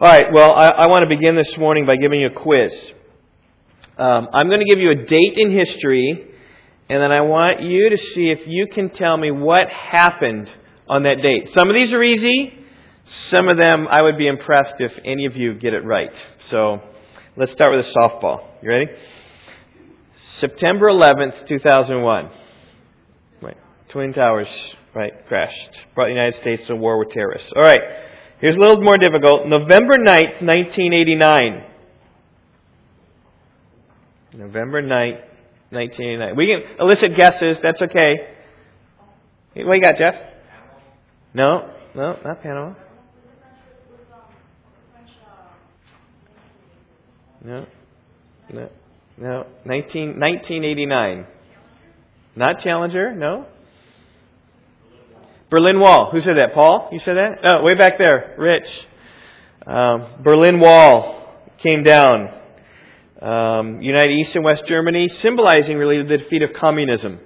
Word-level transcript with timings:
All 0.00 0.06
right, 0.06 0.32
well, 0.32 0.52
I, 0.52 0.68
I 0.68 0.86
want 0.86 1.02
to 1.02 1.08
begin 1.08 1.34
this 1.34 1.58
morning 1.58 1.84
by 1.84 1.96
giving 1.96 2.20
you 2.20 2.28
a 2.28 2.30
quiz. 2.30 2.70
Um, 3.98 4.28
I'm 4.32 4.46
going 4.46 4.60
to 4.60 4.64
give 4.64 4.78
you 4.78 4.92
a 4.92 4.94
date 4.94 5.34
in 5.34 5.50
history, 5.50 6.24
and 6.88 7.02
then 7.02 7.10
I 7.10 7.22
want 7.22 7.62
you 7.62 7.90
to 7.90 7.98
see 8.14 8.30
if 8.30 8.46
you 8.46 8.68
can 8.72 8.90
tell 8.90 9.16
me 9.16 9.32
what 9.32 9.68
happened 9.68 10.48
on 10.88 11.02
that 11.02 11.20
date. 11.20 11.50
Some 11.52 11.68
of 11.68 11.74
these 11.74 11.92
are 11.92 12.00
easy. 12.00 12.64
Some 13.32 13.48
of 13.48 13.56
them 13.56 13.88
I 13.90 14.02
would 14.02 14.16
be 14.16 14.28
impressed 14.28 14.76
if 14.78 14.92
any 15.04 15.26
of 15.26 15.36
you 15.36 15.54
get 15.54 15.74
it 15.74 15.84
right. 15.84 16.12
So 16.50 16.80
let's 17.36 17.50
start 17.50 17.74
with 17.76 17.84
a 17.84 17.90
softball. 17.90 18.44
You 18.62 18.68
ready? 18.68 18.86
September 20.38 20.86
11th, 20.92 21.48
2001. 21.48 22.30
Right. 23.42 23.56
Twin 23.88 24.12
Towers, 24.12 24.46
right, 24.94 25.26
crashed. 25.26 25.86
Brought 25.96 26.06
the 26.06 26.12
United 26.12 26.40
States 26.40 26.68
to 26.68 26.76
war 26.76 27.00
with 27.00 27.10
terrorists. 27.10 27.52
All 27.56 27.62
right. 27.62 27.80
Here's 28.40 28.54
a 28.54 28.58
little 28.58 28.80
more 28.82 28.98
difficult. 28.98 29.46
November 29.46 29.98
9th, 29.98 30.42
1989. 30.42 31.64
November 34.34 34.82
9th, 34.82 35.22
1989. 35.70 36.36
We 36.36 36.46
can 36.46 36.62
elicit 36.78 37.16
guesses. 37.16 37.58
That's 37.62 37.82
okay. 37.82 38.14
What 39.54 39.74
you 39.74 39.82
got, 39.82 39.96
Jeff? 39.96 40.14
No, 41.34 41.70
no, 41.94 42.16
not 42.24 42.42
Panama. 42.42 42.74
No, 47.44 47.66
no, 48.52 48.68
no. 49.16 49.46
19, 49.64 50.20
1989. 50.20 51.26
Not 52.36 52.60
Challenger, 52.60 53.14
no. 53.14 53.46
Berlin 55.50 55.80
Wall. 55.80 56.10
Who 56.12 56.20
said 56.20 56.36
that? 56.38 56.52
Paul? 56.54 56.90
You 56.92 57.00
said 57.00 57.16
that? 57.16 57.38
Oh, 57.50 57.62
way 57.62 57.74
back 57.74 57.98
there. 57.98 58.34
Rich. 58.36 58.68
Um, 59.66 60.22
Berlin 60.22 60.60
Wall 60.60 61.24
came 61.62 61.82
down. 61.82 62.34
Um, 63.20 63.82
united 63.82 64.12
East 64.12 64.36
and 64.36 64.44
West 64.44 64.62
Germany, 64.66 65.08
symbolizing 65.08 65.76
really 65.76 66.02
the 66.02 66.18
defeat 66.18 66.42
of 66.42 66.52
communism. 66.52 67.18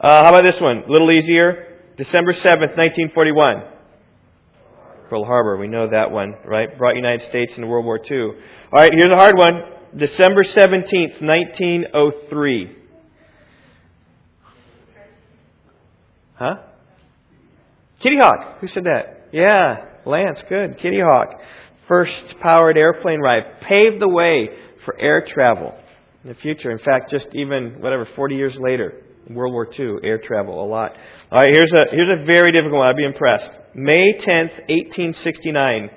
Uh, 0.00 0.24
how 0.24 0.30
about 0.30 0.42
this 0.42 0.60
one? 0.60 0.82
A 0.88 0.90
little 0.90 1.12
easier. 1.12 1.78
December 1.96 2.32
7th, 2.32 2.76
1941. 2.76 3.62
Pearl 5.08 5.24
Harbor, 5.24 5.56
we 5.56 5.68
know 5.68 5.88
that 5.88 6.10
one, 6.10 6.34
right? 6.44 6.76
Brought 6.76 6.96
United 6.96 7.28
States 7.28 7.54
into 7.54 7.68
World 7.68 7.84
War 7.84 8.00
II. 8.10 8.20
All 8.20 8.34
right, 8.72 8.90
here's 8.92 9.12
a 9.12 9.16
hard 9.16 9.36
one. 9.36 9.62
December 9.96 10.42
17th, 10.42 11.22
1903. 11.22 12.76
Huh? 16.34 16.56
Kitty 18.04 18.18
Hawk. 18.18 18.58
Who 18.60 18.68
said 18.68 18.84
that? 18.84 19.28
Yeah, 19.32 19.86
Lance. 20.04 20.38
Good. 20.46 20.76
Kitty 20.76 21.00
Hawk. 21.00 21.40
First 21.88 22.34
powered 22.42 22.76
airplane 22.76 23.18
ride. 23.18 23.62
Paved 23.62 23.98
the 23.98 24.08
way 24.08 24.50
for 24.84 24.94
air 25.00 25.26
travel 25.26 25.74
in 26.22 26.28
the 26.28 26.34
future. 26.34 26.70
In 26.70 26.78
fact, 26.78 27.10
just 27.10 27.28
even, 27.32 27.80
whatever, 27.80 28.06
40 28.14 28.34
years 28.36 28.54
later, 28.60 29.02
World 29.30 29.54
War 29.54 29.66
II, 29.66 30.06
air 30.06 30.18
travel 30.18 30.62
a 30.62 30.68
lot. 30.68 30.92
All 31.32 31.38
right, 31.38 31.48
here's 31.48 31.72
a, 31.72 31.90
here's 31.90 32.20
a 32.20 32.26
very 32.26 32.52
difficult 32.52 32.80
one. 32.80 32.88
I'd 32.88 32.96
be 32.96 33.06
impressed. 33.06 33.52
May 33.74 34.12
10th, 34.18 34.52
1869. 34.68 35.90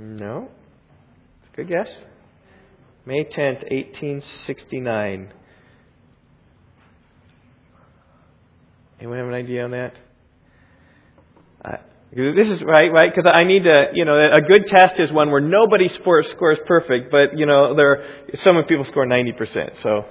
No? 0.00 0.48
Good 1.54 1.68
guess. 1.68 1.88
May 3.06 3.22
10th, 3.22 3.70
1869. 3.70 5.32
Anyone 8.98 9.18
have 9.18 9.28
an 9.28 9.34
idea 9.34 9.64
on 9.64 9.70
that? 9.70 9.94
Uh, 11.64 11.76
this 12.10 12.48
is 12.48 12.62
right, 12.62 12.90
right? 12.92 13.14
Because 13.14 13.30
I 13.32 13.44
need 13.44 13.62
to, 13.62 13.86
you 13.94 14.04
know, 14.04 14.18
a 14.32 14.40
good 14.40 14.66
test 14.66 14.98
is 14.98 15.12
one 15.12 15.30
where 15.30 15.40
nobody 15.40 15.88
scores, 15.88 16.28
scores 16.30 16.58
perfect, 16.66 17.10
but 17.10 17.36
you 17.36 17.46
know, 17.46 17.76
there 17.76 18.04
some 18.42 18.60
people 18.68 18.84
score 18.84 19.06
ninety 19.06 19.32
percent. 19.32 19.74
So, 19.82 20.04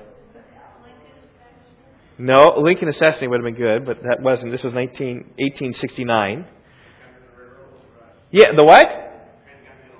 no, 2.17 2.55
Lincoln 2.57 2.87
assassination 2.87 3.29
would 3.29 3.43
have 3.43 3.55
been 3.55 3.61
good, 3.61 3.85
but 3.85 4.03
that 4.03 4.21
wasn't. 4.21 4.51
This 4.51 4.63
was 4.63 4.73
19, 4.73 5.33
1869. 5.37 6.45
Yeah, 8.31 8.53
the 8.55 8.63
what? 8.63 8.85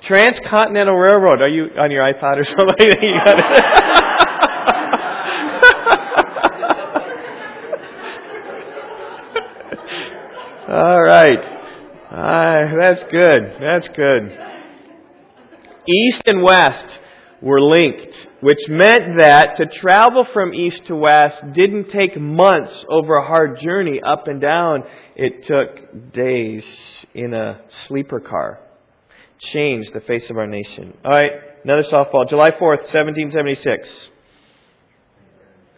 Transcontinental 0.04 0.96
Railroad. 0.96 1.42
Are 1.42 1.50
you 1.50 1.66
on 1.78 1.92
your 1.92 2.04
iPod 2.04 2.38
or 2.38 2.46
something? 2.46 3.84
All 10.70 11.02
right. 11.02 11.40
Ah, 12.12 12.64
that's 12.78 13.02
good. 13.10 13.56
That's 13.62 13.88
good. 13.96 14.38
East 15.88 16.24
and 16.26 16.44
west 16.44 16.86
were 17.42 17.62
linked, 17.62 18.14
which 18.42 18.60
meant 18.68 19.18
that 19.20 19.56
to 19.58 19.66
travel 19.80 20.28
from 20.34 20.54
east 20.54 20.86
to 20.88 20.96
west 20.96 21.38
didn't 21.54 21.90
take 21.92 22.20
months 22.20 22.74
over 22.90 23.14
a 23.14 23.26
hard 23.26 23.62
journey 23.62 24.02
up 24.02 24.28
and 24.28 24.42
down. 24.42 24.84
It 25.16 25.46
took 25.46 26.12
days 26.12 26.66
in 27.14 27.34
a 27.34 27.62
sleeper 27.88 28.20
car. 28.20 28.60
Changed 29.54 29.94
the 29.94 30.02
face 30.02 30.30
of 30.30 30.38
our 30.38 30.48
nation. 30.48 30.98
All 31.06 31.12
right, 31.12 31.32
another 31.64 31.84
softball. 31.84 32.28
July 32.28 32.50
4th, 32.50 32.92
1776. 32.92 33.88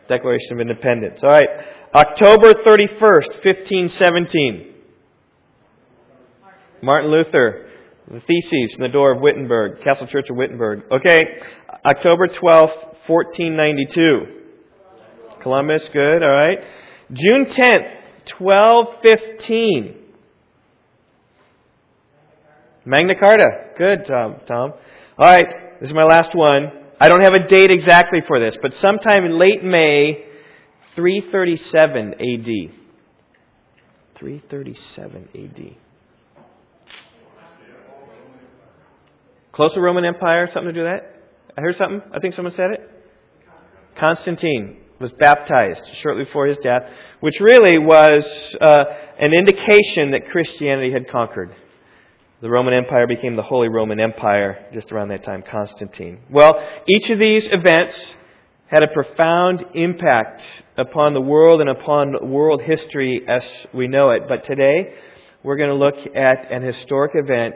Declaration 0.08 0.54
of 0.54 0.60
Independence. 0.62 1.20
All 1.22 1.30
right, 1.30 1.50
October 1.94 2.54
31st, 2.66 3.46
1517. 3.46 4.78
Martin 6.82 7.12
Luther, 7.12 7.68
the 8.08 8.22
Theses 8.22 8.76
in 8.76 8.82
the 8.82 8.90
door 8.90 9.14
of 9.14 9.22
Wittenberg, 9.22 9.84
Castle 9.84 10.08
Church 10.08 10.30
of 10.30 10.36
Wittenberg. 10.36 10.84
Okay, 10.92 11.22
October 11.86 12.28
12th, 12.28 13.08
1492. 13.08 14.38
Columbus, 15.42 15.84
good, 15.94 16.24
all 16.24 16.30
right. 16.30 16.60
June 17.12 17.46
10th, 17.46 17.96
1215. 18.38 19.96
Magna 22.86 23.14
Carta. 23.20 23.50
Good, 23.78 24.06
Tom. 24.08 24.36
Tom. 24.48 24.74
All 25.18 25.26
right, 25.26 25.80
this 25.80 25.90
is 25.90 25.96
my 25.96 26.04
last 26.04 26.32
one. 26.34 26.72
I 27.00 27.08
don't 27.08 27.22
have 27.22 27.34
a 27.34 27.48
date 27.48 27.72
exactly 27.72 28.20
for 28.28 28.40
this, 28.40 28.56
but 28.62 28.74
sometime 28.76 29.26
in 29.26 29.38
late 29.38 29.64
May, 29.64 30.26
337 30.96 32.14
AD. 32.14 32.74
337 34.18 35.30
AD. 35.36 35.76
Closer 39.60 39.82
Roman 39.82 40.06
Empire, 40.06 40.50
something 40.54 40.74
to 40.74 40.80
do 40.80 40.86
that? 40.86 41.22
I 41.58 41.60
heard 41.60 41.76
something? 41.76 42.02
I 42.14 42.20
think 42.20 42.34
someone 42.34 42.54
said 42.56 42.68
it. 42.72 42.90
Constantine 44.00 44.78
was 45.02 45.12
baptized 45.20 45.82
shortly 46.02 46.24
before 46.24 46.48
his 46.48 46.56
death, 46.64 46.84
which 47.20 47.42
really 47.42 47.78
was 47.78 48.24
uh, 48.62 48.86
an 49.20 49.34
indication 49.34 50.12
that 50.12 50.30
Christianity 50.32 50.94
had 50.94 51.10
conquered. 51.10 51.54
The 52.42 52.50
Roman 52.50 52.74
Empire 52.74 53.06
became 53.06 53.36
the 53.36 53.44
Holy 53.44 53.68
Roman 53.68 54.00
Empire 54.00 54.66
just 54.74 54.94
around 54.94 55.10
that 55.10 55.26
time, 55.26 55.44
Constantine. 55.52 56.20
Well, 56.30 56.54
each 56.88 57.10
of 57.10 57.20
these 57.20 57.46
events 57.52 57.96
had 58.68 58.82
a 58.82 58.88
profound 58.88 59.66
impact 59.74 60.42
upon 60.78 61.14
the 61.14 61.20
world 61.20 61.60
and 61.60 61.70
upon 61.70 62.30
world 62.32 62.62
history 62.62 63.24
as 63.28 63.44
we 63.74 63.90
know 63.90 64.12
it. 64.12 64.22
But 64.30 64.46
today, 64.46 64.94
we're 65.44 65.58
going 65.58 65.68
to 65.68 65.76
look 65.76 65.98
at 66.16 66.50
an 66.50 66.62
historic 66.62 67.12
event 67.14 67.56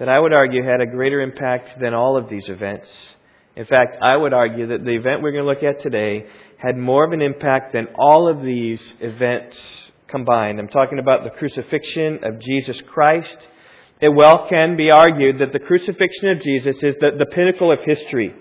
that 0.00 0.08
I 0.08 0.18
would 0.18 0.32
argue 0.32 0.64
had 0.64 0.80
a 0.80 0.86
greater 0.86 1.20
impact 1.20 1.78
than 1.78 1.92
all 1.92 2.16
of 2.16 2.30
these 2.30 2.48
events. 2.48 2.88
In 3.54 3.66
fact, 3.66 3.98
I 4.00 4.16
would 4.16 4.32
argue 4.32 4.68
that 4.68 4.82
the 4.82 4.96
event 4.96 5.22
we're 5.22 5.32
going 5.32 5.44
to 5.44 5.50
look 5.50 5.62
at 5.62 5.82
today 5.82 6.24
had 6.56 6.76
more 6.76 7.04
of 7.04 7.12
an 7.12 7.20
impact 7.20 7.74
than 7.74 7.86
all 7.98 8.26
of 8.26 8.40
these 8.42 8.80
events 9.00 9.58
combined. 10.08 10.58
I'm 10.58 10.68
talking 10.68 10.98
about 10.98 11.24
the 11.24 11.30
crucifixion 11.30 12.20
of 12.24 12.40
Jesus 12.40 12.80
Christ. 12.88 13.36
It 14.00 14.08
well 14.08 14.46
can 14.48 14.74
be 14.74 14.90
argued 14.90 15.38
that 15.40 15.52
the 15.52 15.58
crucifixion 15.58 16.30
of 16.30 16.40
Jesus 16.42 16.76
is 16.76 16.94
the, 16.98 17.10
the 17.18 17.26
pinnacle 17.26 17.70
of 17.70 17.80
history, 17.84 18.34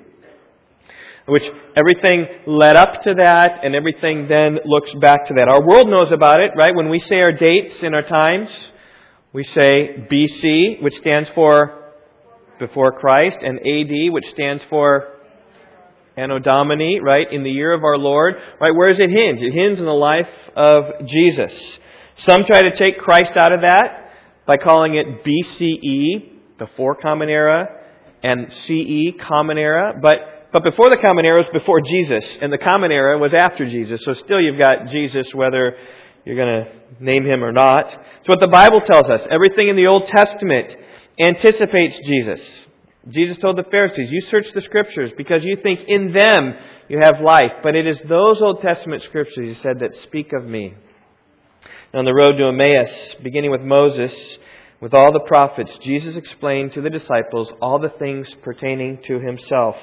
which 1.27 1.43
everything 1.75 2.25
led 2.47 2.77
up 2.77 3.03
to 3.03 3.15
that 3.15 3.65
and 3.65 3.75
everything 3.75 4.29
then 4.29 4.59
looks 4.63 4.93
back 5.01 5.27
to 5.27 5.33
that. 5.33 5.49
Our 5.49 5.67
world 5.67 5.89
knows 5.89 6.13
about 6.13 6.39
it, 6.39 6.51
right? 6.55 6.73
When 6.73 6.89
we 6.89 6.99
say 6.99 7.19
our 7.19 7.33
dates 7.33 7.75
and 7.83 7.93
our 7.93 8.03
times, 8.03 8.49
we 9.31 9.43
say 9.43 10.07
BC, 10.11 10.81
which 10.81 10.95
stands 10.97 11.29
for 11.35 11.93
before 12.59 12.91
Christ, 12.91 13.37
and 13.41 13.59
AD, 13.59 14.11
which 14.11 14.25
stands 14.31 14.63
for 14.69 15.13
Anno 16.17 16.39
Domini, 16.39 16.99
right, 16.99 17.31
in 17.31 17.43
the 17.43 17.51
year 17.51 17.71
of 17.73 17.83
our 17.83 17.97
Lord. 17.97 18.35
Right, 18.59 18.75
where 18.75 18.89
does 18.89 18.99
it 18.99 19.09
hinge? 19.09 19.39
It 19.41 19.53
hinges 19.53 19.79
in 19.79 19.85
the 19.85 19.91
life 19.91 20.27
of 20.55 21.07
Jesus. 21.07 21.53
Some 22.25 22.43
try 22.43 22.63
to 22.63 22.75
take 22.75 22.99
Christ 22.99 23.37
out 23.37 23.53
of 23.53 23.61
that 23.61 24.11
by 24.45 24.57
calling 24.57 24.95
it 24.95 25.23
BCE, 25.23 26.57
before 26.57 26.95
Common 26.95 27.29
Era, 27.29 27.67
and 28.21 28.51
CE, 28.65 29.17
Common 29.21 29.57
Era. 29.57 29.93
But 30.01 30.51
but 30.51 30.63
before 30.63 30.89
the 30.89 30.97
Common 30.97 31.27
Era 31.27 31.43
was 31.43 31.49
before 31.53 31.79
Jesus, 31.79 32.25
and 32.41 32.51
the 32.51 32.57
Common 32.57 32.91
Era 32.91 33.17
was 33.17 33.33
after 33.33 33.69
Jesus. 33.69 34.01
So 34.03 34.13
still 34.15 34.41
you've 34.41 34.57
got 34.57 34.87
Jesus, 34.87 35.27
whether 35.33 35.77
you're 36.25 36.35
going 36.35 36.65
to 36.65 37.03
name 37.03 37.25
him 37.25 37.43
or 37.43 37.51
not. 37.51 37.85
It's 38.19 38.27
what 38.27 38.39
the 38.39 38.47
Bible 38.47 38.81
tells 38.81 39.09
us. 39.09 39.21
Everything 39.29 39.69
in 39.69 39.75
the 39.75 39.87
Old 39.87 40.07
Testament 40.07 40.67
anticipates 41.19 41.97
Jesus. 42.05 42.39
Jesus 43.09 43.37
told 43.37 43.57
the 43.57 43.63
Pharisees, 43.63 44.11
You 44.11 44.21
search 44.29 44.45
the 44.53 44.61
Scriptures 44.61 45.11
because 45.17 45.43
you 45.43 45.57
think 45.61 45.81
in 45.87 46.13
them 46.13 46.53
you 46.87 46.99
have 46.99 47.21
life. 47.21 47.51
But 47.63 47.75
it 47.75 47.87
is 47.87 47.97
those 48.07 48.41
Old 48.41 48.61
Testament 48.61 49.03
Scriptures, 49.03 49.57
he 49.57 49.63
said, 49.63 49.79
that 49.79 49.95
speak 50.03 50.33
of 50.33 50.45
me. 50.45 50.73
On 51.93 52.05
the 52.05 52.13
road 52.13 52.37
to 52.37 52.47
Emmaus, 52.49 53.15
beginning 53.23 53.51
with 53.51 53.61
Moses, 53.61 54.11
with 54.79 54.93
all 54.93 55.11
the 55.11 55.25
prophets, 55.27 55.71
Jesus 55.81 56.15
explained 56.15 56.73
to 56.73 56.81
the 56.81 56.89
disciples 56.89 57.51
all 57.61 57.79
the 57.79 57.91
things 57.97 58.27
pertaining 58.43 59.01
to 59.07 59.19
himself. 59.19 59.75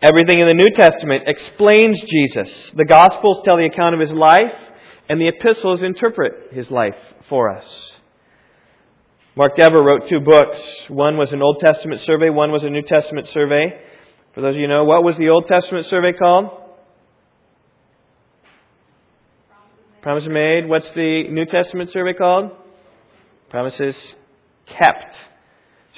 Everything 0.00 0.38
in 0.38 0.46
the 0.46 0.54
New 0.54 0.70
Testament 0.74 1.24
explains 1.26 2.00
Jesus. 2.00 2.48
The 2.74 2.84
Gospels 2.84 3.42
tell 3.44 3.56
the 3.56 3.66
account 3.66 3.94
of 3.94 4.00
his 4.00 4.12
life, 4.12 4.54
and 5.08 5.20
the 5.20 5.28
epistles 5.28 5.82
interpret 5.82 6.52
his 6.52 6.70
life 6.70 6.96
for 7.28 7.50
us. 7.50 7.64
Mark 9.36 9.56
Dever 9.56 9.82
wrote 9.82 10.08
two 10.08 10.20
books. 10.20 10.58
One 10.88 11.16
was 11.16 11.32
an 11.32 11.42
Old 11.42 11.60
Testament 11.60 12.02
survey, 12.04 12.28
one 12.28 12.50
was 12.50 12.64
a 12.64 12.70
New 12.70 12.82
Testament 12.82 13.28
survey. 13.32 13.80
For 14.34 14.40
those 14.40 14.54
of 14.54 14.60
you 14.60 14.66
who 14.66 14.72
know, 14.72 14.84
what 14.84 15.04
was 15.04 15.16
the 15.16 15.28
Old 15.28 15.46
Testament 15.46 15.86
survey 15.86 16.12
called? 16.12 16.50
Promises 20.02 20.28
made. 20.28 20.68
What's 20.68 20.90
the 20.92 21.28
New 21.28 21.44
Testament 21.44 21.90
survey 21.92 22.12
called? 22.12 22.52
Promises 23.50 23.96
kept. 24.66 25.14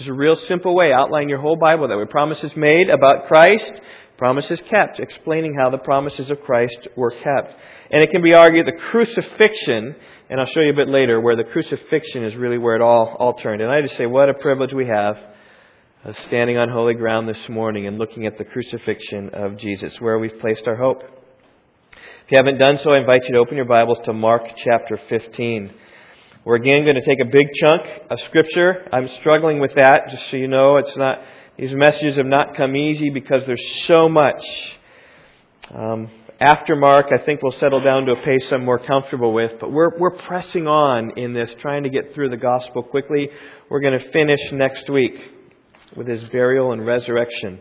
Just 0.01 0.09
a 0.09 0.15
real 0.15 0.37
simple 0.49 0.75
way, 0.75 0.95
outline 0.95 1.29
your 1.29 1.41
whole 1.43 1.57
Bible 1.57 1.87
that 1.87 1.99
way. 1.99 2.07
Promises 2.07 2.57
made 2.57 2.89
about 2.89 3.27
Christ, 3.27 3.71
promises 4.17 4.59
kept, 4.71 4.99
explaining 4.99 5.53
how 5.53 5.69
the 5.69 5.77
promises 5.77 6.31
of 6.31 6.41
Christ 6.41 6.89
were 6.97 7.11
kept. 7.11 7.55
And 7.91 8.03
it 8.03 8.11
can 8.11 8.23
be 8.23 8.33
argued 8.33 8.67
the 8.67 8.81
crucifixion, 8.81 9.95
and 10.31 10.41
I'll 10.41 10.47
show 10.47 10.61
you 10.61 10.71
a 10.71 10.75
bit 10.75 10.89
later, 10.89 11.21
where 11.21 11.37
the 11.37 11.45
crucifixion 11.45 12.25
is 12.25 12.35
really 12.35 12.57
where 12.57 12.77
it 12.77 12.81
all, 12.81 13.15
all 13.19 13.35
turned. 13.35 13.61
And 13.61 13.71
I 13.71 13.83
just 13.83 13.99
say, 13.99 14.07
what 14.07 14.31
a 14.31 14.33
privilege 14.33 14.73
we 14.73 14.87
have 14.87 15.19
of 16.07 16.17
standing 16.23 16.57
on 16.57 16.71
holy 16.71 16.95
ground 16.95 17.29
this 17.29 17.51
morning 17.51 17.87
and 17.87 17.99
looking 17.99 18.25
at 18.25 18.39
the 18.39 18.45
crucifixion 18.45 19.29
of 19.35 19.59
Jesus, 19.59 19.93
where 20.01 20.19
we've 20.19 20.41
placed 20.41 20.67
our 20.67 20.77
hope. 20.77 21.03
If 21.93 22.31
you 22.31 22.39
haven't 22.39 22.57
done 22.57 22.79
so, 22.83 22.93
I 22.93 23.01
invite 23.01 23.25
you 23.25 23.35
to 23.35 23.39
open 23.41 23.57
your 23.57 23.67
Bibles 23.67 23.99
to 24.07 24.15
Mark 24.15 24.45
chapter 24.65 24.99
15. 25.11 25.75
We're 26.43 26.57
again 26.57 26.85
going 26.85 26.97
to 26.97 27.05
take 27.05 27.21
a 27.21 27.27
big 27.27 27.49
chunk 27.61 27.83
of 28.09 28.19
Scripture. 28.29 28.89
I'm 28.95 29.11
struggling 29.21 29.61
with 29.61 29.75
that, 29.75 30.09
just 30.09 30.31
so 30.31 30.39
you 30.39 30.49
know. 30.49 30.79
It's 30.79 30.97
not, 30.97 31.19
these 31.59 31.75
messages 31.75 32.17
have 32.17 32.25
not 32.25 32.57
come 32.57 32.77
easy 32.77 33.11
because 33.11 33.43
there's 33.47 33.63
so 33.87 34.09
much. 34.09 34.43
Um, 35.75 36.11
after 36.41 36.77
Mark, 36.77 37.09
I 37.13 37.23
think 37.27 37.43
we'll 37.43 37.53
settle 37.61 37.83
down 37.83 38.07
to 38.07 38.13
a 38.13 38.25
pace 38.25 38.51
I'm 38.53 38.65
more 38.65 38.79
comfortable 38.79 39.35
with, 39.35 39.61
but 39.61 39.71
we're, 39.71 39.99
we're 39.99 40.17
pressing 40.17 40.67
on 40.67 41.19
in 41.19 41.35
this, 41.35 41.51
trying 41.61 41.83
to 41.83 41.91
get 41.91 42.15
through 42.15 42.31
the 42.31 42.39
gospel 42.39 42.83
quickly. 42.83 43.29
We're 43.69 43.81
going 43.81 44.01
to 44.01 44.11
finish 44.11 44.41
next 44.51 44.89
week 44.89 45.17
with 45.95 46.09
his 46.09 46.25
burial 46.31 46.73
and 46.73 46.87
resurrection. 46.87 47.61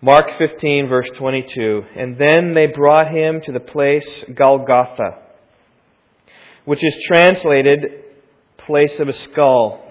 Mark 0.00 0.26
15, 0.38 0.86
verse 0.86 1.10
22. 1.18 1.82
And 1.96 2.16
then 2.16 2.54
they 2.54 2.68
brought 2.68 3.10
him 3.10 3.40
to 3.44 3.50
the 3.50 3.58
place 3.58 4.08
Golgotha 4.32 5.24
which 6.68 6.84
is 6.84 6.92
translated 7.06 7.80
place 8.58 8.92
of 9.00 9.08
a 9.08 9.16
skull. 9.30 9.82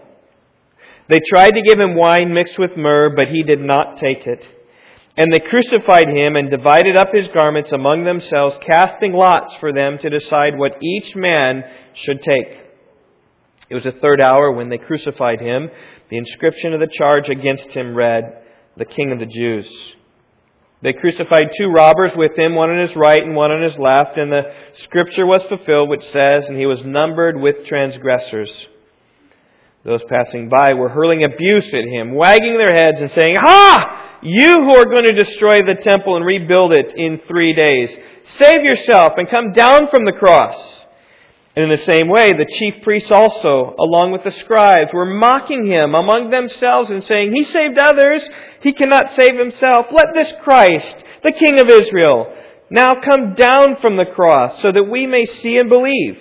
They 1.09 1.19
tried 1.27 1.56
to 1.56 1.63
give 1.68 1.79
him 1.79 1.95
wine 1.95 2.35
mixed 2.35 2.59
with 2.59 2.77
myrrh, 2.77 3.15
but 3.15 3.29
he 3.29 3.41
did 3.41 3.59
not 3.59 3.97
take 3.97 4.27
it. 4.27 4.45
And 5.18 5.33
they 5.33 5.39
crucified 5.39 6.07
him 6.07 6.35
and 6.35 6.51
divided 6.51 6.95
up 6.95 7.07
his 7.12 7.29
garments 7.29 7.71
among 7.71 8.03
themselves, 8.03 8.57
casting 8.62 9.13
lots 9.13 9.56
for 9.59 9.74
them 9.74 9.97
to 10.03 10.09
decide 10.12 10.56
what 10.56 10.77
each 10.79 11.15
man 11.15 11.63
should 11.95 12.21
take. 12.21 12.59
It 13.71 13.74
was 13.74 13.83
the 13.83 14.00
third 14.00 14.21
hour 14.21 14.51
when 14.51 14.69
they 14.69 14.77
crucified 14.77 15.41
him. 15.41 15.71
The 16.12 16.18
inscription 16.18 16.75
of 16.75 16.79
the 16.79 16.94
charge 16.95 17.27
against 17.27 17.69
him 17.69 17.95
read, 17.95 18.44
The 18.77 18.85
King 18.85 19.12
of 19.12 19.18
the 19.18 19.25
Jews. 19.25 19.65
They 20.81 20.94
crucified 20.94 21.50
two 21.57 21.69
robbers 21.69 22.12
with 22.15 22.38
him, 22.38 22.53
one 22.53 22.69
on 22.69 22.88
his 22.88 22.95
right 22.95 23.24
and 23.24 23.35
one 23.35 23.51
on 23.51 23.63
his 23.63 23.77
left, 23.77 24.18
and 24.18 24.31
the 24.31 24.53
scripture 24.83 25.25
was 25.25 25.41
fulfilled 25.50 25.89
which 25.89 26.06
says, 26.12 26.45
And 26.47 26.57
he 26.57 26.68
was 26.68 26.79
numbered 26.85 27.39
with 27.39 27.65
transgressors. 27.65 28.51
Those 29.83 30.01
passing 30.09 30.50
by 30.50 30.74
were 30.74 30.89
hurling 30.89 31.24
abuse 31.24 31.68
at 31.74 31.85
him, 31.85 32.13
wagging 32.13 32.57
their 32.57 32.75
heads 32.75 33.00
and 33.00 33.12
saying, 33.12 33.38
Ha! 33.39 34.19
You 34.21 34.53
who 34.53 34.75
are 34.75 34.85
going 34.85 35.06
to 35.06 35.24
destroy 35.24 35.62
the 35.62 35.81
temple 35.81 36.15
and 36.15 36.25
rebuild 36.25 36.74
it 36.74 36.94
in 36.95 37.21
three 37.27 37.53
days, 37.56 37.89
save 38.38 38.63
yourself 38.63 39.13
and 39.18 39.29
come 39.29 39.53
down 39.53 39.88
from 39.89 40.06
the 40.06 40.12
cross. 40.12 40.76
And 41.57 41.71
in 41.71 41.75
the 41.75 41.86
same 41.86 42.07
way, 42.07 42.33
the 42.33 42.45
chief 42.59 42.83
priests 42.83 43.09
also, 43.09 43.75
along 43.80 44.12
with 44.12 44.24
the 44.24 44.39
scribes, 44.42 44.94
were 44.94 45.07
mocking 45.07 45.65
him 45.65 45.95
among 45.95 46.30
themselves 46.30 46.92
and 46.92 47.04
saying, 47.04 47.33
He 47.33 47.45
saved 47.45 47.80
others, 47.80 48.21
he 48.62 48.74
cannot 48.74 49.15
save 49.15 49.39
himself. 49.39 49.88
Let 49.92 50.13
this 50.13 50.31
Christ, 50.44 50.98
the 51.24 51.31
King 51.31 51.59
of 51.59 51.68
Israel, 51.68 52.31
now 52.69 53.01
come 53.01 53.33
down 53.33 53.77
from 53.77 53.98
the 53.98 54.06
cross 54.06 54.62
so 54.62 54.71
that 54.71 54.83
we 54.83 55.07
may 55.07 55.25
see 55.25 55.57
and 55.57 55.68
believe. 55.68 56.19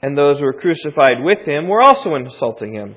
And 0.00 0.16
those 0.16 0.38
who 0.38 0.44
were 0.46 0.54
crucified 0.54 1.22
with 1.22 1.40
him 1.40 1.68
were 1.68 1.82
also 1.82 2.14
insulting 2.14 2.72
him. 2.72 2.96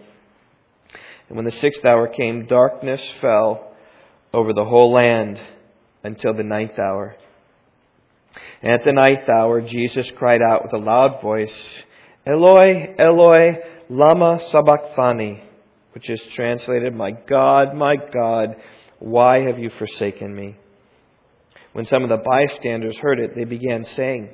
And 1.28 1.36
when 1.36 1.44
the 1.44 1.60
sixth 1.60 1.84
hour 1.84 2.08
came, 2.08 2.46
darkness 2.46 3.02
fell 3.20 3.74
over 4.34 4.54
the 4.54 4.64
whole 4.64 4.94
land 4.94 5.42
until 6.06 6.34
the 6.34 6.44
ninth 6.44 6.80
hour. 6.80 7.18
And 8.62 8.72
at 8.72 8.84
the 8.86 8.94
ninth 8.94 9.30
hour, 9.30 9.62
Jesus 9.62 10.08
cried 10.18 10.42
out 10.42 10.64
with 10.64 10.74
a 10.74 10.84
loud 10.84 11.22
voice, 11.22 11.54
Eloi, 12.26 12.96
Eloi, 12.98 13.58
lama 13.90 14.40
sabachthani, 14.52 15.44
which 15.94 16.10
is 16.10 16.22
translated, 16.36 16.96
My 16.96 17.12
God, 17.12 17.76
my 17.76 17.96
God, 17.96 18.56
why 19.00 19.42
have 19.42 19.60
you 19.60 19.70
forsaken 19.78 20.36
me? 20.36 20.58
When 21.74 21.86
some 21.86 22.04
of 22.04 22.10
the 22.10 22.18
bystanders 22.18 22.98
heard 22.98 23.20
it, 23.20 23.36
they 23.36 23.44
began 23.44 23.86
saying, 23.86 24.30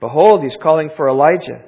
Behold, 0.00 0.42
he's 0.42 0.56
calling 0.62 0.90
for 0.96 1.08
Elijah. 1.08 1.62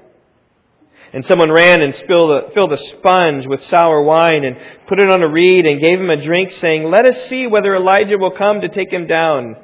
And 1.13 1.25
someone 1.27 1.51
ran 1.51 1.83
and 1.83 1.93
a, 1.93 2.51
filled 2.55 2.73
a 2.73 2.77
sponge 2.77 3.47
with 3.47 3.61
sour 3.69 4.03
wine 4.03 4.45
and 4.45 4.57
put 4.87 5.01
it 5.01 5.11
on 5.11 5.23
a 5.23 5.29
reed 5.29 5.67
and 5.67 5.81
gave 5.81 5.99
him 5.99 6.09
a 6.09 6.25
drink, 6.25 6.53
saying, 6.61 6.85
Let 6.85 7.05
us 7.05 7.29
see 7.29 7.47
whether 7.47 7.75
Elijah 7.75 8.17
will 8.17 8.31
come 8.31 8.61
to 8.61 8.69
take 8.69 8.93
him 8.93 9.07
down. 9.07 9.57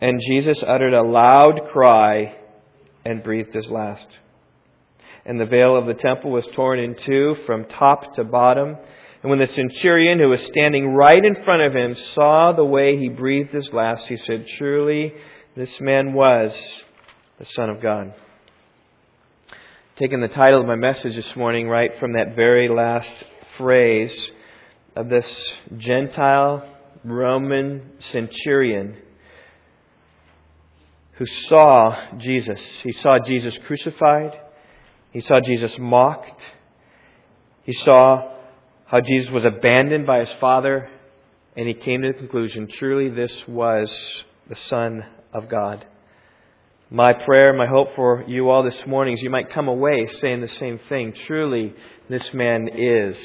And 0.00 0.20
Jesus 0.20 0.62
uttered 0.66 0.94
a 0.94 1.02
loud 1.02 1.68
cry 1.72 2.36
and 3.04 3.22
breathed 3.22 3.54
his 3.54 3.68
last. 3.68 4.06
And 5.24 5.40
the 5.40 5.46
veil 5.46 5.76
of 5.76 5.86
the 5.86 5.94
temple 5.94 6.30
was 6.30 6.46
torn 6.52 6.78
in 6.78 6.94
two 6.94 7.36
from 7.46 7.64
top 7.64 8.14
to 8.14 8.24
bottom. 8.24 8.76
And 9.22 9.30
when 9.30 9.38
the 9.38 9.52
centurion 9.54 10.18
who 10.18 10.28
was 10.28 10.40
standing 10.42 10.88
right 10.88 11.24
in 11.24 11.42
front 11.44 11.62
of 11.62 11.74
him 11.74 11.96
saw 12.14 12.52
the 12.52 12.64
way 12.64 12.98
he 12.98 13.08
breathed 13.08 13.52
his 13.52 13.72
last, 13.72 14.06
he 14.06 14.16
said, 14.18 14.46
Truly, 14.58 15.14
this 15.56 15.80
man 15.80 16.12
was 16.12 16.52
the 17.38 17.46
Son 17.56 17.70
of 17.70 17.80
God. 17.80 18.14
Taking 19.96 20.20
the 20.20 20.28
title 20.28 20.60
of 20.60 20.66
my 20.66 20.76
message 20.76 21.16
this 21.16 21.34
morning 21.34 21.68
right 21.68 21.98
from 21.98 22.12
that 22.12 22.36
very 22.36 22.68
last 22.68 23.12
phrase 23.56 24.12
of 24.94 25.08
this 25.08 25.26
Gentile 25.78 26.68
Roman 27.02 27.92
centurion 28.10 28.96
who 31.16 31.26
saw 31.48 32.16
Jesus. 32.18 32.60
He 32.82 32.92
saw 32.92 33.18
Jesus 33.18 33.58
crucified. 33.66 34.38
He 35.12 35.20
saw 35.20 35.40
Jesus 35.40 35.72
mocked. 35.78 36.40
He 37.64 37.72
saw 37.72 38.32
how 38.86 39.00
Jesus 39.00 39.30
was 39.30 39.44
abandoned 39.44 40.06
by 40.06 40.20
his 40.20 40.32
Father. 40.40 40.90
And 41.56 41.66
he 41.66 41.74
came 41.74 42.02
to 42.02 42.12
the 42.12 42.18
conclusion 42.18 42.68
truly, 42.68 43.08
this 43.08 43.32
was 43.48 43.90
the 44.48 44.56
Son 44.68 45.04
of 45.32 45.48
God. 45.48 45.86
My 46.90 47.14
prayer, 47.14 47.52
my 47.52 47.66
hope 47.66 47.96
for 47.96 48.24
you 48.28 48.50
all 48.50 48.62
this 48.62 48.86
morning 48.86 49.14
is 49.14 49.22
you 49.22 49.30
might 49.30 49.50
come 49.50 49.66
away 49.66 50.06
saying 50.20 50.40
the 50.40 50.48
same 50.48 50.78
thing. 50.88 51.14
Truly, 51.26 51.74
this 52.08 52.32
man 52.32 52.68
is 52.68 53.16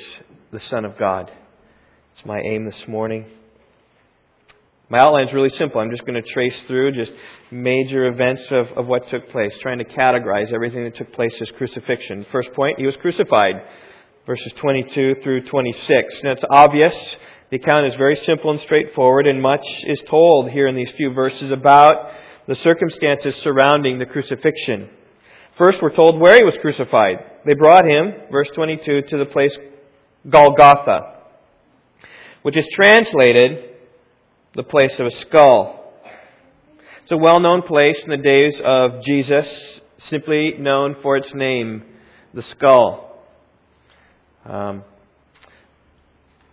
the 0.51 0.62
Son 0.62 0.86
of 0.86 0.98
God. 0.98 1.31
It's 2.15 2.25
my 2.25 2.39
aim 2.39 2.65
this 2.65 2.88
morning. 2.88 3.25
My 4.91 5.00
outline 5.00 5.25
is 5.25 5.33
really 5.33 5.51
simple. 5.51 5.79
I'm 5.79 5.89
just 5.89 6.05
going 6.05 6.21
to 6.21 6.33
trace 6.33 6.53
through 6.67 6.91
just 6.91 7.13
major 7.50 8.07
events 8.07 8.41
of, 8.51 8.67
of 8.75 8.88
what 8.88 9.10
took 9.10 9.29
place, 9.29 9.53
trying 9.62 9.77
to 9.77 9.86
categorize 9.86 10.51
everything 10.51 10.83
that 10.83 10.98
took 10.98 11.13
place 11.13 11.33
as 11.39 11.50
crucifixion. 11.51 12.25
First 12.29 12.51
point, 12.51 12.77
he 12.77 12.86
was 12.86 12.98
crucified. 12.98 13.55
Verses 14.27 14.51
22 14.57 15.21
through 15.24 15.45
26. 15.45 16.15
Now 16.25 16.31
it's 16.31 16.43
obvious. 16.51 16.93
The 17.51 17.55
account 17.55 17.88
is 17.88 17.95
very 17.95 18.17
simple 18.17 18.51
and 18.51 18.60
straightforward, 18.60 19.27
and 19.27 19.41
much 19.41 19.65
is 19.86 20.01
told 20.10 20.50
here 20.50 20.67
in 20.67 20.75
these 20.75 20.91
few 20.98 21.13
verses 21.13 21.53
about 21.53 22.12
the 22.50 22.55
circumstances 22.55 23.33
surrounding 23.43 23.98
the 23.98 24.05
crucifixion. 24.05 24.89
First, 25.57 25.81
we're 25.81 25.95
told 25.95 26.19
where 26.19 26.36
he 26.36 26.43
was 26.43 26.57
crucified. 26.60 27.15
They 27.45 27.53
brought 27.53 27.89
him, 27.89 28.12
verse 28.29 28.50
22, 28.53 29.03
to 29.03 29.17
the 29.19 29.25
place 29.27 29.57
Golgotha, 30.29 31.13
which 32.41 32.57
is 32.57 32.67
translated 32.74 33.70
the 34.53 34.63
place 34.63 34.91
of 35.00 35.05
a 35.05 35.12
skull. 35.22 35.93
It's 37.03 37.12
a 37.12 37.17
well 37.17 37.39
known 37.39 37.62
place 37.62 37.98
in 38.03 38.10
the 38.10 38.17
days 38.17 38.60
of 38.63 39.01
Jesus, 39.03 39.48
simply 40.10 40.55
known 40.60 40.98
for 41.01 41.15
its 41.15 41.34
name, 41.34 41.84
the 42.34 42.43
skull. 42.43 43.24
Um, 44.46 44.84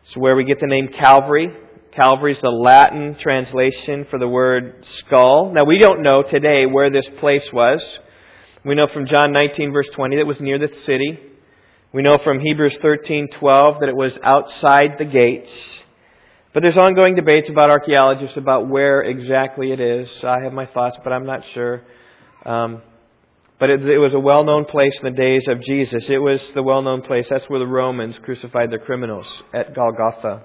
it's 0.05 0.17
where 0.17 0.37
we 0.37 0.45
get 0.45 0.61
the 0.61 0.67
name 0.67 0.89
Calvary. 0.89 1.49
Calvary 1.93 2.35
is 2.35 2.41
the 2.41 2.51
Latin 2.51 3.17
translation 3.21 4.07
for 4.09 4.21
the 4.21 4.29
word 4.29 4.87
skull. 4.99 5.53
Now, 5.53 5.65
we 5.65 5.79
don't 5.79 6.03
know 6.03 6.23
today 6.23 6.67
where 6.67 6.91
this 6.91 7.09
place 7.19 7.53
was. 7.53 7.81
We 8.65 8.77
know 8.77 8.87
from 8.87 9.07
John 9.07 9.33
19, 9.33 9.73
verse 9.73 9.89
20, 9.95 10.17
that 10.17 10.21
it 10.21 10.27
was 10.27 10.41
near 10.41 10.59
the 10.59 10.73
city. 10.85 11.19
We 11.93 12.03
know 12.03 12.19
from 12.23 12.39
Hebrews 12.39 12.79
13:12 12.81 13.81
that 13.81 13.89
it 13.89 13.97
was 13.97 14.17
outside 14.23 14.99
the 14.99 15.05
gates. 15.05 15.51
But 16.55 16.63
there's 16.63 16.77
ongoing 16.79 17.15
debates 17.15 17.51
about 17.51 17.71
archaeologists 17.71 18.37
about 18.37 18.69
where 18.69 19.03
exactly 19.03 19.71
it 19.71 19.81
is. 19.81 20.11
I 20.25 20.43
have 20.43 20.53
my 20.53 20.67
thoughts, 20.67 20.97
but 21.05 21.13
I'm 21.13 21.27
not 21.27 21.43
sure. 21.53 21.83
Um, 22.47 22.81
but 23.61 23.69
it, 23.71 23.87
it 23.87 23.99
was 23.99 24.15
a 24.15 24.19
well-known 24.19 24.65
place 24.65 24.95
in 25.03 25.13
the 25.13 25.17
days 25.17 25.47
of 25.49 25.61
Jesus. 25.61 26.09
It 26.09 26.19
was 26.19 26.41
the 26.55 26.63
well-known 26.63 27.03
place. 27.03 27.27
That's 27.29 27.45
where 27.49 27.59
the 27.59 27.67
Romans 27.67 28.17
crucified 28.23 28.71
their 28.71 28.79
criminals 28.79 29.27
at 29.53 29.75
Golgotha. 29.75 30.43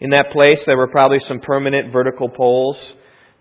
In 0.00 0.10
that 0.10 0.30
place, 0.30 0.60
there 0.64 0.76
were 0.76 0.88
probably 0.88 1.20
some 1.20 1.40
permanent 1.40 1.92
vertical 1.92 2.28
poles 2.28 2.78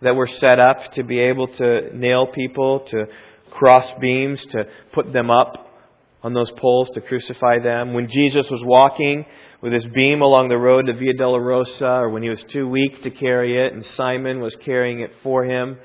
that 0.01 0.15
were 0.15 0.27
set 0.27 0.59
up 0.59 0.91
to 0.93 1.03
be 1.03 1.19
able 1.19 1.47
to 1.47 1.95
nail 1.95 2.27
people, 2.27 2.81
to 2.81 3.05
cross 3.51 3.85
beams, 4.01 4.43
to 4.51 4.65
put 4.91 5.13
them 5.13 5.29
up 5.29 5.67
on 6.23 6.33
those 6.33 6.51
poles 6.57 6.89
to 6.95 7.01
crucify 7.01 7.59
them. 7.59 7.93
When 7.93 8.09
Jesus 8.09 8.47
was 8.49 8.61
walking 8.63 9.25
with 9.61 9.73
his 9.73 9.85
beam 9.87 10.21
along 10.21 10.49
the 10.49 10.57
road 10.57 10.85
to 10.85 10.93
Via 10.93 11.13
Dolorosa, 11.13 12.01
or 12.01 12.09
when 12.09 12.23
he 12.23 12.29
was 12.29 12.43
too 12.51 12.67
weak 12.67 13.01
to 13.03 13.09
carry 13.09 13.65
it 13.65 13.73
and 13.73 13.85
Simon 13.95 14.39
was 14.39 14.55
carrying 14.63 14.99
it 14.99 15.11
for 15.23 15.43
him, 15.43 15.77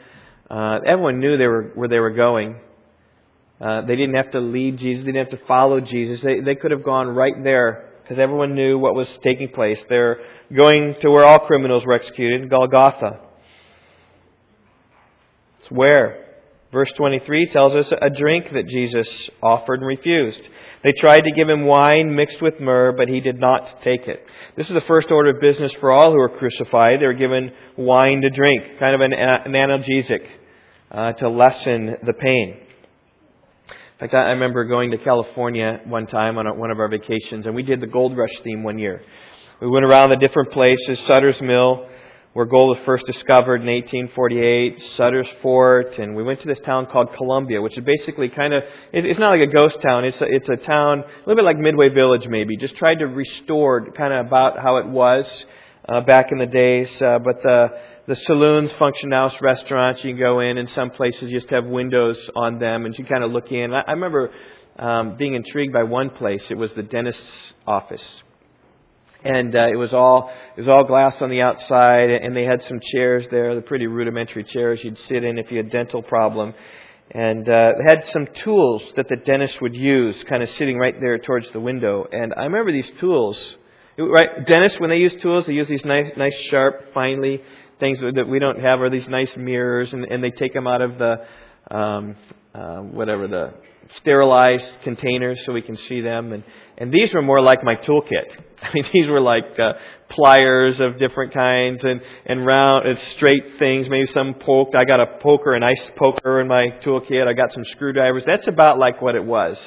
uh, 0.51 0.81
everyone 0.87 1.21
knew 1.21 1.37
they 1.37 1.47
were, 1.47 1.73
where 1.75 1.89
they 1.89 1.99
were 1.99 2.11
going. 2.11 2.57
Uh, 3.61 3.83
they 3.83 3.97
didn't 3.97 4.17
have 4.17 4.33
to 4.33 4.41
lead 4.41 4.79
Jesus. 4.79 5.05
They 5.05 5.13
didn't 5.13 5.31
have 5.31 5.41
to 5.41 5.47
follow 5.47 5.81
Jesus. 5.81 6.21
They, 6.21 6.41
they 6.41 6.55
could 6.55 6.73
have 6.73 6.85
gone 6.85 7.09
right 7.09 7.43
there 7.43 7.93
because 8.03 8.19
everyone 8.19 8.55
knew 8.55 8.79
what 8.79 8.95
was 8.95 9.07
taking 9.23 9.49
place. 9.49 9.79
They're 9.89 10.19
going 10.55 10.97
to 11.01 11.11
where 11.11 11.25
all 11.25 11.39
criminals 11.39 11.87
were 11.87 11.95
executed, 11.95 12.51
Golgotha. 12.51 13.21
It's 15.61 15.71
where? 15.71 16.32
Verse 16.73 16.91
23 16.97 17.51
tells 17.51 17.75
us 17.75 17.93
a 18.01 18.09
drink 18.09 18.47
that 18.55 18.67
Jesus 18.67 19.07
offered 19.43 19.81
and 19.81 19.87
refused. 19.87 20.41
They 20.83 20.93
tried 20.93 21.21
to 21.21 21.31
give 21.33 21.47
him 21.47 21.67
wine 21.67 22.17
mixed 22.17 22.41
with 22.41 22.61
myrrh, 22.61 22.93
but 22.93 23.09
he 23.09 23.21
did 23.21 23.39
not 23.39 23.83
take 23.83 24.09
it. 24.09 24.25
This 24.57 24.69
is 24.69 24.75
the 24.75 24.81
first 24.83 25.11
order 25.11 25.31
of 25.31 25.41
business 25.41 25.71
for 25.81 25.93
all 25.93 26.11
who 26.11 26.17
were 26.17 26.31
crucified. 26.31 27.01
They 27.01 27.07
were 27.07 27.13
given 27.13 27.53
wine 27.77 28.23
to 28.23 28.31
drink, 28.31 28.79
kind 28.79 28.95
of 28.95 29.03
an, 29.03 29.13
an 29.13 29.53
analgesic 29.53 30.27
uh, 30.91 31.13
to 31.13 31.29
lessen 31.29 31.97
the 32.07 32.15
pain. 32.15 32.57
In 33.69 34.09
fact, 34.09 34.15
I 34.15 34.31
remember 34.31 34.65
going 34.65 34.93
to 34.93 34.99
California 34.99 35.83
one 35.85 36.07
time 36.07 36.39
on 36.39 36.59
one 36.59 36.71
of 36.71 36.81
our 36.81 36.89
vacations, 36.89 37.45
and 37.45 37.55
we 37.55 37.63
did 37.65 37.83
the 37.83 37.87
Gold 37.87 38.17
Rush 38.17 38.33
theme 38.43 38.63
one 38.63 38.79
year. 38.79 39.03
We 39.61 39.69
went 39.69 39.85
around 39.85 40.09
the 40.09 40.17
different 40.17 40.53
places, 40.53 40.99
Sutter's 41.07 41.41
Mill, 41.43 41.87
where 42.33 42.47
gold 42.47 42.77
was 42.77 42.87
first 42.87 43.05
discovered 43.05 43.61
in 43.61 43.67
1848, 43.67 44.83
Sutter's 44.97 45.29
Fort, 45.43 45.99
and 45.99 46.17
we 46.17 46.23
went 46.23 46.41
to 46.41 46.47
this 46.47 46.61
town 46.65 46.87
called 46.87 47.13
Columbia, 47.15 47.61
which 47.61 47.77
is 47.77 47.85
basically 47.85 48.31
kind 48.31 48.55
of, 48.55 48.63
it's 48.93 49.21
not 49.21 49.39
like 49.39 49.47
a 49.47 49.53
ghost 49.53 49.77
town, 49.83 50.07
it's 50.07 50.19
a, 50.21 50.25
it's 50.25 50.49
a 50.49 50.57
town, 50.57 51.01
a 51.01 51.19
little 51.29 51.37
bit 51.37 51.45
like 51.45 51.59
Midway 51.59 51.91
Village 51.91 52.27
maybe, 52.27 52.57
just 52.57 52.75
tried 52.77 53.01
to 53.01 53.07
restore 53.07 53.91
kind 53.93 54.15
of 54.15 54.27
about 54.27 54.59
how 54.59 54.79
it 54.79 54.87
was 54.87 55.27
uh, 55.87 56.01
back 56.01 56.33
in 56.33 56.39
the 56.39 56.47
days, 56.47 56.91
uh, 57.03 57.19
but 57.19 57.43
the, 57.43 57.69
the 58.07 58.17
saloons, 58.17 58.73
function 58.79 59.13
house, 59.13 59.35
restaurants, 59.43 60.03
you 60.03 60.13
can 60.13 60.19
go 60.19 60.41
in, 60.41 60.57
and 60.57 60.71
some 60.71 60.91
places 60.91 61.31
just 61.31 61.51
have 61.51 61.67
windows 61.67 62.17
on 62.35 62.59
them, 62.59 62.87
and 62.87 62.99
you 62.99 63.05
kind 63.05 63.25
of 63.25 63.31
look 63.31 63.53
in. 63.53 63.75
I, 63.75 63.83
I 63.83 63.93
remember 63.93 64.31
um, 64.79 65.17
being 65.19 65.35
intrigued 65.35 65.75
by 65.75 65.83
one 65.83 66.09
place, 66.09 66.47
it 66.49 66.57
was 66.57 66.73
the 66.73 66.83
dentist's 66.83 67.53
office 67.67 68.03
and 69.25 69.55
uh, 69.55 69.69
it 69.69 69.77
was 69.77 69.93
all 69.93 70.31
it 70.57 70.61
was 70.61 70.69
all 70.69 70.85
glass 70.85 71.15
on 71.21 71.31
the 71.31 71.41
outside, 71.41 72.11
and 72.11 72.37
they 72.37 72.45
had 72.45 72.63
some 72.69 72.81
chairs 72.93 73.27
there, 73.31 73.55
the 73.55 73.61
pretty 73.61 73.87
rudimentary 73.87 74.45
chairs 74.45 74.81
you'd 74.83 74.99
sit 75.09 75.25
in 75.25 75.39
if 75.39 75.51
you 75.51 75.59
had 75.59 75.71
dental 75.71 76.03
problem, 76.03 76.55
and 77.11 77.49
uh, 77.49 77.73
they 77.79 77.97
had 77.97 78.09
some 78.13 78.27
tools 78.43 78.83
that 78.97 79.09
the 79.09 79.17
dentist 79.17 79.61
would 79.61 79.75
use, 79.75 80.23
kind 80.29 80.43
of 80.43 80.49
sitting 80.51 80.79
right 80.79 80.95
there 81.01 81.19
towards 81.19 81.51
the 81.53 81.61
window. 81.61 82.07
And 82.11 82.35
I 82.37 82.45
remember 82.45 82.73
these 82.73 82.91
tools. 83.01 83.39
Right, 83.99 84.47
dentists 84.47 84.81
when 84.81 84.89
they 84.89 84.97
use 84.97 85.15
tools, 85.21 85.45
they 85.45 85.53
use 85.53 85.69
these 85.69 85.85
nice, 85.85 86.13
nice, 86.17 86.35
sharp, 86.51 86.95
finely 86.95 87.43
things 87.79 87.99
that 88.01 88.27
we 88.27 88.39
don't 88.39 88.59
have, 88.59 88.81
or 88.81 88.89
these 88.89 89.07
nice 89.07 89.37
mirrors, 89.37 89.93
and, 89.93 90.05
and 90.05 90.25
they 90.25 90.31
take 90.31 90.55
them 90.55 90.67
out 90.67 90.81
of 90.81 90.97
the 90.97 91.27
um, 91.71 92.17
uh, 92.55 92.79
whatever 92.79 93.29
the 93.29 93.53
sterilized 93.97 94.83
containers 94.83 95.41
so 95.45 95.53
we 95.53 95.63
can 95.63 95.77
see 95.77 96.01
them. 96.01 96.33
And, 96.33 96.45
and 96.79 96.93
these 96.93 97.13
were 97.13 97.23
more 97.23 97.41
like 97.41 97.63
my 97.63 97.77
toolkit. 97.77 98.41
I 98.63 98.71
mean, 98.73 98.85
these 98.93 99.09
were 99.09 99.21
like 99.21 99.59
uh, 99.59 99.73
pliers 100.09 100.81
of 100.81 100.99
different 100.99 101.35
kinds 101.35 101.83
and, 101.85 102.01
and 102.27 102.47
round 102.47 102.87
and 102.87 102.99
straight 103.17 103.59
things, 103.59 103.89
maybe 103.89 104.07
some 104.07 104.35
poked. 104.35 104.75
I 104.75 104.85
got 104.85 105.01
a 105.01 105.19
poker, 105.21 105.55
an 105.55 105.63
ice 105.63 105.91
poker 105.97 106.41
in 106.41 106.49
my 106.49 106.69
toolkit. 106.85 107.27
I 107.27 107.33
got 107.33 107.53
some 107.53 107.65
screwdrivers. 107.73 108.23
That's 108.27 108.47
about 108.47 108.79
like 108.79 109.03
what 109.03 109.15
it 109.15 109.25
was. 109.25 109.59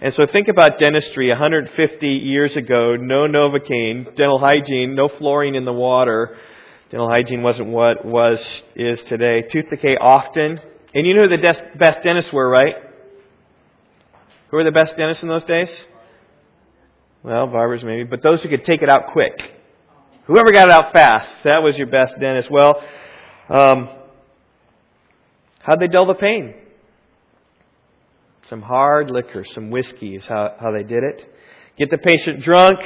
And 0.00 0.14
so 0.14 0.26
think 0.30 0.48
about 0.48 0.78
dentistry 0.78 1.30
150 1.30 2.06
years 2.06 2.54
ago, 2.54 2.96
no 2.96 3.26
Novocaine, 3.26 4.04
dental 4.14 4.38
hygiene, 4.38 4.94
no 4.94 5.08
fluorine 5.08 5.54
in 5.54 5.64
the 5.64 5.72
water. 5.72 6.36
Dental 6.90 7.08
hygiene 7.08 7.42
wasn't 7.42 7.68
what 7.68 8.04
was 8.04 8.38
is 8.76 9.00
today. 9.08 9.42
Tooth 9.50 9.70
decay 9.70 9.96
often. 9.96 10.60
And 10.94 11.06
you 11.06 11.14
know 11.14 11.28
who 11.28 11.36
the 11.36 11.78
best 11.78 12.02
dentists 12.02 12.32
were, 12.32 12.48
right? 12.48 12.74
Who 14.50 14.56
were 14.56 14.64
the 14.64 14.70
best 14.70 14.96
dentists 14.96 15.22
in 15.22 15.28
those 15.28 15.44
days? 15.44 15.68
Well, 17.22 17.48
barbers 17.48 17.82
maybe, 17.82 18.04
but 18.04 18.22
those 18.22 18.40
who 18.42 18.48
could 18.48 18.64
take 18.64 18.82
it 18.82 18.88
out 18.88 19.08
quick. 19.12 19.34
Whoever 20.26 20.52
got 20.52 20.68
it 20.68 20.72
out 20.72 20.92
fast, 20.92 21.28
that 21.44 21.58
was 21.58 21.76
your 21.76 21.88
best 21.88 22.18
dentist. 22.20 22.50
Well, 22.50 22.82
um, 23.48 23.88
how'd 25.60 25.80
they 25.80 25.88
dull 25.88 26.06
the 26.06 26.14
pain? 26.14 26.54
Some 28.48 28.62
hard 28.62 29.10
liquor, 29.10 29.44
some 29.54 29.70
whiskey 29.70 30.14
is 30.14 30.24
how, 30.26 30.54
how 30.60 30.70
they 30.70 30.84
did 30.84 31.02
it. 31.02 31.34
Get 31.78 31.90
the 31.90 31.98
patient 31.98 32.44
drunk, 32.44 32.78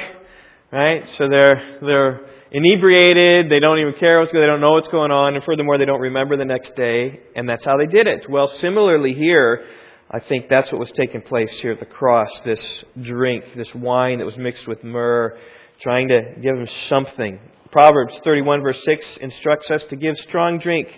right? 0.71 1.03
So 1.17 1.29
they're, 1.29 1.79
they're 1.81 2.21
inebriated, 2.51 3.51
they 3.51 3.59
don't 3.59 3.79
even 3.79 3.93
care 3.93 4.19
what's 4.19 4.31
going 4.31 4.43
they 4.43 4.47
don't 4.47 4.61
know 4.61 4.71
what's 4.71 4.87
going 4.87 5.11
on, 5.11 5.35
and 5.35 5.43
furthermore, 5.43 5.77
they 5.77 5.85
don't 5.85 6.01
remember 6.01 6.35
the 6.35 6.45
next 6.45 6.75
day, 6.75 7.19
and 7.35 7.47
that's 7.47 7.63
how 7.63 7.77
they 7.77 7.85
did 7.85 8.07
it. 8.07 8.29
Well, 8.29 8.51
similarly 8.59 9.13
here, 9.13 9.65
I 10.13 10.19
think 10.19 10.49
that's 10.49 10.69
what 10.73 10.79
was 10.79 10.91
taking 10.91 11.21
place 11.21 11.51
here 11.61 11.71
at 11.71 11.79
the 11.79 11.85
cross 11.85 12.29
this 12.43 12.61
drink, 13.01 13.45
this 13.55 13.73
wine 13.73 14.17
that 14.17 14.25
was 14.25 14.35
mixed 14.35 14.67
with 14.67 14.83
myrrh, 14.83 15.37
trying 15.81 16.09
to 16.09 16.35
give 16.41 16.57
him 16.57 16.67
something. 16.89 17.39
Proverbs 17.71 18.13
31, 18.25 18.61
verse 18.61 18.83
6 18.83 19.05
instructs 19.21 19.71
us 19.71 19.81
to 19.89 19.95
give 19.95 20.17
strong 20.17 20.59
drink 20.59 20.89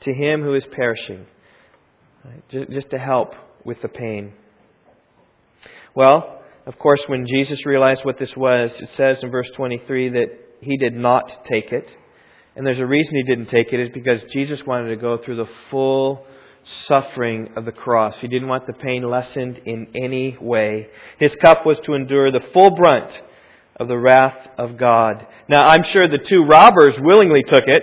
to 0.00 0.12
him 0.12 0.42
who 0.42 0.54
is 0.54 0.66
perishing, 0.72 1.26
just 2.50 2.90
to 2.90 2.98
help 2.98 3.34
with 3.64 3.80
the 3.82 3.88
pain. 3.88 4.32
Well, 5.94 6.42
of 6.66 6.76
course, 6.80 7.00
when 7.06 7.24
Jesus 7.28 7.64
realized 7.64 8.04
what 8.04 8.18
this 8.18 8.36
was, 8.36 8.72
it 8.80 8.90
says 8.96 9.22
in 9.22 9.30
verse 9.30 9.48
23 9.54 10.08
that 10.08 10.26
he 10.60 10.76
did 10.76 10.94
not 10.94 11.44
take 11.44 11.70
it. 11.70 11.88
And 12.56 12.66
there's 12.66 12.80
a 12.80 12.86
reason 12.86 13.14
he 13.14 13.22
didn't 13.22 13.50
take 13.50 13.72
it, 13.72 13.78
is 13.78 13.90
because 13.90 14.20
Jesus 14.32 14.60
wanted 14.66 14.88
to 14.88 14.96
go 14.96 15.18
through 15.18 15.36
the 15.36 15.48
full 15.70 16.26
suffering 16.86 17.50
of 17.56 17.64
the 17.64 17.72
cross. 17.72 18.16
He 18.20 18.28
didn't 18.28 18.48
want 18.48 18.66
the 18.66 18.72
pain 18.72 19.08
lessened 19.08 19.60
in 19.64 19.88
any 19.94 20.36
way. 20.40 20.88
His 21.18 21.34
cup 21.42 21.64
was 21.64 21.78
to 21.84 21.94
endure 21.94 22.30
the 22.30 22.44
full 22.52 22.70
brunt 22.70 23.10
of 23.76 23.88
the 23.88 23.98
wrath 23.98 24.48
of 24.58 24.76
God. 24.76 25.26
Now, 25.48 25.62
I'm 25.66 25.84
sure 25.84 26.08
the 26.08 26.24
two 26.26 26.44
robbers 26.44 26.94
willingly 26.98 27.42
took 27.42 27.64
it, 27.66 27.82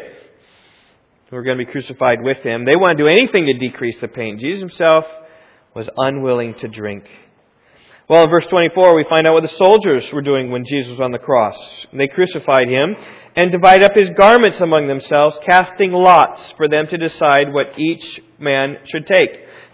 who 1.29 1.35
were 1.35 1.43
going 1.43 1.57
to 1.57 1.65
be 1.65 1.71
crucified 1.71 2.21
with 2.21 2.37
him. 2.39 2.65
They 2.65 2.75
wanted 2.75 2.97
to 2.97 3.03
do 3.03 3.07
anything 3.07 3.45
to 3.45 3.53
decrease 3.53 3.95
the 4.01 4.07
pain. 4.07 4.39
Jesus 4.39 4.59
himself 4.59 5.05
was 5.75 5.87
unwilling 5.97 6.55
to 6.55 6.67
drink. 6.67 7.05
Well, 8.13 8.25
in 8.25 8.29
verse 8.29 8.45
24, 8.47 8.95
we 8.95 9.05
find 9.05 9.25
out 9.25 9.33
what 9.33 9.41
the 9.41 9.57
soldiers 9.57 10.03
were 10.13 10.21
doing 10.21 10.51
when 10.51 10.65
Jesus 10.69 10.91
was 10.91 10.99
on 10.99 11.11
the 11.11 11.17
cross. 11.17 11.55
They 11.91 12.07
crucified 12.07 12.67
him 12.69 12.95
and 13.35 13.51
divided 13.51 13.85
up 13.85 13.95
his 13.95 14.11
garments 14.15 14.59
among 14.61 14.85
themselves, 14.85 15.35
casting 15.43 15.91
lots 15.91 16.39
for 16.55 16.69
them 16.69 16.85
to 16.91 16.97
decide 16.99 17.51
what 17.51 17.79
each 17.79 18.21
man 18.37 18.77
should 18.85 19.07
take. 19.07 19.31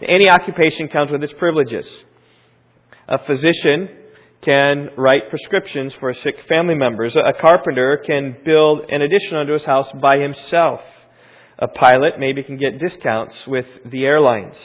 Any 0.07 0.29
occupation 0.29 0.87
comes 0.87 1.11
with 1.11 1.21
its 1.21 1.33
privileges. 1.37 1.85
A 3.09 3.19
physician 3.25 3.89
can 4.41 4.91
write 4.95 5.29
prescriptions 5.29 5.91
for 5.99 6.13
sick 6.13 6.35
family 6.47 6.75
members. 6.75 7.17
A 7.17 7.33
carpenter 7.41 8.01
can 8.07 8.37
build 8.45 8.89
an 8.89 9.01
addition 9.01 9.35
onto 9.35 9.51
his 9.51 9.65
house 9.65 9.89
by 10.01 10.17
himself. 10.17 10.79
A 11.57 11.67
pilot 11.67 12.13
maybe 12.17 12.43
can 12.43 12.55
get 12.55 12.79
discounts 12.79 13.35
with 13.47 13.65
the 13.83 14.05
airlines. 14.05 14.55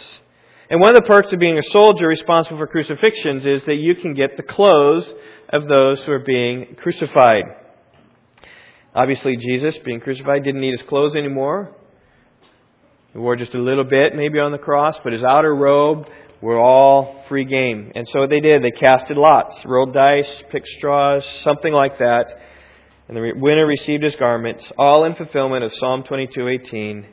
And 0.70 0.80
one 0.80 0.96
of 0.96 1.02
the 1.02 1.06
perks 1.06 1.32
of 1.32 1.38
being 1.38 1.58
a 1.58 1.70
soldier 1.70 2.06
responsible 2.06 2.58
for 2.58 2.66
crucifixions 2.66 3.44
is 3.44 3.62
that 3.66 3.74
you 3.74 3.94
can 3.94 4.14
get 4.14 4.36
the 4.36 4.42
clothes 4.42 5.04
of 5.50 5.68
those 5.68 6.00
who 6.04 6.12
are 6.12 6.20
being 6.20 6.76
crucified. 6.80 7.44
Obviously, 8.94 9.36
Jesus, 9.36 9.76
being 9.84 10.00
crucified, 10.00 10.42
didn't 10.44 10.60
need 10.60 10.72
his 10.78 10.88
clothes 10.88 11.16
anymore. 11.16 11.74
He 13.12 13.18
wore 13.18 13.36
just 13.36 13.54
a 13.54 13.58
little 13.58 13.84
bit, 13.84 14.16
maybe 14.16 14.38
on 14.40 14.52
the 14.52 14.58
cross, 14.58 14.96
but 15.04 15.12
his 15.12 15.22
outer 15.22 15.54
robe 15.54 16.08
were 16.40 16.58
all 16.58 17.24
free 17.28 17.44
game. 17.44 17.92
And 17.94 18.06
so 18.12 18.26
they 18.26 18.40
did, 18.40 18.62
they 18.62 18.70
casted 18.70 19.16
lots, 19.16 19.54
rolled 19.64 19.92
dice, 19.94 20.28
picked 20.50 20.68
straws, 20.78 21.24
something 21.42 21.72
like 21.72 21.98
that. 21.98 22.26
And 23.08 23.16
the 23.16 23.32
winner 23.36 23.66
received 23.66 24.02
his 24.02 24.16
garments, 24.16 24.64
all 24.78 25.04
in 25.04 25.14
fulfillment 25.14 25.64
of 25.64 25.72
Psalm 25.74 26.04
22:18. 26.04 27.04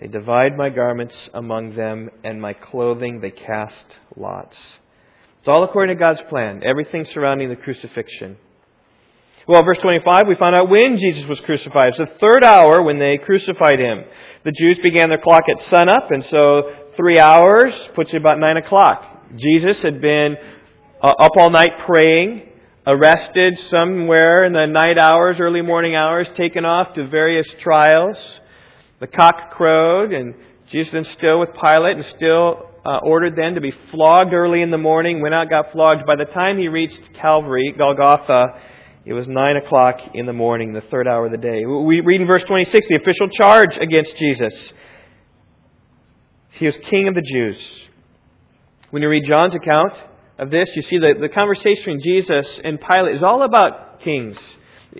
They 0.00 0.08
divide 0.08 0.56
my 0.56 0.70
garments 0.70 1.14
among 1.34 1.76
them, 1.76 2.10
and 2.24 2.40
my 2.40 2.54
clothing 2.54 3.20
they 3.20 3.30
cast 3.30 3.84
lots. 4.16 4.56
It's 5.40 5.48
all 5.48 5.64
according 5.64 5.96
to 5.96 6.00
God's 6.00 6.20
plan, 6.28 6.62
everything 6.64 7.06
surrounding 7.12 7.48
the 7.48 7.56
crucifixion. 7.56 8.36
Well, 9.46 9.62
verse 9.62 9.78
25, 9.78 10.26
we 10.28 10.34
find 10.36 10.54
out 10.54 10.68
when 10.68 10.98
Jesus 10.98 11.26
was 11.26 11.40
crucified. 11.40 11.88
It's 11.88 11.98
the 11.98 12.18
third 12.20 12.44
hour 12.44 12.82
when 12.82 12.98
they 12.98 13.18
crucified 13.18 13.80
him. 13.80 14.04
The 14.44 14.52
Jews 14.52 14.78
began 14.82 15.08
their 15.08 15.18
clock 15.18 15.44
at 15.50 15.62
sunup, 15.68 16.10
and 16.10 16.24
so 16.30 16.72
three 16.96 17.18
hours 17.18 17.74
puts 17.94 18.12
you 18.12 18.20
about 18.20 18.38
nine 18.38 18.56
o'clock. 18.56 19.02
Jesus 19.36 19.78
had 19.78 20.00
been 20.00 20.36
uh, 21.02 21.06
up 21.06 21.32
all 21.36 21.50
night 21.50 21.78
praying, 21.86 22.48
arrested 22.86 23.58
somewhere 23.70 24.44
in 24.44 24.52
the 24.52 24.66
night 24.66 24.98
hours, 24.98 25.36
early 25.40 25.62
morning 25.62 25.94
hours, 25.94 26.28
taken 26.36 26.64
off 26.64 26.94
to 26.94 27.06
various 27.08 27.46
trials. 27.62 28.16
The 29.00 29.06
cock 29.06 29.52
crowed, 29.52 30.12
and 30.12 30.34
Jesus 30.70 30.92
then 30.92 31.04
still 31.16 31.40
with 31.40 31.50
Pilate, 31.54 31.96
and 31.96 32.04
still 32.16 32.70
uh, 32.84 32.98
ordered 33.02 33.34
then 33.36 33.54
to 33.54 33.60
be 33.60 33.72
flogged 33.90 34.32
early 34.32 34.62
in 34.62 34.70
the 34.70 34.78
morning. 34.78 35.20
Went 35.22 35.34
out, 35.34 35.48
got 35.48 35.72
flogged. 35.72 36.06
By 36.06 36.16
the 36.16 36.30
time 36.30 36.58
he 36.58 36.68
reached 36.68 37.14
Calvary, 37.14 37.74
Golgotha, 37.76 38.60
it 39.04 39.14
was 39.14 39.26
9 39.26 39.56
o'clock 39.56 40.00
in 40.14 40.26
the 40.26 40.32
morning, 40.32 40.72
the 40.72 40.82
third 40.82 41.08
hour 41.08 41.26
of 41.26 41.32
the 41.32 41.38
day. 41.38 41.64
We 41.64 42.00
read 42.00 42.20
in 42.20 42.26
verse 42.26 42.44
26 42.44 42.86
the 42.88 42.96
official 42.96 43.28
charge 43.30 43.76
against 43.80 44.16
Jesus. 44.16 44.54
He 46.50 46.66
was 46.66 46.76
king 46.90 47.08
of 47.08 47.14
the 47.14 47.22
Jews. 47.22 47.58
When 48.90 49.02
you 49.02 49.08
read 49.08 49.24
John's 49.26 49.54
account 49.54 49.94
of 50.38 50.50
this, 50.50 50.68
you 50.74 50.82
see 50.82 50.98
that 50.98 51.14
the 51.20 51.28
conversation 51.28 51.76
between 51.76 52.02
Jesus 52.02 52.46
and 52.62 52.78
Pilate 52.78 53.16
is 53.16 53.22
all 53.22 53.42
about 53.42 54.00
kings. 54.00 54.36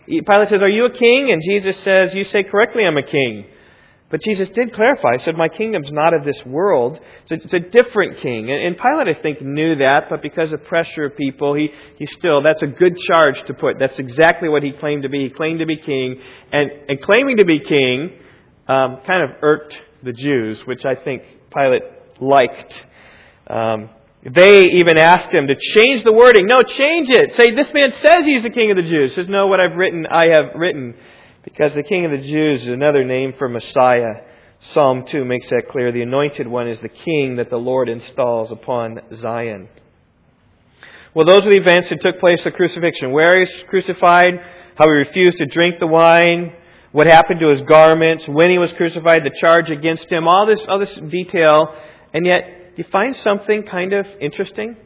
Pilate 0.07 0.49
says, 0.49 0.62
Are 0.62 0.69
you 0.69 0.87
a 0.87 0.90
king? 0.90 1.30
And 1.30 1.42
Jesus 1.45 1.76
says, 1.83 2.14
You 2.14 2.25
say 2.25 2.45
correctly, 2.45 2.85
I'm 2.85 2.97
a 2.97 3.02
king. 3.02 3.47
But 4.10 4.20
Jesus 4.22 4.48
did 4.54 4.74
clarify. 4.74 5.18
He 5.18 5.24
said, 5.24 5.36
My 5.36 5.48
kingdom's 5.48 5.92
not 5.92 6.12
of 6.14 6.24
this 6.24 6.40
world. 6.44 6.98
So 7.28 7.36
it's 7.36 7.54
a 7.54 7.60
different 7.60 8.18
king. 8.18 8.50
And 8.50 8.76
Pilate, 8.76 9.16
I 9.16 9.22
think, 9.22 9.40
knew 9.40 9.76
that, 9.76 10.06
but 10.10 10.20
because 10.20 10.52
of 10.52 10.64
pressure 10.64 11.04
of 11.04 11.16
people, 11.16 11.54
he, 11.54 11.68
he 11.96 12.06
still, 12.06 12.42
that's 12.42 12.62
a 12.62 12.66
good 12.66 12.96
charge 13.06 13.40
to 13.46 13.54
put. 13.54 13.78
That's 13.78 13.98
exactly 14.00 14.48
what 14.48 14.64
he 14.64 14.72
claimed 14.72 15.04
to 15.04 15.08
be. 15.08 15.28
He 15.28 15.30
claimed 15.30 15.60
to 15.60 15.66
be 15.66 15.76
king. 15.76 16.20
And, 16.52 16.70
and 16.88 17.00
claiming 17.00 17.36
to 17.36 17.44
be 17.44 17.60
king 17.60 18.10
um, 18.66 18.98
kind 19.06 19.22
of 19.22 19.36
irked 19.42 19.74
the 20.02 20.12
Jews, 20.12 20.60
which 20.66 20.84
I 20.84 20.96
think 20.96 21.22
Pilate 21.54 21.82
liked. 22.20 22.72
Um, 23.46 23.90
they 24.24 24.64
even 24.64 24.98
asked 24.98 25.32
him 25.32 25.46
to 25.46 25.54
change 25.54 26.02
the 26.02 26.12
wording. 26.12 26.46
No, 26.46 26.62
change 26.62 27.08
it. 27.10 27.36
Say, 27.36 27.54
this 27.54 27.72
man 27.72 27.92
says 28.02 28.24
he's 28.24 28.42
the 28.42 28.50
king 28.50 28.70
of 28.70 28.76
the 28.76 28.82
Jews. 28.82 29.10
He 29.10 29.14
says, 29.14 29.28
no, 29.28 29.46
what 29.46 29.60
I've 29.60 29.76
written, 29.76 30.06
I 30.06 30.26
have 30.34 30.54
written. 30.56 30.94
Because 31.42 31.75
the 31.75 31.82
King 31.82 32.04
of 32.04 32.11
the 32.11 32.18
Jews 32.18 32.62
is 32.62 32.68
another 32.68 33.04
name 33.04 33.35
for 33.38 33.49
Messiah. 33.49 34.23
Psalm 34.73 35.04
2 35.06 35.25
makes 35.25 35.49
that 35.49 35.68
clear. 35.70 35.90
The 35.90 36.02
anointed 36.02 36.47
one 36.47 36.68
is 36.68 36.78
the 36.80 36.88
king 36.88 37.37
that 37.37 37.49
the 37.49 37.56
Lord 37.56 37.88
installs 37.88 38.50
upon 38.50 39.00
Zion. 39.20 39.68
Well, 41.14 41.26
those 41.26 41.44
are 41.47 41.50
the 41.50 41.56
events 41.56 41.88
that 41.88 42.02
took 42.02 42.20
place 42.20 42.40
at 42.40 42.44
the 42.44 42.50
crucifixion. 42.52 43.11
Where 43.11 43.35
he 43.35 43.40
was 43.40 43.64
crucified, 43.68 44.38
how 44.76 44.87
he 44.87 44.92
refused 44.92 45.38
to 45.38 45.47
drink 45.47 45.76
the 45.80 45.87
wine, 45.87 46.52
what 46.92 47.06
happened 47.06 47.40
to 47.40 47.49
his 47.49 47.62
garments, 47.62 48.28
when 48.28 48.50
he 48.50 48.59
was 48.59 48.73
crucified, 48.73 49.25
the 49.25 49.37
charge 49.40 49.70
against 49.70 50.11
him, 50.11 50.28
all 50.28 50.47
this, 50.47 50.61
all 50.68 50.78
this 50.78 50.94
detail. 50.94 51.75
And 52.12 52.26
yet, 52.26 52.75
you 52.76 52.85
find 52.92 53.16
something 53.16 53.62
kind 53.62 53.92
of 53.92 54.06
interesting? 54.20 54.76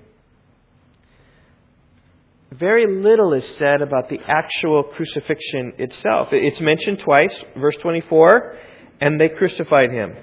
Very 2.58 2.86
little 2.86 3.32
is 3.32 3.44
said 3.58 3.82
about 3.82 4.08
the 4.08 4.18
actual 4.26 4.84
crucifixion 4.84 5.72
itself. 5.78 6.28
It's 6.30 6.60
mentioned 6.60 7.00
twice, 7.00 7.34
verse 7.56 7.76
24, 7.82 8.56
and 9.00 9.20
they 9.20 9.28
crucified 9.28 9.90
him. 9.90 10.14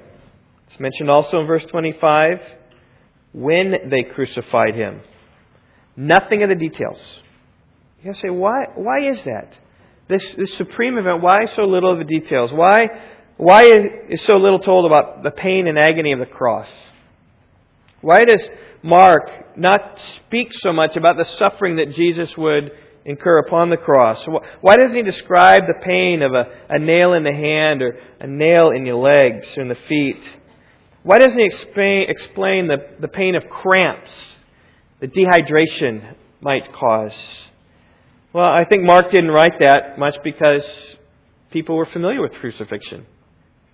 It's 0.70 0.80
mentioned 0.80 1.10
also 1.10 1.42
in 1.42 1.48
verse 1.48 1.66
25, 1.66 2.40
when 3.34 3.90
they 3.90 4.04
crucified 4.04 4.76
him. 4.76 5.02
Nothing 5.98 6.44
of 6.44 6.50
the 6.50 6.56
details. 6.56 7.00
You 8.00 8.12
gotta 8.12 8.20
say, 8.22 8.30
why, 8.30 8.66
why 8.76 9.02
is 9.02 9.22
that? 9.24 9.54
This, 10.08 10.26
this 10.38 10.54
supreme 10.56 10.98
event, 10.98 11.22
why 11.22 11.46
so 11.56 11.64
little 11.64 11.92
of 11.92 11.98
the 12.00 12.06
details? 12.06 12.52
Why, 12.52 12.88
why 13.38 13.66
is 14.10 14.22
so 14.24 14.38
little 14.38 14.60
told 14.60 14.86
about 14.86 15.24
the 15.24 15.32
pain 15.32 15.68
and 15.68 15.78
agony 15.78 16.14
of 16.14 16.20
the 16.20 16.26
cross? 16.26 16.68
Why 18.02 18.20
does 18.24 18.42
Mark 18.84 19.58
not 19.58 20.00
speak 20.18 20.50
so 20.62 20.74
much 20.74 20.96
about 20.96 21.18
the 21.18 21.26
suffering 21.38 21.76
that 21.78 21.94
Jesus 21.94 22.36
would 22.38 22.72
incur 23.06 23.40
upon 23.40 23.70
the 23.70 23.78
cross? 23.78 24.26
Why 24.62 24.76
doesn't 24.76 24.96
he 24.96 25.04
describe 25.04 25.64
the 25.68 25.84
pain 25.84 26.22
of 26.22 26.34
a, 26.34 26.46
a 26.70 26.80
nail 26.80 27.14
in 27.14 27.24
the 27.24 27.34
hand 27.34 27.82
or 27.82 27.98
a 28.20 28.28
nail 28.28 28.72
in 28.72 28.86
your 28.86 28.96
legs 28.96 29.48
or 29.56 29.62
in 29.64 29.70
the 29.70 29.78
feet? 29.88 30.22
Why 31.04 31.18
doesn't 31.18 31.38
he 31.38 31.46
explain, 31.46 32.10
explain 32.10 32.68
the, 32.68 32.78
the 33.00 33.08
pain 33.08 33.36
of 33.36 33.48
cramps 33.50 34.12
that 35.00 35.14
dehydration 35.14 36.16
might 36.42 36.74
cause? 36.74 37.14
Well, 38.34 38.46
I 38.46 38.66
think 38.66 38.84
Mark 38.84 39.12
didn't 39.12 39.32
write 39.32 39.60
that 39.60 40.00
much 40.00 40.16
because 40.24 40.64
people 41.52 41.76
were 41.76 41.88
familiar 41.88 42.22
with 42.22 42.34
crucifixion. 42.34 43.06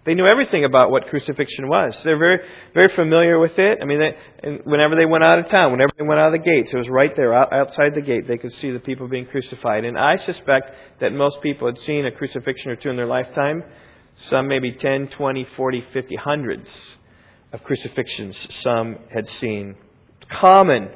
They 0.07 0.13
knew 0.13 0.25
everything 0.25 0.63
about 0.63 0.89
what 0.89 1.07
crucifixion 1.09 1.67
was. 1.67 1.93
They're 2.05 2.17
very, 2.17 2.39
very 2.73 2.95
familiar 2.95 3.37
with 3.39 3.59
it. 3.59 3.79
I 3.81 3.85
mean, 3.85 3.99
they, 3.99 4.15
and 4.41 4.61
whenever 4.63 4.95
they 4.95 5.05
went 5.05 5.25
out 5.25 5.37
of 5.37 5.49
town, 5.49 5.73
whenever 5.73 5.91
they 5.99 6.05
went 6.05 6.17
out 6.17 6.33
of 6.33 6.41
the 6.41 6.49
gates, 6.49 6.69
it 6.71 6.77
was 6.77 6.87
right 6.87 7.13
there 7.13 7.33
outside 7.33 7.93
the 7.93 7.99
gate. 8.01 8.25
They 8.25 8.37
could 8.37 8.53
see 8.53 8.71
the 8.71 8.79
people 8.79 9.09
being 9.09 9.25
crucified. 9.25 9.83
And 9.83 9.97
I 9.97 10.15
suspect 10.15 10.71
that 11.01 11.11
most 11.11 11.41
people 11.41 11.67
had 11.67 11.77
seen 11.79 12.05
a 12.05 12.11
crucifixion 12.11 12.71
or 12.71 12.77
two 12.77 12.89
in 12.89 12.95
their 12.95 13.05
lifetime. 13.05 13.65
Some 14.29 14.47
maybe 14.47 14.71
10, 14.71 15.09
20, 15.09 15.45
40, 15.57 15.85
50, 15.91 16.15
hundreds 16.15 16.69
of 17.51 17.61
crucifixions 17.65 18.37
some 18.63 18.99
had 19.13 19.27
seen. 19.41 19.75
Common. 20.29 20.87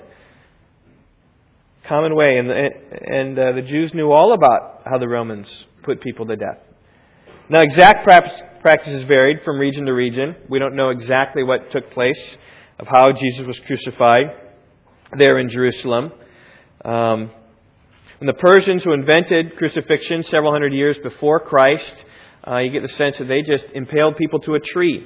Common 1.83 2.15
way. 2.15 2.37
And, 2.37 2.49
and 2.49 3.37
uh, 3.37 3.51
the 3.51 3.61
Jews 3.61 3.93
knew 3.93 4.09
all 4.09 4.31
about 4.31 4.83
how 4.85 4.97
the 4.99 5.09
Romans 5.09 5.49
put 5.83 5.99
people 5.99 6.25
to 6.27 6.37
death. 6.37 6.59
Now, 7.51 7.59
exact 7.59 8.07
practices 8.61 9.03
varied 9.09 9.43
from 9.43 9.59
region 9.59 9.85
to 9.87 9.91
region. 9.91 10.37
We 10.47 10.57
don't 10.57 10.73
know 10.73 10.87
exactly 10.87 11.43
what 11.43 11.69
took 11.73 11.91
place 11.91 12.25
of 12.79 12.87
how 12.87 13.11
Jesus 13.11 13.45
was 13.45 13.59
crucified 13.67 14.27
there 15.17 15.37
in 15.37 15.49
Jerusalem. 15.49 16.13
Um, 16.85 17.29
and 18.21 18.29
the 18.29 18.35
Persians 18.35 18.85
who 18.85 18.93
invented 18.93 19.57
crucifixion 19.57 20.23
several 20.31 20.53
hundred 20.53 20.71
years 20.71 20.95
before 21.03 21.41
Christ, 21.41 21.93
uh, 22.47 22.59
you 22.59 22.71
get 22.71 22.83
the 22.83 22.95
sense 22.95 23.17
that 23.17 23.27
they 23.27 23.41
just 23.41 23.65
impaled 23.73 24.15
people 24.15 24.39
to 24.39 24.55
a 24.55 24.61
tree 24.61 25.05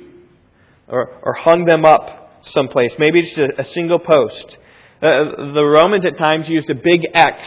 or, 0.88 1.19
or 1.23 1.34
hung 1.34 1.65
them 1.65 1.84
up 1.84 2.43
someplace, 2.53 2.91
maybe 2.99 3.23
just 3.23 3.38
a, 3.39 3.62
a 3.62 3.73
single 3.73 3.97
post. 3.97 4.58
Uh, 5.01 5.51
the 5.55 5.65
Romans 5.65 6.05
at 6.05 6.15
times 6.19 6.47
used 6.47 6.69
a 6.69 6.75
big 6.75 7.08
X, 7.12 7.41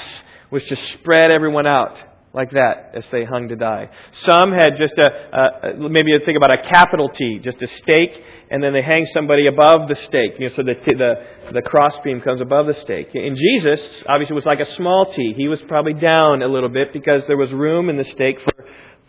which 0.50 0.66
just 0.68 0.82
spread 0.94 1.30
everyone 1.30 1.68
out 1.68 1.96
like 2.38 2.52
that 2.52 2.92
as 2.94 3.04
they 3.10 3.24
hung 3.24 3.48
to 3.48 3.56
die. 3.56 3.90
Some 4.24 4.52
had 4.52 4.76
just 4.78 4.94
a, 4.96 5.72
a 5.72 5.88
maybe 5.90 6.12
think 6.24 6.36
about 6.36 6.52
a 6.52 6.62
capital 6.62 7.08
T, 7.08 7.40
just 7.42 7.60
a 7.60 7.66
stake, 7.66 8.22
and 8.48 8.62
then 8.62 8.72
they 8.72 8.80
hang 8.80 9.06
somebody 9.12 9.48
above 9.48 9.88
the 9.88 9.96
stake, 9.96 10.34
you 10.38 10.48
know, 10.48 10.54
so 10.54 10.62
the 10.62 10.74
t- 10.74 10.94
the 10.94 11.14
the 11.52 11.62
crossbeam 11.62 12.20
comes 12.20 12.40
above 12.40 12.66
the 12.68 12.74
stake. 12.74 13.08
In 13.12 13.34
Jesus, 13.34 13.80
obviously, 14.08 14.36
was 14.36 14.46
like 14.46 14.60
a 14.60 14.72
small 14.76 15.12
T. 15.12 15.34
He 15.36 15.48
was 15.48 15.60
probably 15.62 15.94
down 15.94 16.42
a 16.42 16.46
little 16.46 16.68
bit 16.68 16.92
because 16.92 17.24
there 17.26 17.36
was 17.36 17.50
room 17.50 17.90
in 17.90 17.96
the 17.96 18.04
stake 18.04 18.40
for 18.40 18.52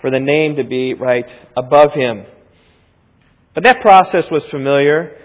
for 0.01 0.09
the 0.09 0.19
name 0.19 0.55
to 0.55 0.63
be 0.63 0.95
right 0.95 1.29
above 1.55 1.93
him. 1.93 2.25
But 3.53 3.63
that 3.63 3.81
process 3.81 4.25
was 4.31 4.43
familiar 4.45 5.17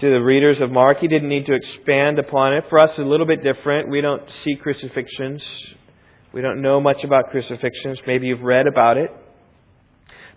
to 0.00 0.10
the 0.10 0.20
readers 0.20 0.60
of 0.60 0.70
Mark. 0.70 0.98
He 0.98 1.08
didn't 1.08 1.30
need 1.30 1.46
to 1.46 1.54
expand 1.54 2.18
upon 2.18 2.52
it. 2.52 2.64
For 2.68 2.78
us, 2.78 2.90
it's 2.90 2.98
a 2.98 3.02
little 3.02 3.26
bit 3.26 3.42
different. 3.42 3.88
We 3.88 4.02
don't 4.02 4.22
see 4.44 4.56
crucifixions 4.56 5.42
we 6.36 6.42
don't 6.42 6.60
know 6.60 6.82
much 6.82 7.02
about 7.02 7.30
crucifixions. 7.30 7.98
Maybe 8.06 8.26
you've 8.26 8.42
read 8.42 8.66
about 8.66 8.98
it. 8.98 9.10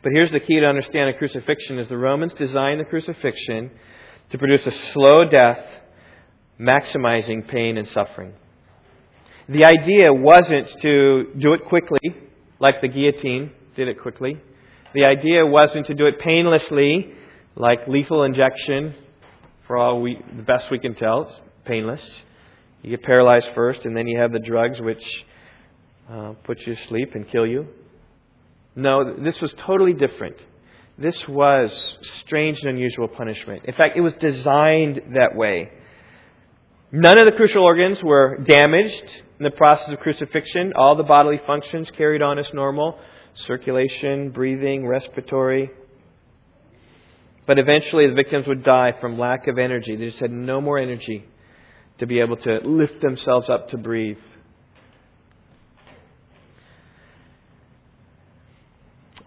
But 0.01 0.13
here's 0.13 0.31
the 0.31 0.39
key 0.39 0.57
to 0.61 0.65
understand 0.65 1.09
a 1.09 1.17
crucifixion 1.17 1.77
is 1.77 1.89
the 1.89 1.97
Romans 1.97 2.31
designed 2.35 2.79
the 2.79 2.85
crucifixion 2.85 3.69
to 4.29 4.37
produce 4.37 4.65
a 4.65 4.71
slow 4.93 5.25
death, 5.29 5.59
maximizing 6.57 7.45
pain 7.49 7.77
and 7.77 7.85
suffering. 7.89 8.31
The 9.49 9.65
idea 9.65 10.13
wasn't 10.13 10.69
to 10.83 11.33
do 11.37 11.51
it 11.51 11.65
quickly, 11.65 11.99
like 12.61 12.79
the 12.79 12.87
guillotine 12.87 13.51
did 13.75 13.89
it 13.89 14.01
quickly. 14.01 14.39
The 14.93 15.05
idea 15.05 15.45
wasn't 15.45 15.87
to 15.87 15.95
do 15.95 16.05
it 16.05 16.17
painlessly, 16.17 17.11
like 17.57 17.89
lethal 17.89 18.23
injection, 18.23 18.95
for 19.67 19.75
all 19.75 20.01
we, 20.01 20.17
the 20.33 20.43
best 20.43 20.71
we 20.71 20.79
can 20.79 20.95
tell, 20.95 21.23
it's 21.23 21.41
painless. 21.65 22.01
You 22.83 22.91
get 22.91 23.03
paralyzed 23.03 23.47
first, 23.53 23.83
and 23.83 23.97
then 23.97 24.07
you 24.07 24.17
have 24.17 24.31
the 24.31 24.39
drugs, 24.39 24.79
which 24.79 25.03
uh, 26.09 26.33
put 26.43 26.59
you 26.65 26.75
to 26.75 26.87
sleep 26.87 27.13
and 27.15 27.29
kill 27.29 27.45
you. 27.45 27.67
No, 28.75 29.15
this 29.15 29.39
was 29.41 29.53
totally 29.65 29.93
different. 29.93 30.37
this 30.97 31.17
was 31.27 31.71
strange 32.25 32.59
and 32.61 32.69
unusual 32.69 33.07
punishment. 33.07 33.63
In 33.65 33.73
fact, 33.73 33.95
it 33.95 34.01
was 34.01 34.13
designed 34.19 35.01
that 35.15 35.35
way. 35.35 35.71
None 36.91 37.19
of 37.21 37.25
the 37.25 37.37
crucial 37.37 37.63
organs 37.63 38.03
were 38.03 38.37
damaged 38.45 39.05
in 39.39 39.43
the 39.43 39.51
process 39.51 39.93
of 39.93 39.99
crucifixion. 39.99 40.73
All 40.75 40.95
the 40.95 41.03
bodily 41.03 41.39
functions 41.45 41.87
carried 41.95 42.21
on 42.21 42.39
as 42.39 42.47
normal 42.53 42.97
circulation, 43.47 44.31
breathing, 44.31 44.85
respiratory. 44.85 45.69
But 47.47 47.59
eventually 47.59 48.07
the 48.07 48.15
victims 48.15 48.47
would 48.47 48.63
die 48.63 48.93
from 48.99 49.17
lack 49.17 49.47
of 49.47 49.57
energy. 49.57 49.95
They 49.95 50.07
just 50.07 50.19
had 50.19 50.31
no 50.31 50.59
more 50.59 50.77
energy 50.77 51.25
to 51.99 52.07
be 52.07 52.19
able 52.19 52.37
to 52.37 52.59
lift 52.63 53.01
themselves 53.01 53.49
up 53.49 53.69
to 53.69 53.77
breathe. 53.77 54.17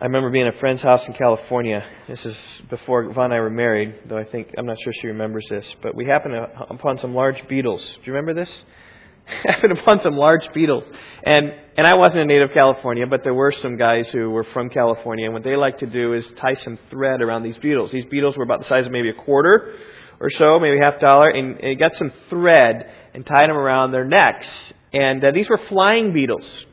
I 0.02 0.06
remember 0.06 0.30
being 0.30 0.48
at 0.48 0.56
a 0.56 0.58
friend's 0.58 0.82
house 0.82 1.06
in 1.06 1.14
California. 1.14 1.80
This 2.08 2.26
is 2.26 2.36
before 2.68 3.04
Yvonne 3.04 3.26
and 3.26 3.34
I 3.34 3.38
were 3.38 3.50
married, 3.50 3.94
though 4.08 4.18
I 4.18 4.24
think, 4.24 4.48
I'm 4.58 4.66
not 4.66 4.76
sure 4.82 4.92
she 4.92 5.06
remembers 5.06 5.46
this. 5.48 5.64
But 5.80 5.94
we 5.94 6.06
happened 6.06 6.34
upon 6.34 6.98
some 6.98 7.14
large 7.14 7.46
beetles. 7.46 7.80
Do 7.80 8.00
you 8.06 8.12
remember 8.12 8.34
this? 8.34 8.50
happened 9.44 9.78
upon 9.78 10.02
some 10.02 10.16
large 10.16 10.52
beetles. 10.52 10.82
And, 11.24 11.52
and 11.78 11.86
I 11.86 11.94
wasn't 11.94 12.18
a 12.18 12.24
native 12.24 12.50
California, 12.52 13.06
but 13.06 13.22
there 13.22 13.32
were 13.32 13.52
some 13.62 13.76
guys 13.76 14.08
who 14.08 14.30
were 14.30 14.42
from 14.42 14.70
California. 14.70 15.26
And 15.26 15.34
what 15.34 15.44
they 15.44 15.54
like 15.54 15.78
to 15.78 15.86
do 15.86 16.14
is 16.14 16.26
tie 16.40 16.54
some 16.54 16.80
thread 16.90 17.22
around 17.22 17.44
these 17.44 17.58
beetles. 17.58 17.92
These 17.92 18.06
beetles 18.06 18.36
were 18.36 18.42
about 18.42 18.58
the 18.58 18.66
size 18.66 18.86
of 18.86 18.90
maybe 18.90 19.10
a 19.10 19.14
quarter 19.14 19.72
or 20.18 20.30
so, 20.30 20.58
maybe 20.58 20.78
half 20.82 21.00
dollar. 21.00 21.28
And, 21.28 21.60
and 21.60 21.78
got 21.78 21.94
some 21.94 22.10
thread 22.28 22.90
and 23.14 23.24
tied 23.24 23.48
them 23.48 23.56
around 23.56 23.92
their 23.92 24.04
necks. 24.04 24.48
And 24.92 25.24
uh, 25.24 25.30
these 25.32 25.48
were 25.48 25.60
flying 25.68 26.12
beetles. 26.12 26.64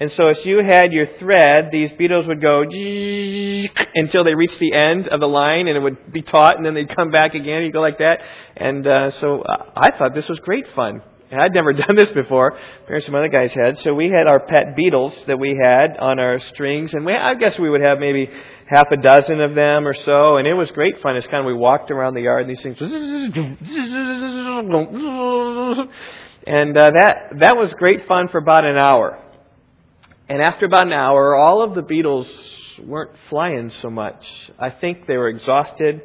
And 0.00 0.12
so 0.12 0.28
as 0.28 0.44
you 0.44 0.62
had 0.62 0.92
your 0.92 1.08
thread, 1.18 1.70
these 1.72 1.90
beetles 1.98 2.24
would 2.28 2.40
go 2.40 2.62
until 2.62 4.22
they 4.22 4.34
reached 4.34 4.60
the 4.60 4.72
end 4.72 5.08
of 5.08 5.18
the 5.18 5.26
line 5.26 5.66
and 5.66 5.76
it 5.76 5.80
would 5.80 6.12
be 6.12 6.22
taut 6.22 6.56
and 6.56 6.64
then 6.64 6.74
they'd 6.74 6.94
come 6.94 7.10
back 7.10 7.34
again. 7.34 7.64
You 7.64 7.72
go 7.72 7.80
like 7.80 7.98
that. 7.98 8.20
And 8.56 8.86
uh, 8.86 9.10
so 9.12 9.42
uh, 9.42 9.70
I 9.76 9.90
thought 9.98 10.14
this 10.14 10.28
was 10.28 10.38
great 10.38 10.66
fun. 10.76 11.02
I'd 11.32 11.52
never 11.52 11.72
done 11.74 11.96
this 11.96 12.10
before. 12.10 12.56
Apparently 12.84 13.06
some 13.06 13.16
other 13.16 13.28
guys 13.28 13.52
had. 13.52 13.80
So 13.80 13.92
we 13.92 14.08
had 14.08 14.28
our 14.28 14.38
pet 14.38 14.76
beetles 14.76 15.14
that 15.26 15.36
we 15.36 15.58
had 15.60 15.96
on 15.96 16.20
our 16.20 16.38
strings 16.52 16.94
and 16.94 17.04
we, 17.04 17.12
I 17.12 17.34
guess 17.34 17.58
we 17.58 17.68
would 17.68 17.80
have 17.80 17.98
maybe 17.98 18.30
half 18.66 18.86
a 18.92 18.98
dozen 18.98 19.40
of 19.40 19.56
them 19.56 19.84
or 19.84 19.94
so. 19.94 20.36
And 20.36 20.46
it 20.46 20.54
was 20.54 20.70
great 20.70 21.02
fun. 21.02 21.16
It's 21.16 21.26
kind 21.26 21.40
of, 21.40 21.46
we 21.46 21.54
walked 21.54 21.90
around 21.90 22.14
the 22.14 22.22
yard 22.22 22.46
and 22.46 22.50
these 22.50 22.62
things 22.62 22.80
and 26.46 26.78
uh, 26.78 26.92
that, 26.92 27.32
that 27.40 27.56
was 27.56 27.74
great 27.78 28.06
fun 28.06 28.28
for 28.28 28.38
about 28.38 28.64
an 28.64 28.78
hour. 28.78 29.24
And 30.28 30.42
after 30.42 30.66
about 30.66 30.86
an 30.86 30.92
hour, 30.92 31.36
all 31.36 31.62
of 31.62 31.74
the 31.74 31.82
beetles 31.82 32.26
weren't 32.84 33.12
flying 33.30 33.72
so 33.82 33.90
much. 33.90 34.22
I 34.58 34.70
think 34.70 35.06
they 35.06 35.16
were 35.16 35.28
exhausted. 35.28 36.02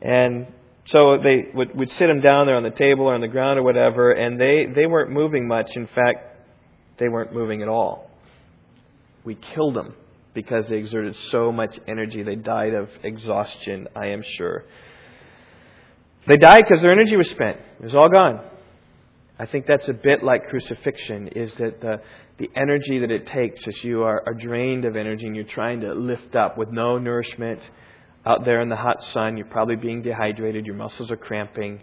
And 0.00 0.46
so 0.88 1.18
they 1.22 1.46
would, 1.52 1.76
would 1.76 1.90
sit 1.92 2.06
them 2.06 2.20
down 2.20 2.46
there 2.46 2.56
on 2.56 2.62
the 2.62 2.70
table 2.70 3.06
or 3.06 3.14
on 3.14 3.20
the 3.20 3.28
ground 3.28 3.58
or 3.58 3.62
whatever, 3.62 4.12
and 4.12 4.40
they, 4.40 4.66
they 4.66 4.86
weren't 4.86 5.10
moving 5.10 5.48
much. 5.48 5.68
In 5.74 5.86
fact, 5.88 6.36
they 6.98 7.08
weren't 7.08 7.32
moving 7.32 7.62
at 7.62 7.68
all. 7.68 8.10
We 9.24 9.36
killed 9.54 9.74
them 9.74 9.94
because 10.32 10.66
they 10.68 10.76
exerted 10.76 11.16
so 11.30 11.50
much 11.50 11.76
energy. 11.88 12.22
They 12.22 12.36
died 12.36 12.74
of 12.74 12.88
exhaustion, 13.02 13.88
I 13.96 14.08
am 14.08 14.22
sure. 14.36 14.64
They 16.28 16.36
died 16.36 16.64
because 16.68 16.82
their 16.82 16.92
energy 16.92 17.16
was 17.16 17.28
spent. 17.30 17.58
It 17.80 17.84
was 17.84 17.94
all 17.94 18.08
gone. 18.08 18.40
I 19.38 19.44
think 19.44 19.66
that's 19.66 19.88
a 19.88 19.92
bit 19.92 20.22
like 20.22 20.48
crucifixion, 20.48 21.28
is 21.28 21.52
that 21.58 21.80
the, 21.82 22.00
the 22.38 22.48
energy 22.56 23.00
that 23.00 23.10
it 23.10 23.26
takes 23.26 23.66
as 23.68 23.84
you 23.84 24.02
are, 24.02 24.22
are 24.26 24.32
drained 24.32 24.86
of 24.86 24.96
energy 24.96 25.26
and 25.26 25.36
you're 25.36 25.44
trying 25.44 25.80
to 25.80 25.92
lift 25.92 26.34
up 26.34 26.56
with 26.56 26.70
no 26.70 26.96
nourishment 26.98 27.60
out 28.24 28.46
there 28.46 28.62
in 28.62 28.70
the 28.70 28.76
hot 28.76 29.04
sun. 29.12 29.36
You're 29.36 29.46
probably 29.46 29.76
being 29.76 30.00
dehydrated. 30.00 30.64
Your 30.64 30.74
muscles 30.74 31.10
are 31.10 31.18
cramping. 31.18 31.82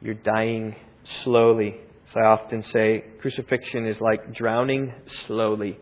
You're 0.00 0.14
dying 0.14 0.76
slowly. 1.24 1.76
As 2.08 2.16
I 2.16 2.26
often 2.26 2.62
say, 2.72 3.04
crucifixion 3.20 3.86
is 3.86 4.00
like 4.00 4.34
drowning 4.34 4.94
slowly. 5.26 5.78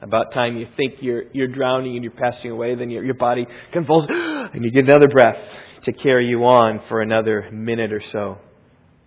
About 0.00 0.32
time 0.32 0.56
you 0.56 0.68
think 0.76 0.94
you're, 1.00 1.24
you're 1.32 1.48
drowning 1.48 1.96
and 1.96 2.04
you're 2.04 2.12
passing 2.12 2.52
away, 2.52 2.76
then 2.76 2.90
your, 2.90 3.04
your 3.04 3.14
body 3.14 3.44
convulses 3.72 4.10
and 4.54 4.64
you 4.64 4.70
get 4.70 4.84
another 4.84 5.08
breath 5.08 5.36
to 5.84 5.92
carry 5.92 6.28
you 6.28 6.44
on 6.44 6.80
for 6.88 7.02
another 7.02 7.50
minute 7.50 7.92
or 7.92 8.02
so. 8.12 8.38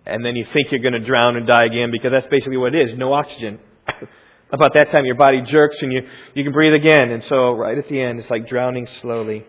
And 0.06 0.24
then 0.24 0.36
you 0.36 0.46
think 0.52 0.70
you're 0.70 0.82
going 0.82 1.00
to 1.00 1.06
drown 1.06 1.36
and 1.36 1.46
die 1.46 1.64
again 1.64 1.90
because 1.90 2.12
that's 2.12 2.26
basically 2.26 2.58
what 2.58 2.74
it 2.74 2.90
is 2.90 2.98
no 2.98 3.12
oxygen. 3.12 3.58
About 4.52 4.74
that 4.74 4.92
time, 4.92 5.04
your 5.04 5.16
body 5.16 5.42
jerks 5.46 5.76
and 5.80 5.92
you, 5.92 6.02
you 6.34 6.44
can 6.44 6.52
breathe 6.52 6.74
again. 6.74 7.10
And 7.10 7.24
so, 7.28 7.52
right 7.52 7.76
at 7.76 7.88
the 7.88 8.00
end, 8.00 8.20
it's 8.20 8.30
like 8.30 8.46
drowning 8.46 8.86
slowly. 9.00 9.44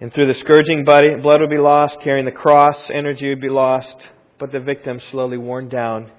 And 0.00 0.12
through 0.12 0.32
the 0.32 0.40
scourging, 0.40 0.84
blood 0.84 1.40
would 1.40 1.50
be 1.50 1.58
lost. 1.58 1.96
Carrying 2.02 2.24
the 2.24 2.32
cross, 2.32 2.76
energy 2.92 3.28
would 3.28 3.40
be 3.40 3.48
lost. 3.48 3.94
But 4.38 4.50
the 4.50 4.60
victim, 4.60 5.00
slowly 5.12 5.38
worn 5.38 5.68
down, 5.68 6.10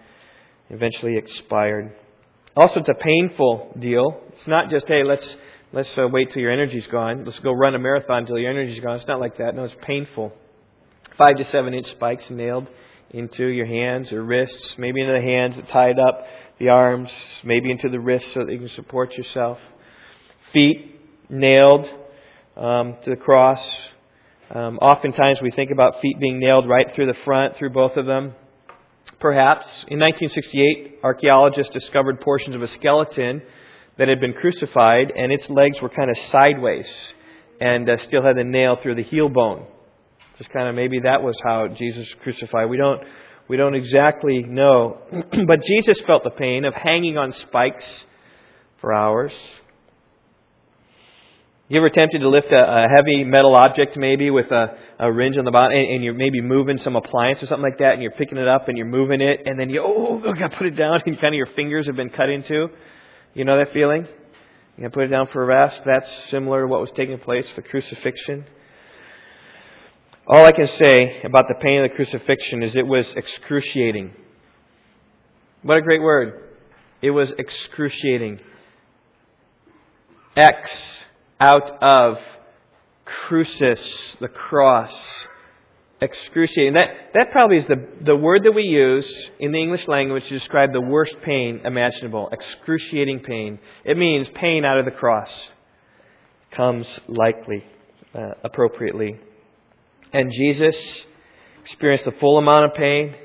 eventually 0.69 1.17
expired. 1.17 1.93
Also, 2.55 2.79
it's 2.79 2.89
a 2.89 3.03
painful 3.03 3.75
deal. 3.77 4.21
It's 4.33 4.47
not 4.47 4.69
just, 4.69 4.87
hey, 4.87 5.03
let's, 5.03 5.27
let's 5.73 5.89
uh, 5.97 6.07
wait 6.07 6.31
till 6.31 6.41
your 6.41 6.51
energy's 6.51 6.87
gone. 6.87 7.25
Let's 7.25 7.39
go 7.39 7.51
run 7.51 7.75
a 7.75 7.79
marathon 7.79 8.19
until 8.19 8.39
your 8.39 8.49
energy's 8.49 8.81
gone. 8.81 8.95
It's 8.97 9.07
not 9.07 9.19
like 9.19 9.39
that. 9.39 9.55
No, 9.55 9.65
it's 9.65 9.75
painful. 9.81 10.31
Five 11.17 11.37
to 11.37 11.45
seven 11.45 11.73
inch 11.73 11.89
spikes 11.91 12.29
nailed 12.29 12.67
into 13.11 13.45
your 13.45 13.65
hands 13.65 14.11
or 14.11 14.23
wrists, 14.23 14.75
maybe 14.77 14.99
into 14.99 15.13
the 15.13 15.21
hands 15.21 15.55
that 15.55 15.69
tied 15.69 15.97
up 15.97 16.25
the 16.59 16.69
arms, 16.69 17.09
maybe 17.43 17.71
into 17.71 17.89
the 17.89 17.99
wrists 17.99 18.33
so 18.33 18.43
that 18.43 18.51
you 18.51 18.59
can 18.59 18.69
support 18.69 19.13
yourself. 19.13 19.57
Feet 20.51 20.99
nailed 21.29 21.85
um, 22.57 22.97
to 23.03 23.09
the 23.09 23.15
cross. 23.15 23.59
Um, 24.53 24.77
oftentimes 24.79 25.39
we 25.41 25.51
think 25.51 25.71
about 25.71 26.01
feet 26.01 26.19
being 26.19 26.39
nailed 26.39 26.67
right 26.67 26.93
through 26.93 27.07
the 27.07 27.17
front, 27.23 27.57
through 27.57 27.71
both 27.71 27.95
of 27.97 28.05
them. 28.05 28.33
Perhaps. 29.19 29.65
In 29.87 29.99
1968, 29.99 30.99
archaeologists 31.03 31.73
discovered 31.73 32.19
portions 32.21 32.55
of 32.55 32.61
a 32.61 32.67
skeleton 32.67 33.41
that 33.97 34.09
had 34.09 34.19
been 34.19 34.33
crucified, 34.33 35.11
and 35.15 35.31
its 35.31 35.49
legs 35.49 35.81
were 35.81 35.89
kind 35.89 36.09
of 36.09 36.17
sideways 36.31 36.87
and 37.61 37.89
uh, 37.89 37.95
still 38.05 38.21
had 38.21 38.35
the 38.35 38.43
nail 38.43 38.75
through 38.75 38.95
the 38.95 39.03
heel 39.03 39.29
bone. 39.29 39.65
Just 40.37 40.49
kind 40.51 40.67
of 40.67 40.75
maybe 40.75 40.99
that 41.01 41.23
was 41.23 41.35
how 41.43 41.67
Jesus 41.67 42.07
crucified. 42.21 42.69
We 42.69 42.77
don't, 42.77 43.01
we 43.47 43.57
don't 43.57 43.75
exactly 43.75 44.43
know. 44.43 44.97
but 45.11 45.61
Jesus 45.63 45.97
felt 46.05 46.23
the 46.23 46.31
pain 46.31 46.65
of 46.65 46.73
hanging 46.73 47.17
on 47.17 47.33
spikes 47.33 47.85
for 48.81 48.93
hours. 48.93 49.31
You 51.67 51.79
ever 51.79 51.89
tempted 51.89 52.19
to 52.19 52.29
lift 52.29 52.51
a, 52.51 52.57
a 52.59 52.87
heavy 52.95 53.23
metal 53.23 53.55
object 53.55 53.97
maybe 53.97 54.29
with 54.29 54.51
a, 54.51 54.77
a 54.99 55.11
wrench 55.11 55.35
on 55.37 55.45
the 55.45 55.51
bottom 55.51 55.75
and, 55.75 55.95
and, 55.95 56.03
you're 56.03 56.13
maybe 56.13 56.39
moving 56.39 56.79
some 56.83 56.95
appliance 56.95 57.41
or 57.41 57.47
something 57.47 57.63
like 57.63 57.79
that 57.79 57.93
and 57.93 58.03
you're 58.03 58.11
picking 58.11 58.37
it 58.37 58.47
up 58.47 58.67
and 58.67 58.77
you're 58.77 58.85
moving 58.85 59.19
it 59.19 59.41
and 59.47 59.59
then 59.59 59.71
you, 59.71 59.81
oh, 59.81 59.95
oh, 59.97 60.21
oh 60.27 60.31
I 60.31 60.37
gotta 60.37 60.55
put 60.55 60.67
it 60.67 60.75
down 60.75 61.01
and 61.05 61.19
kind 61.19 61.33
of 61.33 61.37
your 61.37 61.49
fingers 61.55 61.87
have 61.87 61.95
been 61.95 62.11
cut 62.11 62.29
into. 62.29 62.67
You 63.33 63.45
know 63.45 63.57
that 63.57 63.73
feeling? 63.73 64.05
You 64.77 64.83
gotta 64.83 64.93
put 64.93 65.05
it 65.05 65.07
down 65.07 65.27
for 65.33 65.41
a 65.41 65.45
rest. 65.47 65.79
That's 65.87 66.09
similar 66.29 66.61
to 66.61 66.67
what 66.67 66.81
was 66.81 66.91
taking 66.95 67.17
place, 67.17 67.45
the 67.55 67.63
crucifixion. 67.63 68.45
All 70.27 70.43
I 70.43 70.53
can 70.53 70.67
say 70.67 71.21
about 71.23 71.47
the 71.47 71.53
pain 71.53 71.83
of 71.83 71.91
the 71.91 71.95
crucifixion 71.95 72.63
is 72.63 72.75
it 72.75 72.87
was 72.87 73.05
excruciating. 73.15 74.11
What 75.61 75.77
a 75.77 75.81
great 75.81 76.01
word. 76.01 76.49
It 77.03 77.11
was 77.11 77.31
excruciating. 77.37 78.39
X 80.35 80.71
out 81.39 81.83
of 81.83 82.17
crucis, 83.05 83.79
the 84.19 84.27
cross. 84.27 84.91
Excruciating. 86.01 86.73
That, 86.73 86.87
that 87.13 87.31
probably 87.31 87.57
is 87.57 87.67
the, 87.67 87.87
the 88.03 88.15
word 88.15 88.43
that 88.45 88.51
we 88.51 88.63
use 88.63 89.07
in 89.39 89.51
the 89.51 89.59
English 89.59 89.87
language 89.87 90.23
to 90.23 90.39
describe 90.39 90.73
the 90.73 90.81
worst 90.81 91.15
pain 91.23 91.61
imaginable. 91.63 92.29
Excruciating 92.31 93.19
pain. 93.19 93.59
It 93.83 93.95
means 93.95 94.27
pain 94.33 94.65
out 94.65 94.79
of 94.79 94.85
the 94.85 94.91
cross. 94.91 95.29
Comes 96.51 96.87
likely, 97.07 97.63
uh, 98.15 98.31
appropriately. 98.43 99.19
And 100.15 100.31
Jesus 100.31 100.77
experienced 101.65 102.05
the 102.05 102.13
full 102.21 102.37
amount 102.37 102.63
of 102.63 102.73
pain. 102.73 103.15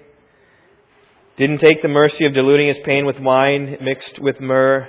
Didn't 1.36 1.58
take 1.58 1.82
the 1.82 1.88
mercy 1.88 2.26
of 2.26 2.34
diluting 2.34 2.66
his 2.66 2.78
pain 2.84 3.06
with 3.06 3.16
wine 3.20 3.76
mixed 3.80 4.18
with 4.18 4.40
myrrh. 4.40 4.88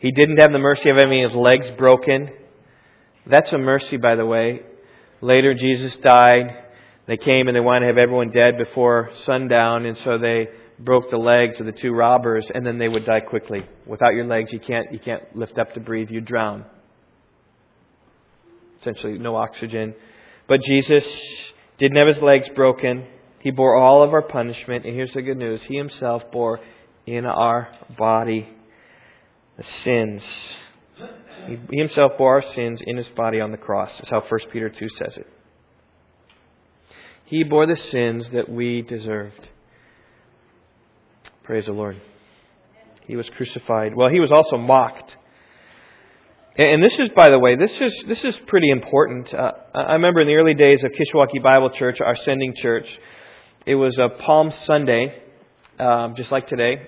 He 0.00 0.10
didn't 0.10 0.38
have 0.38 0.52
the 0.52 0.58
mercy 0.58 0.88
of 0.88 0.96
having 0.96 1.22
his 1.22 1.34
legs 1.34 1.68
broken. 1.76 2.30
That's 3.26 3.52
a 3.52 3.58
mercy, 3.58 3.98
by 3.98 4.14
the 4.14 4.24
way. 4.24 4.62
Later, 5.20 5.52
Jesus 5.52 5.94
died. 5.96 6.64
They 7.06 7.18
came 7.18 7.46
and 7.46 7.54
they 7.54 7.60
wanted 7.60 7.80
to 7.80 7.86
have 7.88 7.98
everyone 7.98 8.30
dead 8.30 8.56
before 8.56 9.10
sundown, 9.26 9.84
and 9.84 9.98
so 10.04 10.16
they 10.16 10.48
broke 10.78 11.10
the 11.10 11.18
legs 11.18 11.60
of 11.60 11.66
the 11.66 11.72
two 11.72 11.92
robbers, 11.92 12.46
and 12.54 12.64
then 12.64 12.78
they 12.78 12.88
would 12.88 13.04
die 13.04 13.20
quickly. 13.20 13.66
Without 13.84 14.14
your 14.14 14.24
legs, 14.24 14.50
you 14.50 14.60
can't, 14.60 14.94
you 14.94 14.98
can't 14.98 15.36
lift 15.36 15.58
up 15.58 15.74
to 15.74 15.80
breathe. 15.80 16.10
You 16.10 16.22
drown. 16.22 16.64
Essentially, 18.80 19.18
no 19.18 19.36
oxygen. 19.36 19.94
But 20.48 20.62
Jesus 20.62 21.04
didn't 21.78 21.98
have 21.98 22.08
his 22.08 22.22
legs 22.22 22.48
broken. 22.56 23.06
He 23.40 23.50
bore 23.50 23.76
all 23.76 24.02
of 24.02 24.12
our 24.12 24.22
punishment. 24.22 24.84
And 24.84 24.94
here's 24.94 25.12
the 25.12 25.22
good 25.22 25.36
news 25.36 25.62
He 25.62 25.76
himself 25.76 26.24
bore 26.32 26.60
in 27.06 27.24
our 27.24 27.68
body 27.96 28.48
the 29.56 29.64
sins 29.84 30.22
He 31.70 31.78
himself 31.78 32.12
bore 32.18 32.42
our 32.42 32.48
sins 32.54 32.80
in 32.84 32.96
his 32.96 33.08
body 33.08 33.40
on 33.40 33.52
the 33.52 33.56
cross. 33.56 33.90
That's 33.98 34.10
how 34.10 34.22
1 34.26 34.40
Peter 34.52 34.70
2 34.70 34.88
says 34.88 35.16
it. 35.16 35.26
He 37.26 37.44
bore 37.44 37.66
the 37.66 37.76
sins 37.76 38.26
that 38.32 38.48
we 38.48 38.80
deserved. 38.80 39.48
Praise 41.44 41.66
the 41.66 41.72
Lord. 41.72 42.00
He 43.06 43.16
was 43.16 43.28
crucified. 43.30 43.94
Well, 43.94 44.08
he 44.08 44.20
was 44.20 44.32
also 44.32 44.56
mocked. 44.56 45.16
And 46.58 46.82
this 46.82 46.98
is, 46.98 47.08
by 47.10 47.30
the 47.30 47.38
way, 47.38 47.54
this 47.54 47.70
is 47.70 48.04
this 48.08 48.24
is 48.24 48.36
pretty 48.48 48.70
important. 48.70 49.32
Uh, 49.32 49.52
I 49.72 49.92
remember 49.92 50.22
in 50.22 50.26
the 50.26 50.34
early 50.34 50.54
days 50.54 50.82
of 50.82 50.90
Kishwaukee 50.90 51.40
Bible 51.40 51.70
Church, 51.70 52.00
our 52.00 52.16
sending 52.16 52.52
church, 52.56 52.84
it 53.64 53.76
was 53.76 53.96
a 53.96 54.08
Palm 54.08 54.50
Sunday, 54.64 55.22
um, 55.78 56.16
just 56.16 56.32
like 56.32 56.48
today. 56.48 56.84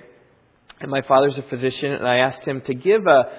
And 0.80 0.90
my 0.90 1.02
father's 1.02 1.38
a 1.38 1.42
physician, 1.42 1.92
and 1.92 2.04
I 2.04 2.16
asked 2.16 2.42
him 2.42 2.62
to 2.62 2.74
give 2.74 3.06
a 3.06 3.30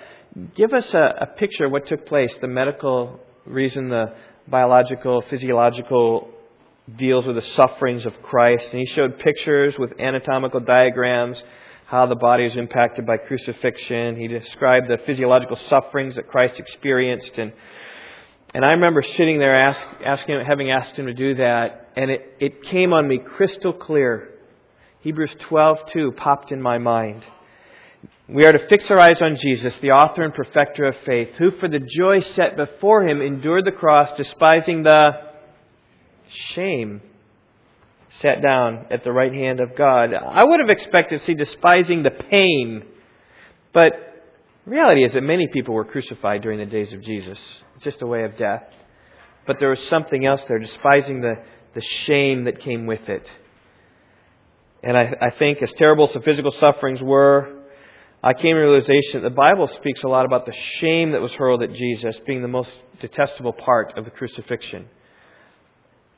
give 0.55 0.73
us 0.73 0.85
a, 0.93 1.15
a 1.19 1.25
picture 1.25 1.65
of 1.65 1.73
what 1.73 1.87
took 1.87 2.05
place, 2.05 2.33
the 2.39 2.47
medical 2.47 3.19
reason, 3.45 3.89
the 3.89 4.13
biological, 4.47 5.23
physiological 5.29 6.29
deals 6.95 7.25
with 7.25 7.35
the 7.35 7.49
sufferings 7.57 8.05
of 8.05 8.13
Christ. 8.23 8.67
And 8.71 8.79
he 8.79 8.85
showed 8.85 9.19
pictures 9.19 9.75
with 9.77 9.99
anatomical 9.99 10.61
diagrams 10.61 11.43
how 11.91 12.05
the 12.05 12.15
body 12.15 12.45
is 12.45 12.55
impacted 12.55 13.05
by 13.05 13.17
crucifixion. 13.17 14.15
He 14.15 14.29
described 14.29 14.87
the 14.87 14.97
physiological 15.05 15.59
sufferings 15.69 16.15
that 16.15 16.29
Christ 16.29 16.57
experienced. 16.57 17.33
And, 17.37 17.51
and 18.53 18.63
I 18.63 18.69
remember 18.71 19.03
sitting 19.03 19.39
there 19.39 19.53
ask, 19.53 19.79
asking, 20.05 20.41
having 20.47 20.71
asked 20.71 20.95
him 20.95 21.07
to 21.07 21.13
do 21.13 21.35
that, 21.35 21.89
and 21.97 22.09
it, 22.09 22.37
it 22.39 22.63
came 22.63 22.93
on 22.93 23.09
me 23.09 23.17
crystal 23.17 23.73
clear. 23.73 24.29
Hebrews 25.01 25.35
12:2 25.49 26.15
popped 26.15 26.53
in 26.53 26.61
my 26.61 26.77
mind. 26.77 27.23
We 28.29 28.45
are 28.45 28.53
to 28.53 28.67
fix 28.69 28.89
our 28.89 28.97
eyes 28.97 29.21
on 29.21 29.35
Jesus, 29.35 29.73
the 29.81 29.91
author 29.91 30.23
and 30.23 30.33
perfecter 30.33 30.85
of 30.85 30.95
faith, 31.05 31.31
who 31.37 31.51
for 31.59 31.67
the 31.67 31.79
joy 31.79 32.21
set 32.21 32.55
before 32.55 33.05
him 33.05 33.21
endured 33.21 33.65
the 33.65 33.73
cross, 33.73 34.07
despising 34.15 34.83
the 34.83 35.11
shame 36.53 37.01
sat 38.19 38.41
down 38.41 38.87
at 38.91 39.03
the 39.03 39.11
right 39.11 39.33
hand 39.33 39.59
of 39.59 39.75
God. 39.75 40.13
I 40.13 40.43
would 40.43 40.59
have 40.59 40.69
expected 40.69 41.19
to 41.19 41.25
see 41.25 41.33
despising 41.33 42.03
the 42.03 42.11
pain, 42.11 42.83
but 43.73 43.93
reality 44.65 45.03
is 45.03 45.13
that 45.13 45.21
many 45.21 45.47
people 45.47 45.73
were 45.73 45.85
crucified 45.85 46.41
during 46.41 46.59
the 46.59 46.65
days 46.65 46.93
of 46.93 47.01
Jesus. 47.01 47.39
It's 47.75 47.83
just 47.83 48.01
a 48.01 48.07
way 48.07 48.23
of 48.23 48.37
death. 48.37 48.63
But 49.47 49.57
there 49.59 49.69
was 49.69 49.79
something 49.89 50.25
else 50.25 50.41
there, 50.47 50.59
despising 50.59 51.21
the, 51.21 51.35
the 51.73 51.81
shame 52.05 52.43
that 52.43 52.59
came 52.59 52.85
with 52.85 53.09
it. 53.09 53.27
And 54.83 54.97
I, 54.97 55.13
I 55.21 55.29
think, 55.31 55.61
as 55.61 55.71
terrible 55.77 56.07
as 56.07 56.13
the 56.13 56.21
physical 56.21 56.51
sufferings 56.59 57.01
were, 57.01 57.61
I 58.23 58.33
came 58.33 58.55
to 58.55 58.61
the 58.61 58.67
realization 58.67 59.21
that 59.21 59.29
the 59.29 59.35
Bible 59.35 59.67
speaks 59.67 60.03
a 60.03 60.07
lot 60.07 60.25
about 60.25 60.45
the 60.45 60.53
shame 60.79 61.11
that 61.13 61.21
was 61.21 61.31
hurled 61.31 61.63
at 61.63 61.73
Jesus 61.73 62.15
being 62.27 62.41
the 62.41 62.47
most 62.47 62.71
detestable 62.99 63.53
part 63.53 63.97
of 63.97 64.05
the 64.05 64.11
crucifixion 64.11 64.87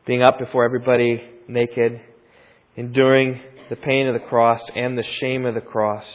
being 0.05 0.21
up 0.21 0.39
before 0.39 0.65
everybody 0.65 1.21
naked, 1.47 2.01
enduring 2.75 3.39
the 3.69 3.75
pain 3.75 4.07
of 4.07 4.13
the 4.13 4.27
cross 4.27 4.61
and 4.75 4.97
the 4.97 5.03
shame 5.19 5.45
of 5.45 5.55
the 5.55 5.61
cross. 5.61 6.05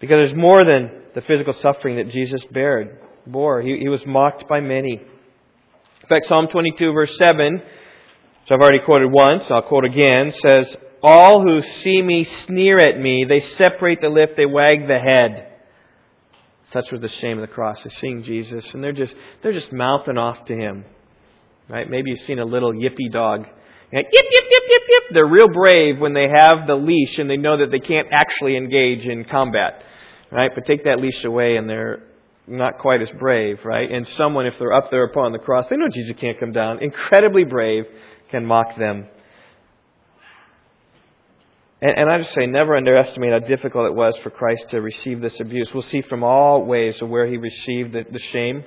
Because 0.00 0.16
there's 0.16 0.34
more 0.34 0.64
than 0.64 0.90
the 1.14 1.22
physical 1.22 1.54
suffering 1.62 1.96
that 1.96 2.10
Jesus 2.10 2.42
bared, 2.50 2.98
bore. 3.26 3.62
He, 3.62 3.78
he 3.78 3.88
was 3.88 4.04
mocked 4.06 4.48
by 4.48 4.60
many. 4.60 4.94
In 4.94 6.08
fact, 6.08 6.26
Psalm 6.28 6.48
22, 6.48 6.92
verse 6.92 7.16
7, 7.18 7.54
which 7.54 8.50
I've 8.50 8.60
already 8.60 8.80
quoted 8.84 9.10
once, 9.10 9.44
I'll 9.50 9.62
quote 9.62 9.84
again, 9.84 10.32
says, 10.32 10.76
All 11.02 11.42
who 11.42 11.62
see 11.82 12.02
me 12.02 12.24
sneer 12.46 12.78
at 12.78 13.00
me. 13.00 13.24
They 13.28 13.40
separate 13.56 14.00
the 14.00 14.08
lip, 14.08 14.36
they 14.36 14.46
wag 14.46 14.86
the 14.86 14.98
head. 14.98 15.52
Such 16.72 16.90
was 16.90 17.00
the 17.00 17.08
shame 17.08 17.38
of 17.38 17.48
the 17.48 17.54
cross. 17.54 17.78
They're 17.82 17.92
seeing 18.00 18.22
Jesus, 18.24 18.64
and 18.74 18.82
they're 18.82 18.92
just, 18.92 19.14
they're 19.42 19.52
just 19.52 19.72
mouthing 19.72 20.18
off 20.18 20.44
to 20.46 20.54
him. 20.54 20.84
Right? 21.68 21.88
Maybe 21.88 22.10
you've 22.10 22.26
seen 22.26 22.38
a 22.38 22.44
little 22.44 22.72
yippy 22.72 23.10
dog. 23.10 23.46
Yip, 23.92 24.06
yip, 24.12 24.24
yip, 24.30 24.44
yip, 24.50 24.82
yip. 24.88 25.02
They're 25.12 25.26
real 25.26 25.48
brave 25.48 25.98
when 25.98 26.12
they 26.12 26.28
have 26.28 26.66
the 26.66 26.74
leash 26.74 27.18
and 27.18 27.30
they 27.30 27.36
know 27.36 27.56
that 27.58 27.70
they 27.70 27.80
can't 27.80 28.08
actually 28.12 28.56
engage 28.56 29.04
in 29.06 29.24
combat. 29.24 29.82
Right? 30.30 30.50
But 30.54 30.66
take 30.66 30.84
that 30.84 31.00
leash 31.00 31.24
away 31.24 31.56
and 31.56 31.68
they're 31.68 32.02
not 32.46 32.78
quite 32.78 33.02
as 33.02 33.08
brave, 33.18 33.58
right? 33.64 33.90
And 33.90 34.06
someone, 34.16 34.46
if 34.46 34.54
they're 34.58 34.72
up 34.72 34.90
there 34.90 35.04
upon 35.04 35.32
the 35.32 35.38
cross, 35.38 35.66
they 35.68 35.76
know 35.76 35.88
Jesus 35.92 36.14
can't 36.18 36.38
come 36.38 36.52
down. 36.52 36.82
Incredibly 36.82 37.44
brave 37.44 37.84
can 38.30 38.44
mock 38.44 38.76
them. 38.76 39.08
And, 41.80 41.98
and 41.98 42.10
I 42.10 42.18
just 42.18 42.34
say, 42.34 42.46
never 42.46 42.76
underestimate 42.76 43.32
how 43.32 43.40
difficult 43.40 43.86
it 43.86 43.94
was 43.94 44.14
for 44.22 44.30
Christ 44.30 44.66
to 44.70 44.80
receive 44.80 45.20
this 45.20 45.38
abuse. 45.40 45.68
We'll 45.74 45.82
see 45.84 46.02
from 46.02 46.22
all 46.22 46.64
ways 46.64 46.96
of 47.02 47.08
where 47.08 47.26
he 47.26 47.36
received 47.36 47.92
the, 47.92 48.04
the 48.10 48.20
shame. 48.32 48.64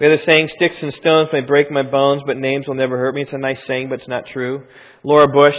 We 0.00 0.08
have 0.08 0.18
the 0.18 0.24
saying, 0.24 0.48
sticks 0.48 0.82
and 0.82 0.94
stones 0.94 1.28
may 1.30 1.42
break 1.42 1.70
my 1.70 1.82
bones, 1.82 2.22
but 2.24 2.38
names 2.38 2.66
will 2.66 2.74
never 2.74 2.96
hurt 2.96 3.14
me. 3.14 3.20
It's 3.20 3.34
a 3.34 3.38
nice 3.38 3.62
saying, 3.66 3.90
but 3.90 3.98
it's 3.98 4.08
not 4.08 4.24
true. 4.24 4.64
Laura 5.02 5.28
Bush, 5.28 5.58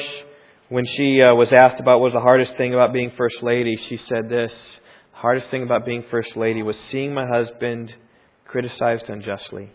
when 0.67 0.84
she 0.88 1.21
uh, 1.21 1.36
was 1.36 1.54
asked 1.54 1.80
about 1.80 1.99
what 1.99 2.06
was 2.06 2.13
the 2.13 2.21
hardest 2.21 2.58
thing 2.58 2.73
about 2.73 2.91
being 2.91 3.12
First 3.15 3.43
Lady, 3.43 3.75
she 3.88 3.97
said 3.97 4.30
this 4.30 4.51
hardest 5.12 5.51
thing 5.51 5.62
about 5.62 5.86
being 5.86 6.04
First 6.10 6.36
Lady 6.36 6.63
was 6.63 6.75
seeing 6.89 7.13
my 7.13 7.27
husband 7.27 7.93
criticized 8.47 9.10
unjustly. 9.10 9.69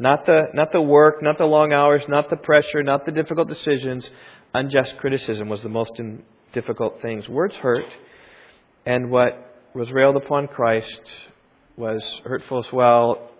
Not 0.00 0.26
the, 0.26 0.48
not 0.52 0.72
the 0.72 0.82
work, 0.82 1.22
not 1.22 1.38
the 1.38 1.44
long 1.44 1.72
hours, 1.72 2.02
not 2.08 2.30
the 2.30 2.36
pressure, 2.36 2.82
not 2.82 3.06
the 3.06 3.12
difficult 3.12 3.46
decisions. 3.46 4.10
Unjust 4.54 4.96
criticism 4.98 5.48
was 5.48 5.62
the 5.62 5.68
most 5.68 5.92
difficult 6.52 7.00
things. 7.00 7.28
Words 7.28 7.54
hurt, 7.54 7.86
and 8.84 9.12
what 9.12 9.68
was 9.72 9.92
railed 9.92 10.16
upon 10.16 10.48
Christ 10.48 11.00
was 11.76 12.02
hurtful 12.24 12.58
as 12.58 12.72
well. 12.72 13.30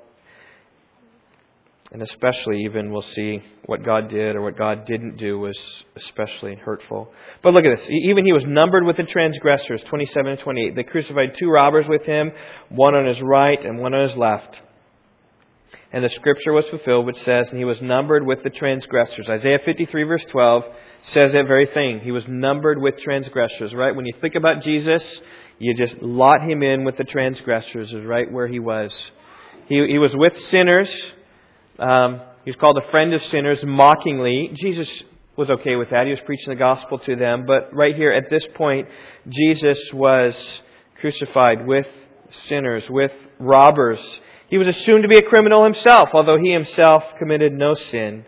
And 1.92 2.02
especially, 2.02 2.64
even 2.64 2.90
we'll 2.90 3.02
see 3.14 3.40
what 3.66 3.84
God 3.84 4.08
did 4.08 4.34
or 4.34 4.42
what 4.42 4.58
God 4.58 4.84
didn't 4.84 5.16
do 5.16 5.38
was 5.38 5.56
especially 5.96 6.56
hurtful. 6.56 7.12
But 7.40 7.54
look 7.54 7.64
at 7.64 7.76
this. 7.76 7.88
Even 7.88 8.26
he 8.26 8.32
was 8.32 8.42
numbered 8.44 8.84
with 8.84 8.96
the 8.96 9.04
transgressors, 9.04 9.80
27 9.88 10.32
and 10.32 10.40
28. 10.40 10.74
They 10.74 10.82
crucified 10.82 11.36
two 11.38 11.48
robbers 11.48 11.86
with 11.88 12.02
him, 12.02 12.32
one 12.68 12.96
on 12.96 13.06
his 13.06 13.22
right 13.22 13.64
and 13.64 13.78
one 13.78 13.94
on 13.94 14.08
his 14.08 14.16
left. 14.16 14.56
And 15.92 16.04
the 16.04 16.08
scripture 16.08 16.52
was 16.52 16.64
fulfilled, 16.70 17.06
which 17.06 17.22
says, 17.22 17.48
And 17.50 17.58
he 17.58 17.64
was 17.64 17.80
numbered 17.80 18.26
with 18.26 18.42
the 18.42 18.50
transgressors. 18.50 19.28
Isaiah 19.28 19.60
53, 19.64 20.02
verse 20.02 20.24
12, 20.32 20.64
says 21.12 21.32
that 21.32 21.46
very 21.46 21.68
thing. 21.72 22.00
He 22.00 22.10
was 22.10 22.24
numbered 22.26 22.82
with 22.82 22.98
transgressors, 22.98 23.72
right? 23.72 23.94
When 23.94 24.04
you 24.04 24.14
think 24.20 24.34
about 24.34 24.64
Jesus, 24.64 25.04
you 25.58 25.74
just 25.74 26.00
lot 26.02 26.42
him 26.42 26.62
in 26.62 26.84
with 26.84 26.96
the 26.96 27.04
transgressors, 27.04 27.92
is 27.92 28.04
right 28.04 28.30
where 28.30 28.48
he 28.48 28.58
was. 28.58 28.92
He, 29.68 29.86
he 29.86 29.98
was 29.98 30.14
with 30.14 30.36
sinners. 30.50 30.90
Um, 31.78 32.20
he 32.44 32.50
was 32.50 32.56
called 32.56 32.76
a 32.76 32.90
friend 32.90 33.14
of 33.14 33.22
sinners 33.24 33.60
mockingly. 33.64 34.50
Jesus 34.60 34.90
was 35.36 35.50
okay 35.50 35.76
with 35.76 35.90
that. 35.90 36.04
He 36.04 36.10
was 36.10 36.20
preaching 36.26 36.50
the 36.50 36.56
gospel 36.56 36.98
to 36.98 37.16
them. 37.16 37.44
But 37.46 37.74
right 37.74 37.94
here 37.94 38.12
at 38.12 38.30
this 38.30 38.44
point, 38.54 38.88
Jesus 39.28 39.78
was 39.92 40.34
crucified 41.00 41.66
with 41.66 41.86
sinners, 42.48 42.84
with 42.88 43.12
robbers. 43.38 44.00
He 44.48 44.58
was 44.58 44.68
assumed 44.68 45.02
to 45.02 45.08
be 45.08 45.18
a 45.18 45.22
criminal 45.22 45.64
himself, 45.64 46.10
although 46.12 46.38
he 46.38 46.52
himself 46.52 47.02
committed 47.18 47.52
no 47.52 47.74
sin. 47.74 48.26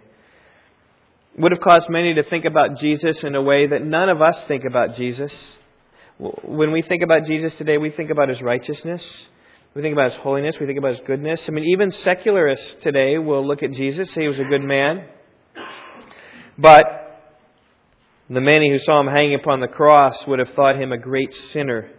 Would 1.39 1.53
have 1.53 1.61
caused 1.61 1.91
many 1.91 2.15
to 2.15 2.23
think 2.23 2.47
about 2.47 2.79
Jesus 2.79 3.19
in 3.23 3.35
a 3.35 3.43
way 3.43 3.67
that 3.67 3.85
none 3.85 4.09
of 4.09 4.23
us 4.23 4.37
think 4.49 4.65
about 4.65 4.97
Jesus. 4.97 5.33
When 6.19 6.73
we 6.73 6.83
think 6.83 7.03
about 7.03 7.27
Jesus 7.27 7.55
today, 7.57 7.77
we 7.77 7.91
think 7.91 8.11
about 8.11 8.31
his 8.31 8.41
righteousness. 8.41 9.03
We 9.75 9.83
think 9.83 9.93
about 9.93 10.13
his 10.13 10.21
holiness. 10.21 10.57
We 10.59 10.67
think 10.67 10.79
about 10.79 10.93
his 10.93 11.07
goodness. 11.07 11.41
I 11.47 11.51
mean, 11.51 11.65
even 11.65 11.93
secularists 11.93 12.77
today 12.83 13.19
will 13.19 13.47
look 13.47 13.63
at 13.63 13.73
Jesus, 13.73 14.11
say 14.13 14.23
he 14.23 14.29
was 14.29 14.39
a 14.39 14.45
good 14.45 14.63
man. 14.63 15.05
But 16.57 16.85
the 18.31 18.41
many 18.41 18.71
who 18.71 18.79
saw 18.79 19.01
him 19.01 19.09
hanging 19.09 19.35
upon 19.35 19.61
the 19.61 19.69
cross 19.69 20.17
would 20.27 20.39
have 20.39 20.49
thought 20.55 20.81
him 20.81 20.91
a 20.91 20.97
great 20.97 21.37
sinner, 21.53 21.91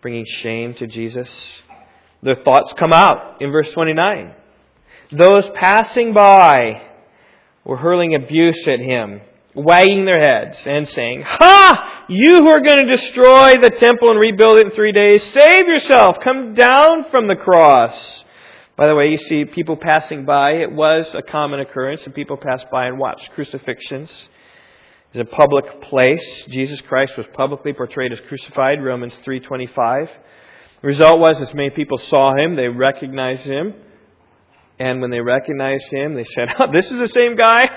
bringing 0.00 0.24
shame 0.42 0.74
to 0.74 0.86
Jesus. 0.86 1.28
Their 2.22 2.36
thoughts 2.36 2.72
come 2.78 2.92
out 2.92 3.42
in 3.42 3.50
verse 3.50 3.68
29. 3.74 4.34
Those 5.10 5.44
passing 5.56 6.14
by 6.14 6.82
were 7.64 7.76
hurling 7.76 8.14
abuse 8.14 8.68
at 8.68 8.78
him 8.78 9.20
wagging 9.54 10.04
their 10.04 10.20
heads 10.20 10.56
and 10.64 10.88
saying, 10.88 11.24
Ha! 11.26 12.06
You 12.08 12.36
who 12.36 12.48
are 12.48 12.60
going 12.60 12.86
to 12.86 12.96
destroy 12.96 13.54
the 13.62 13.70
temple 13.70 14.10
and 14.10 14.18
rebuild 14.18 14.58
it 14.58 14.66
in 14.66 14.72
three 14.72 14.92
days, 14.92 15.22
save 15.32 15.66
yourself! 15.66 16.16
Come 16.22 16.54
down 16.54 17.10
from 17.10 17.28
the 17.28 17.36
cross! 17.36 17.94
By 18.76 18.88
the 18.88 18.94
way, 18.94 19.08
you 19.08 19.18
see 19.18 19.44
people 19.44 19.76
passing 19.76 20.24
by. 20.24 20.52
It 20.52 20.72
was 20.72 21.06
a 21.14 21.22
common 21.22 21.60
occurrence, 21.60 22.00
and 22.04 22.14
people 22.14 22.36
passed 22.36 22.66
by 22.72 22.86
and 22.86 22.98
watched 22.98 23.30
crucifixions. 23.34 24.10
It's 25.12 25.30
a 25.30 25.36
public 25.36 25.82
place. 25.82 26.24
Jesus 26.48 26.80
Christ 26.82 27.12
was 27.18 27.26
publicly 27.34 27.74
portrayed 27.74 28.12
as 28.12 28.18
crucified, 28.28 28.82
Romans 28.82 29.12
3.25. 29.26 30.08
The 30.80 30.88
result 30.88 31.20
was, 31.20 31.36
as 31.40 31.54
many 31.54 31.68
people 31.70 31.98
saw 31.98 32.34
him, 32.34 32.56
they 32.56 32.68
recognized 32.68 33.42
him. 33.42 33.74
And 34.78 35.02
when 35.02 35.10
they 35.10 35.20
recognized 35.20 35.84
him, 35.92 36.14
they 36.14 36.24
said, 36.34 36.48
oh, 36.58 36.66
This 36.72 36.90
is 36.90 36.98
the 36.98 37.08
same 37.08 37.36
guy? 37.36 37.68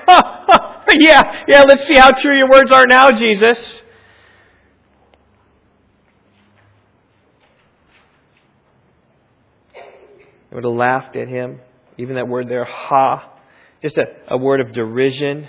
yeah, 1.00 1.44
yeah, 1.48 1.64
let's 1.68 1.88
see 1.88 1.96
how 1.96 2.12
true 2.12 2.38
your 2.38 2.50
words 2.50 2.72
are 2.72 2.86
now, 2.88 3.12
Jesus. 3.12 3.58
They 9.74 10.56
would 10.56 10.64
have 10.64 10.74
laughed 10.74 11.16
at 11.16 11.28
him. 11.28 11.60
Even 11.98 12.16
that 12.16 12.28
word 12.28 12.50
there, 12.50 12.66
ha, 12.66 13.34
just 13.82 13.98
a, 13.98 14.06
a 14.30 14.38
word 14.38 14.62
of 14.62 14.74
derision. 14.74 15.48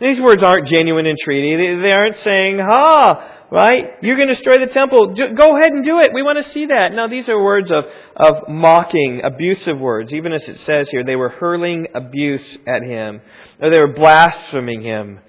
These 0.00 0.20
words 0.20 0.42
aren't 0.44 0.68
genuine 0.68 1.06
entreaty. 1.06 1.56
They, 1.56 1.82
they 1.82 1.92
aren't 1.92 2.22
saying, 2.22 2.58
ha, 2.58 3.37
right? 3.50 3.84
You're 4.02 4.16
going 4.16 4.28
to 4.28 4.34
destroy 4.34 4.58
the 4.58 4.72
temple. 4.72 5.14
Go 5.14 5.56
ahead 5.56 5.72
and 5.72 5.84
do 5.84 6.00
it. 6.00 6.10
We 6.12 6.22
want 6.22 6.44
to 6.44 6.52
see 6.52 6.66
that. 6.66 6.92
Now, 6.92 7.08
these 7.08 7.28
are 7.28 7.42
words 7.42 7.70
of, 7.70 7.84
of 8.16 8.48
mocking, 8.48 9.22
abusive 9.24 9.78
words. 9.78 10.12
Even 10.12 10.32
as 10.32 10.42
it 10.42 10.60
says 10.64 10.88
here, 10.90 11.04
they 11.04 11.16
were 11.16 11.30
hurling 11.30 11.88
abuse 11.94 12.58
at 12.66 12.82
him, 12.82 13.20
or 13.60 13.70
they 13.70 13.80
were 13.80 13.92
blaspheming 13.94 14.82
him. 14.82 15.20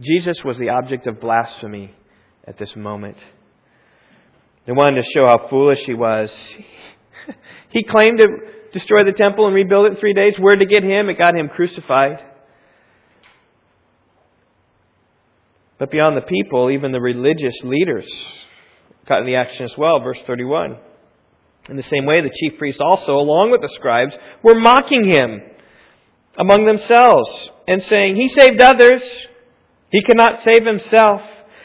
Jesus 0.00 0.42
was 0.44 0.58
the 0.58 0.70
object 0.70 1.06
of 1.06 1.20
blasphemy 1.20 1.94
at 2.46 2.58
this 2.58 2.74
moment. 2.76 3.16
They 4.66 4.72
wanted 4.72 5.02
to 5.02 5.10
show 5.14 5.26
how 5.26 5.48
foolish 5.48 5.80
he 5.86 5.94
was. 5.94 6.30
he 7.70 7.82
claimed 7.84 8.18
to 8.18 8.26
destroy 8.72 9.04
the 9.04 9.16
temple 9.16 9.46
and 9.46 9.54
rebuild 9.54 9.86
it 9.86 9.92
in 9.92 9.96
three 9.96 10.12
days. 10.12 10.34
Where 10.38 10.56
to 10.56 10.66
get 10.66 10.84
him? 10.84 11.08
It 11.08 11.18
got 11.18 11.34
him 11.34 11.48
crucified. 11.48 12.22
But 15.78 15.90
beyond 15.90 16.16
the 16.16 16.22
people, 16.22 16.70
even 16.70 16.92
the 16.92 17.00
religious 17.00 17.54
leaders 17.62 18.06
got 19.06 19.20
in 19.20 19.26
the 19.26 19.36
action 19.36 19.64
as 19.64 19.76
well. 19.78 20.00
Verse 20.00 20.18
31. 20.26 20.76
In 21.68 21.76
the 21.76 21.82
same 21.82 22.06
way, 22.06 22.20
the 22.20 22.30
chief 22.40 22.58
priests 22.58 22.80
also, 22.80 23.16
along 23.16 23.50
with 23.50 23.60
the 23.60 23.70
scribes, 23.74 24.14
were 24.42 24.58
mocking 24.58 25.06
him 25.06 25.42
among 26.38 26.64
themselves 26.64 27.50
and 27.66 27.82
saying, 27.82 28.16
He 28.16 28.28
saved 28.28 28.60
others. 28.60 29.02
He 29.90 30.02
cannot 30.02 30.42
save 30.42 30.64
himself. 30.64 31.22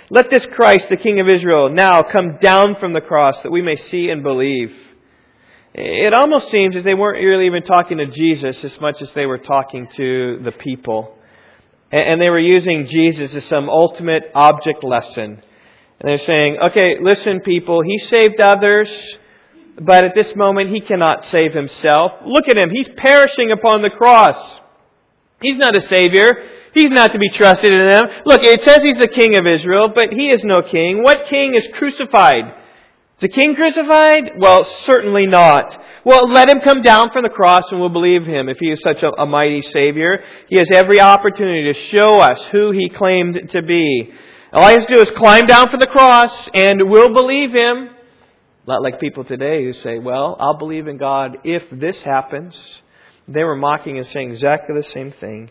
Let 0.10 0.30
this 0.30 0.45
Christ, 0.54 0.86
the 0.89 0.97
King 0.97 1.19
of 1.19 1.28
Israel, 1.28 1.69
now 1.69 2.04
come 2.04 2.38
down 2.41 2.76
from 2.76 2.93
the 2.93 3.02
cross 3.02 3.36
that 3.43 3.52
we 3.52 3.62
may 3.62 3.76
see 3.76 4.10
and 4.10 4.23
believe. 4.23 4.71
It 5.73 6.13
almost 6.13 6.52
seems 6.52 6.76
as 6.76 6.84
they 6.84 6.93
weren't 6.93 7.23
really 7.23 7.47
even 7.47 7.63
talking 7.63 7.97
to 7.97 8.06
Jesus 8.06 8.63
as 8.63 8.80
much 8.80 9.02
as 9.02 9.10
they 9.15 9.26
were 9.26 9.39
talking 9.39 9.88
to 9.95 10.39
the 10.43 10.52
people. 10.52 11.17
And 11.93 12.19
they 12.19 12.32
were 12.32 12.39
using 12.39 12.88
Jesus 12.88 13.36
as 13.36 13.45
some 13.45 13.69
ultimate 13.69 14.23
object 14.34 14.84
lesson. 14.84 15.43
And 15.99 16.10
they're 16.10 16.17
saying, 16.17 16.58
okay, 16.69 16.95
listen, 16.99 17.41
people, 17.41 17.84
he 17.84 17.99
saved 17.99 18.41
others, 18.41 18.89
but 19.79 20.03
at 20.03 20.15
this 20.15 20.36
moment 20.36 20.71
he 20.71 20.82
cannot 20.82 21.23
save 21.27 21.53
himself. 21.53 22.13
Look 22.25 22.47
at 22.47 22.58
him. 22.58 22.71
He's 22.71 22.89
perishing 22.97 23.51
upon 23.51 23.84
the 23.84 23.91
cross. 23.91 24.60
He's 25.39 25.58
not 25.58 25.77
a 25.77 25.88
savior. 25.88 26.43
He's 26.73 26.89
not 26.89 27.13
to 27.13 27.19
be 27.19 27.29
trusted 27.29 27.71
in 27.71 27.88
them. 27.88 28.08
Look, 28.25 28.41
it 28.43 28.63
says 28.65 28.79
he's 28.82 28.97
the 28.97 29.08
king 29.08 29.36
of 29.36 29.45
Israel, 29.45 29.91
but 29.93 30.12
he 30.12 30.32
is 30.32 30.41
no 30.43 30.63
king. 30.63 31.03
What 31.03 31.27
king 31.29 31.53
is 31.53 31.63
crucified? 31.73 32.45
The 33.23 33.29
king 33.29 33.55
crucified? 33.55 34.31
Well, 34.38 34.65
certainly 34.86 35.27
not. 35.27 35.81
Well, 36.03 36.29
let 36.29 36.49
him 36.49 36.59
come 36.59 36.81
down 36.81 37.12
from 37.13 37.23
the 37.23 37.29
cross 37.29 37.63
and 37.71 37.79
we'll 37.79 37.88
believe 37.88 38.25
him 38.25 38.49
if 38.49 38.57
he 38.59 38.69
is 38.69 38.81
such 38.81 39.01
a, 39.01 39.12
a 39.12 39.25
mighty 39.25 39.62
Savior. 39.62 40.21
He 40.49 40.57
has 40.57 40.67
every 40.73 40.99
opportunity 40.99 41.71
to 41.71 41.97
show 41.97 42.19
us 42.19 42.38
who 42.51 42.71
he 42.71 42.89
claimed 42.89 43.39
to 43.53 43.62
be. 43.62 44.12
All 44.51 44.67
he 44.67 44.75
has 44.75 44.86
to 44.88 44.95
do 44.95 45.01
is 45.01 45.07
climb 45.15 45.45
down 45.45 45.69
from 45.69 45.79
the 45.79 45.88
cross 45.88 46.33
and 46.53 46.89
we'll 46.89 47.13
believe 47.13 47.53
him. 47.53 47.91
Not 48.67 48.81
like 48.81 48.99
people 48.99 49.23
today 49.23 49.63
who 49.63 49.71
say, 49.71 49.99
well, 49.99 50.36
I'll 50.38 50.57
believe 50.57 50.89
in 50.89 50.97
God 50.97 51.38
if 51.45 51.63
this 51.71 51.97
happens. 51.99 52.53
They 53.29 53.45
were 53.45 53.55
mocking 53.55 53.99
and 53.99 54.07
saying 54.07 54.31
exactly 54.31 54.75
the 54.75 54.89
same 54.89 55.13
thing. 55.21 55.49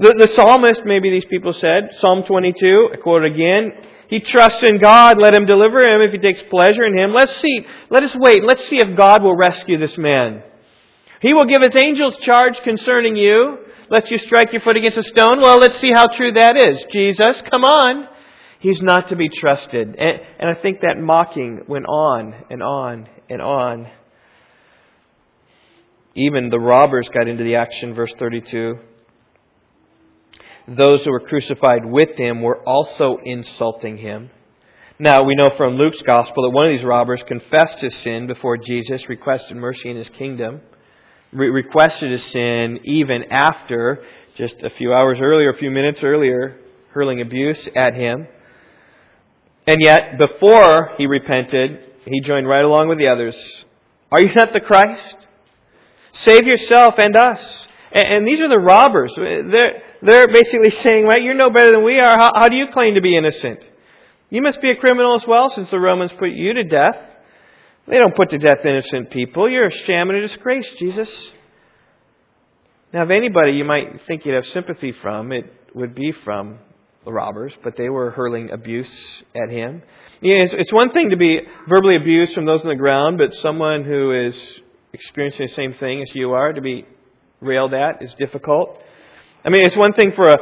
The, 0.00 0.14
the 0.18 0.32
psalmist, 0.34 0.80
maybe 0.86 1.10
these 1.10 1.26
people 1.26 1.52
said, 1.52 1.90
Psalm 2.00 2.22
22, 2.22 2.88
I 2.94 2.96
quote 2.96 3.22
again, 3.22 3.72
he 4.08 4.20
trusts 4.20 4.62
in 4.62 4.78
God, 4.78 5.18
let 5.20 5.34
him 5.34 5.44
deliver 5.44 5.78
him 5.78 6.00
if 6.00 6.12
he 6.12 6.18
takes 6.18 6.40
pleasure 6.48 6.84
in 6.84 6.96
him. 6.96 7.12
Let's 7.12 7.38
see, 7.42 7.66
let 7.90 8.02
us 8.02 8.16
wait, 8.16 8.42
let's 8.42 8.66
see 8.68 8.78
if 8.78 8.96
God 8.96 9.22
will 9.22 9.36
rescue 9.36 9.78
this 9.78 9.98
man. 9.98 10.42
He 11.20 11.34
will 11.34 11.44
give 11.44 11.60
his 11.60 11.76
angels 11.76 12.16
charge 12.22 12.54
concerning 12.64 13.14
you, 13.14 13.58
lest 13.90 14.10
you 14.10 14.16
strike 14.16 14.54
your 14.54 14.62
foot 14.62 14.78
against 14.78 14.96
a 14.96 15.02
stone. 15.02 15.42
Well, 15.42 15.58
let's 15.58 15.78
see 15.80 15.92
how 15.92 16.06
true 16.06 16.32
that 16.32 16.56
is. 16.56 16.82
Jesus, 16.90 17.42
come 17.50 17.64
on. 17.64 18.08
He's 18.60 18.80
not 18.80 19.10
to 19.10 19.16
be 19.16 19.28
trusted. 19.28 19.96
And, 19.98 20.20
and 20.38 20.48
I 20.48 20.54
think 20.62 20.80
that 20.80 20.98
mocking 20.98 21.64
went 21.68 21.84
on 21.84 22.34
and 22.48 22.62
on 22.62 23.06
and 23.28 23.42
on. 23.42 23.86
Even 26.14 26.48
the 26.48 26.58
robbers 26.58 27.06
got 27.12 27.28
into 27.28 27.44
the 27.44 27.56
action, 27.56 27.94
verse 27.94 28.14
32 28.18 28.78
those 30.70 31.02
who 31.04 31.10
were 31.10 31.20
crucified 31.20 31.84
with 31.84 32.16
him 32.16 32.42
were 32.42 32.62
also 32.66 33.18
insulting 33.24 33.98
him. 33.98 34.30
Now, 34.98 35.24
we 35.24 35.34
know 35.34 35.50
from 35.56 35.74
Luke's 35.74 36.02
gospel 36.02 36.44
that 36.44 36.50
one 36.50 36.66
of 36.66 36.72
these 36.72 36.84
robbers 36.84 37.22
confessed 37.26 37.80
his 37.80 37.94
sin 37.96 38.26
before 38.26 38.56
Jesus, 38.56 39.08
requested 39.08 39.56
mercy 39.56 39.90
in 39.90 39.96
his 39.96 40.08
kingdom, 40.10 40.60
re- 41.32 41.48
requested 41.48 42.12
his 42.12 42.22
sin 42.32 42.80
even 42.84 43.24
after, 43.30 44.04
just 44.36 44.56
a 44.62 44.70
few 44.70 44.92
hours 44.92 45.18
earlier, 45.20 45.50
a 45.50 45.56
few 45.56 45.70
minutes 45.70 46.00
earlier, 46.02 46.60
hurling 46.90 47.20
abuse 47.20 47.68
at 47.74 47.94
him. 47.94 48.28
And 49.66 49.78
yet, 49.80 50.18
before 50.18 50.90
he 50.98 51.06
repented, 51.06 51.80
he 52.04 52.20
joined 52.20 52.46
right 52.46 52.64
along 52.64 52.88
with 52.88 52.98
the 52.98 53.08
others. 53.08 53.34
Are 54.12 54.20
you 54.20 54.32
not 54.34 54.52
the 54.52 54.60
Christ? 54.60 55.16
Save 56.12 56.44
yourself 56.44 56.94
and 56.98 57.16
us. 57.16 57.40
And, 57.92 58.16
and 58.16 58.28
these 58.28 58.40
are 58.40 58.48
the 58.48 58.58
robbers. 58.58 59.12
They're, 59.16 59.82
they're 60.02 60.28
basically 60.28 60.70
saying, 60.82 61.04
right, 61.06 61.22
you're 61.22 61.34
no 61.34 61.50
better 61.50 61.72
than 61.72 61.84
we 61.84 61.98
are. 61.98 62.18
How, 62.18 62.30
how 62.34 62.48
do 62.48 62.56
you 62.56 62.68
claim 62.72 62.94
to 62.94 63.00
be 63.00 63.16
innocent? 63.16 63.60
You 64.30 64.42
must 64.42 64.60
be 64.60 64.70
a 64.70 64.76
criminal 64.76 65.16
as 65.16 65.26
well, 65.26 65.50
since 65.50 65.70
the 65.70 65.78
Romans 65.78 66.12
put 66.18 66.30
you 66.30 66.54
to 66.54 66.64
death. 66.64 66.96
They 67.88 67.98
don't 67.98 68.14
put 68.14 68.30
to 68.30 68.38
death 68.38 68.64
innocent 68.64 69.10
people. 69.10 69.50
You're 69.50 69.68
a 69.68 69.76
sham 69.86 70.10
and 70.10 70.18
a 70.18 70.28
disgrace, 70.28 70.68
Jesus. 70.78 71.08
Now, 72.92 73.04
if 73.04 73.10
anybody 73.10 73.52
you 73.52 73.64
might 73.64 74.06
think 74.06 74.24
you'd 74.24 74.34
have 74.34 74.46
sympathy 74.46 74.92
from, 74.92 75.32
it 75.32 75.52
would 75.74 75.94
be 75.94 76.12
from 76.24 76.58
the 77.04 77.12
robbers, 77.12 77.52
but 77.64 77.76
they 77.76 77.88
were 77.88 78.10
hurling 78.10 78.50
abuse 78.50 78.90
at 79.34 79.50
him. 79.50 79.82
Yeah, 80.20 80.42
it's, 80.42 80.54
it's 80.56 80.72
one 80.72 80.92
thing 80.92 81.10
to 81.10 81.16
be 81.16 81.40
verbally 81.68 81.96
abused 81.96 82.34
from 82.34 82.46
those 82.46 82.60
on 82.62 82.68
the 82.68 82.76
ground, 82.76 83.18
but 83.18 83.34
someone 83.42 83.84
who 83.84 84.26
is 84.26 84.34
experiencing 84.92 85.46
the 85.46 85.54
same 85.54 85.74
thing 85.74 86.02
as 86.02 86.14
you 86.14 86.32
are 86.32 86.52
to 86.52 86.60
be 86.60 86.84
railed 87.40 87.72
at 87.74 88.02
is 88.02 88.12
difficult. 88.18 88.82
I 89.42 89.48
mean, 89.48 89.64
it's 89.64 89.76
one 89.76 89.94
thing 89.94 90.12
for 90.14 90.28
a, 90.28 90.38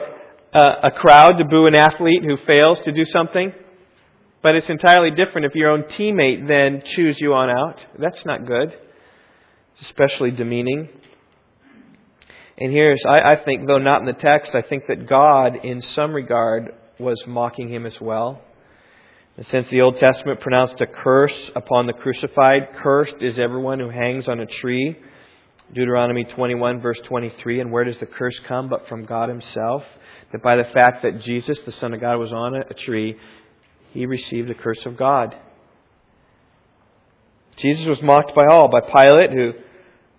a, 0.54 0.88
a 0.88 0.90
crowd 0.90 1.38
to 1.38 1.44
boo 1.44 1.66
an 1.66 1.76
athlete 1.76 2.24
who 2.24 2.36
fails 2.38 2.78
to 2.84 2.90
do 2.90 3.04
something, 3.04 3.52
but 4.42 4.56
it's 4.56 4.68
entirely 4.68 5.12
different 5.12 5.46
if 5.46 5.54
your 5.54 5.70
own 5.70 5.84
teammate 5.84 6.48
then 6.48 6.82
chews 6.94 7.16
you 7.20 7.32
on 7.32 7.48
out. 7.48 7.84
That's 7.98 8.24
not 8.24 8.44
good. 8.44 8.76
It's 9.74 9.88
especially 9.88 10.32
demeaning. 10.32 10.88
And 12.60 12.72
here's, 12.72 13.00
I, 13.06 13.34
I 13.34 13.44
think, 13.44 13.68
though 13.68 13.78
not 13.78 14.00
in 14.00 14.06
the 14.06 14.14
text, 14.14 14.52
I 14.52 14.62
think 14.62 14.88
that 14.88 15.08
God, 15.08 15.64
in 15.64 15.80
some 15.80 16.12
regard, 16.12 16.74
was 16.98 17.22
mocking 17.24 17.68
him 17.72 17.86
as 17.86 17.94
well. 18.00 18.42
Since 19.52 19.70
the 19.70 19.82
Old 19.82 20.00
Testament 20.00 20.40
pronounced 20.40 20.80
a 20.80 20.86
curse 20.86 21.50
upon 21.54 21.86
the 21.86 21.92
crucified, 21.92 22.70
cursed 22.82 23.14
is 23.20 23.38
everyone 23.38 23.78
who 23.78 23.90
hangs 23.90 24.26
on 24.26 24.40
a 24.40 24.46
tree. 24.46 24.96
Deuteronomy 25.72 26.24
21, 26.24 26.80
verse 26.80 26.98
23. 27.04 27.60
And 27.60 27.70
where 27.70 27.84
does 27.84 27.98
the 27.98 28.06
curse 28.06 28.38
come 28.46 28.68
but 28.68 28.88
from 28.88 29.04
God 29.04 29.28
Himself? 29.28 29.82
That 30.32 30.42
by 30.42 30.56
the 30.56 30.64
fact 30.64 31.02
that 31.02 31.22
Jesus, 31.22 31.58
the 31.66 31.72
Son 31.72 31.94
of 31.94 32.00
God, 32.00 32.18
was 32.18 32.32
on 32.32 32.54
a 32.54 32.74
tree, 32.74 33.16
He 33.92 34.06
received 34.06 34.48
the 34.48 34.54
curse 34.54 34.84
of 34.86 34.96
God. 34.96 35.34
Jesus 37.58 37.86
was 37.86 38.00
mocked 38.02 38.34
by 38.34 38.46
all, 38.46 38.68
by 38.68 38.80
Pilate, 38.80 39.32
who 39.32 39.52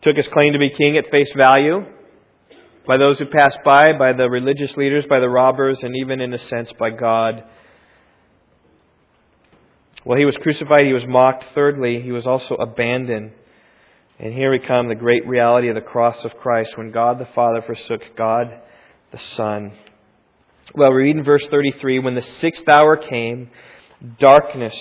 took 0.01 0.15
his 0.15 0.27
claim 0.27 0.53
to 0.53 0.59
be 0.59 0.69
king 0.69 0.97
at 0.97 1.09
face 1.09 1.31
value, 1.37 1.85
by 2.85 2.97
those 2.97 3.17
who 3.17 3.25
passed 3.25 3.59
by, 3.63 3.93
by 3.93 4.13
the 4.13 4.29
religious 4.29 4.75
leaders, 4.75 5.05
by 5.09 5.19
the 5.19 5.29
robbers, 5.29 5.79
and 5.81 5.95
even 5.95 6.21
in 6.21 6.33
a 6.33 6.37
sense 6.37 6.71
by 6.77 6.89
God. 6.89 7.43
While 10.03 10.17
he 10.17 10.25
was 10.25 10.35
crucified, 10.37 10.85
he 10.85 10.93
was 10.93 11.05
mocked. 11.07 11.45
Thirdly, 11.53 12.01
he 12.01 12.11
was 12.11 12.25
also 12.25 12.55
abandoned. 12.55 13.31
And 14.21 14.33
here 14.33 14.51
we 14.51 14.59
come, 14.59 14.89
the 14.89 14.95
great 14.95 15.25
reality 15.25 15.69
of 15.69 15.75
the 15.75 15.81
cross 15.81 16.25
of 16.25 16.35
Christ, 16.35 16.77
when 16.77 16.91
God 16.91 17.19
the 17.19 17.29
Father 17.33 17.61
forsook 17.61 18.01
God 18.17 18.59
the 19.13 19.19
Son. 19.37 19.71
Well, 20.75 20.89
we 20.91 21.03
read 21.03 21.15
in 21.15 21.23
verse 21.23 21.45
33 21.49 21.99
when 21.99 22.15
the 22.15 22.25
sixth 22.41 22.67
hour 22.67 22.97
came, 22.97 23.49
darkness 24.19 24.75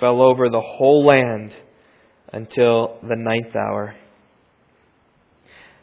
fell 0.00 0.22
over 0.22 0.48
the 0.48 0.62
whole 0.62 1.04
land 1.04 1.54
until 2.32 2.98
the 3.02 3.14
ninth 3.14 3.54
hour. 3.54 3.94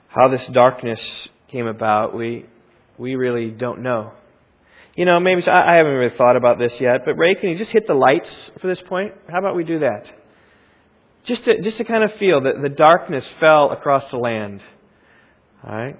How 0.07 0.27
this 0.27 0.47
darkness 0.47 0.99
came 1.49 1.67
about, 1.67 2.15
we, 2.15 2.47
we 2.97 3.13
really 3.13 3.51
don't 3.51 3.83
know. 3.83 4.13
You 4.95 5.05
know, 5.05 5.19
maybe 5.19 5.47
I 5.47 5.75
haven't 5.75 5.91
really 5.91 6.15
thought 6.17 6.37
about 6.37 6.57
this 6.57 6.73
yet, 6.79 7.01
but 7.05 7.19
Ray, 7.19 7.35
can 7.35 7.49
you 7.49 7.57
just 7.57 7.71
hit 7.71 7.85
the 7.85 7.93
lights 7.93 8.33
for 8.59 8.67
this 8.67 8.81
point? 8.87 9.13
How 9.29 9.37
about 9.37 9.55
we 9.55 9.63
do 9.63 9.79
that? 9.79 10.24
Just 11.25 11.43
to, 11.45 11.61
just 11.61 11.77
to 11.77 11.83
kind 11.83 12.03
of 12.03 12.13
feel 12.15 12.41
that 12.41 12.61
the 12.61 12.69
darkness 12.69 13.25
fell 13.39 13.71
across 13.71 14.09
the 14.11 14.17
land. 14.17 14.61
All 15.63 15.75
right? 15.75 15.99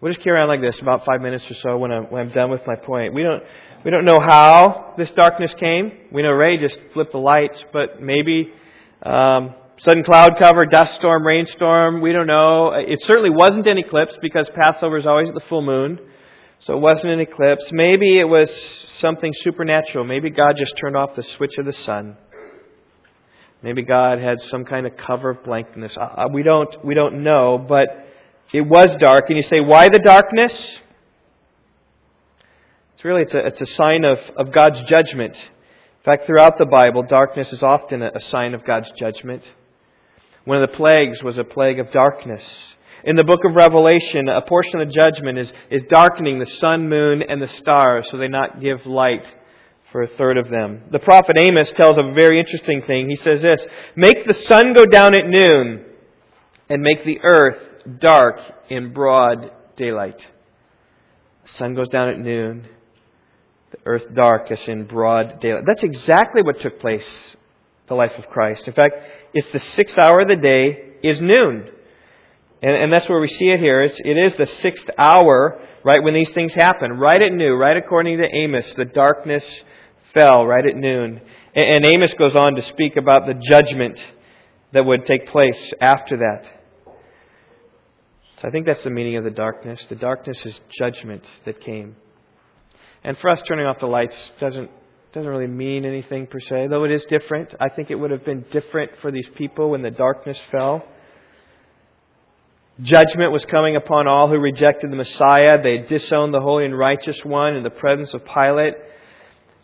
We'll 0.00 0.12
just 0.12 0.24
carry 0.24 0.40
on 0.40 0.48
like 0.48 0.60
this 0.60 0.78
about 0.80 1.04
five 1.04 1.20
minutes 1.20 1.44
or 1.48 1.54
so 1.62 1.78
when 1.78 1.92
I'm, 1.92 2.04
when 2.04 2.22
I'm 2.22 2.32
done 2.32 2.50
with 2.50 2.62
my 2.66 2.74
point. 2.74 3.14
We 3.14 3.22
don't, 3.22 3.42
we 3.84 3.90
don't 3.90 4.04
know 4.04 4.18
how 4.20 4.94
this 4.96 5.08
darkness 5.14 5.52
came. 5.60 5.92
We 6.10 6.22
know 6.22 6.30
Ray 6.30 6.58
just 6.58 6.76
flipped 6.92 7.12
the 7.12 7.18
lights, 7.18 7.58
but 7.72 8.02
maybe 8.02 8.52
um, 9.04 9.54
sudden 9.84 10.02
cloud 10.02 10.32
cover, 10.40 10.66
dust 10.66 10.94
storm, 10.94 11.24
rainstorm, 11.24 12.00
we 12.00 12.12
don't 12.12 12.26
know. 12.26 12.72
It 12.72 13.00
certainly 13.06 13.30
wasn't 13.30 13.66
an 13.68 13.78
eclipse 13.78 14.14
because 14.20 14.48
Passover 14.56 14.96
is 14.96 15.06
always 15.06 15.28
at 15.28 15.34
the 15.34 15.48
full 15.48 15.62
moon. 15.62 16.00
So 16.66 16.76
it 16.76 16.80
wasn't 16.80 17.12
an 17.12 17.20
eclipse. 17.20 17.64
Maybe 17.72 18.18
it 18.18 18.24
was 18.24 18.48
something 18.98 19.32
supernatural. 19.42 20.04
Maybe 20.04 20.30
God 20.30 20.54
just 20.56 20.76
turned 20.76 20.96
off 20.96 21.16
the 21.16 21.24
switch 21.36 21.58
of 21.58 21.66
the 21.66 21.72
sun. 21.72 22.16
Maybe 23.62 23.82
God 23.82 24.18
had 24.18 24.40
some 24.50 24.64
kind 24.64 24.86
of 24.86 24.96
cover 24.96 25.30
of 25.30 25.44
blankness. 25.44 25.96
We 26.32 26.42
don't, 26.42 26.84
we 26.84 26.94
don't 26.94 27.22
know, 27.22 27.58
but 27.58 28.08
it 28.52 28.62
was 28.62 28.88
dark. 28.98 29.26
And 29.28 29.36
you 29.36 29.44
say, 29.44 29.60
why 29.60 29.88
the 29.88 30.00
darkness? 30.00 30.52
It's 32.94 33.04
really, 33.04 33.22
it's 33.22 33.34
a, 33.34 33.46
it's 33.46 33.60
a 33.60 33.74
sign 33.74 34.04
of, 34.04 34.18
of 34.36 34.52
God's 34.52 34.82
judgment. 34.88 35.34
In 35.36 36.04
fact, 36.04 36.26
throughout 36.26 36.58
the 36.58 36.66
Bible, 36.66 37.04
darkness 37.08 37.52
is 37.52 37.62
often 37.62 38.02
a, 38.02 38.10
a 38.14 38.20
sign 38.30 38.54
of 38.54 38.64
God's 38.64 38.90
judgment. 38.98 39.42
One 40.44 40.60
of 40.60 40.68
the 40.68 40.76
plagues 40.76 41.22
was 41.22 41.38
a 41.38 41.44
plague 41.44 41.78
of 41.78 41.92
darkness. 41.92 42.42
In 43.04 43.14
the 43.14 43.24
book 43.24 43.44
of 43.44 43.54
Revelation, 43.54 44.28
a 44.28 44.42
portion 44.42 44.80
of 44.80 44.88
the 44.88 44.94
judgment 44.94 45.38
is, 45.38 45.52
is 45.70 45.82
darkening 45.88 46.40
the 46.40 46.50
sun, 46.60 46.88
moon, 46.88 47.22
and 47.22 47.40
the 47.40 47.50
stars 47.60 48.06
so 48.10 48.16
they 48.16 48.28
not 48.28 48.60
give 48.60 48.86
light 48.86 49.24
for 49.92 50.02
a 50.02 50.08
third 50.16 50.38
of 50.38 50.48
them. 50.48 50.82
The 50.90 50.98
prophet 50.98 51.36
Amos 51.38 51.70
tells 51.76 51.98
a 51.98 52.12
very 52.14 52.40
interesting 52.40 52.82
thing. 52.86 53.08
He 53.08 53.16
says 53.16 53.42
this 53.42 53.60
Make 53.94 54.26
the 54.26 54.34
sun 54.46 54.72
go 54.72 54.86
down 54.86 55.14
at 55.14 55.28
noon, 55.28 55.84
and 56.68 56.82
make 56.82 57.04
the 57.04 57.20
earth 57.22 57.58
dark 58.00 58.40
in 58.70 58.92
broad 58.92 59.52
daylight. 59.76 60.18
The 61.44 61.58
sun 61.58 61.74
goes 61.74 61.88
down 61.88 62.08
at 62.08 62.18
noon, 62.18 62.66
the 63.70 63.78
earth 63.84 64.14
dark 64.14 64.50
as 64.50 64.60
in 64.66 64.86
broad 64.86 65.40
daylight. 65.40 65.64
That's 65.66 65.82
exactly 65.82 66.42
what 66.42 66.60
took 66.60 66.80
place 66.80 67.06
the 67.88 67.94
life 67.94 68.12
of 68.16 68.28
Christ. 68.28 68.66
In 68.66 68.72
fact, 68.72 68.94
it's 69.34 69.48
the 69.52 69.60
sixth 69.76 69.98
hour 69.98 70.20
of 70.20 70.28
the 70.28 70.36
day 70.36 70.94
is 71.02 71.20
noon. 71.20 71.68
And, 72.62 72.76
and 72.76 72.92
that's 72.92 73.08
where 73.08 73.20
we 73.20 73.28
see 73.28 73.50
it 73.50 73.58
here. 73.58 73.82
It's, 73.82 73.98
it 74.04 74.16
is 74.16 74.32
the 74.38 74.46
sixth 74.62 74.84
hour, 74.96 75.60
right, 75.84 76.02
when 76.02 76.14
these 76.14 76.30
things 76.30 76.52
happen. 76.54 76.92
Right 76.92 77.20
at 77.20 77.32
noon, 77.32 77.58
right 77.58 77.76
according 77.76 78.18
to 78.18 78.28
Amos, 78.32 78.72
the 78.76 78.84
darkness 78.84 79.44
fell 80.14 80.46
right 80.46 80.66
at 80.66 80.76
noon. 80.76 81.20
And, 81.54 81.84
Amos 81.84 82.14
goes 82.18 82.34
on 82.34 82.54
to 82.54 82.62
speak 82.68 82.96
about 82.96 83.26
the 83.26 83.34
judgment 83.34 83.98
that 84.72 84.84
would 84.84 85.06
take 85.06 85.28
place 85.28 85.72
after 85.80 86.18
that. 86.18 86.44
So 88.40 88.48
I 88.48 88.50
think 88.50 88.66
that's 88.66 88.82
the 88.82 88.90
meaning 88.90 89.16
of 89.16 89.24
the 89.24 89.30
darkness. 89.30 89.84
The 89.88 89.94
darkness 89.94 90.38
is 90.44 90.58
judgment 90.78 91.24
that 91.44 91.60
came. 91.60 91.96
And 93.04 93.18
for 93.18 93.30
us, 93.30 93.40
turning 93.46 93.66
off 93.66 93.80
the 93.80 93.86
lights 93.86 94.16
doesn't 94.40 94.70
doesn't 95.12 95.30
really 95.30 95.46
mean 95.46 95.84
anything 95.84 96.26
per 96.26 96.40
se, 96.40 96.68
though 96.70 96.84
it 96.84 96.90
is 96.90 97.04
different. 97.10 97.54
I 97.60 97.68
think 97.68 97.90
it 97.90 97.96
would 97.96 98.10
have 98.10 98.24
been 98.24 98.46
different 98.50 98.92
for 99.02 99.12
these 99.12 99.28
people 99.34 99.70
when 99.70 99.82
the 99.82 99.90
darkness 99.90 100.38
fell. 100.50 100.82
Judgment 102.80 103.30
was 103.30 103.44
coming 103.44 103.76
upon 103.76 104.08
all 104.08 104.28
who 104.28 104.38
rejected 104.38 104.90
the 104.90 104.96
Messiah. 104.96 105.62
They 105.62 105.84
disowned 105.86 106.32
the 106.32 106.40
holy 106.40 106.64
and 106.64 106.76
righteous 106.76 107.18
one 107.24 107.56
in 107.56 107.62
the 107.62 107.70
presence 107.70 108.14
of 108.14 108.22
Pilate. 108.24 108.74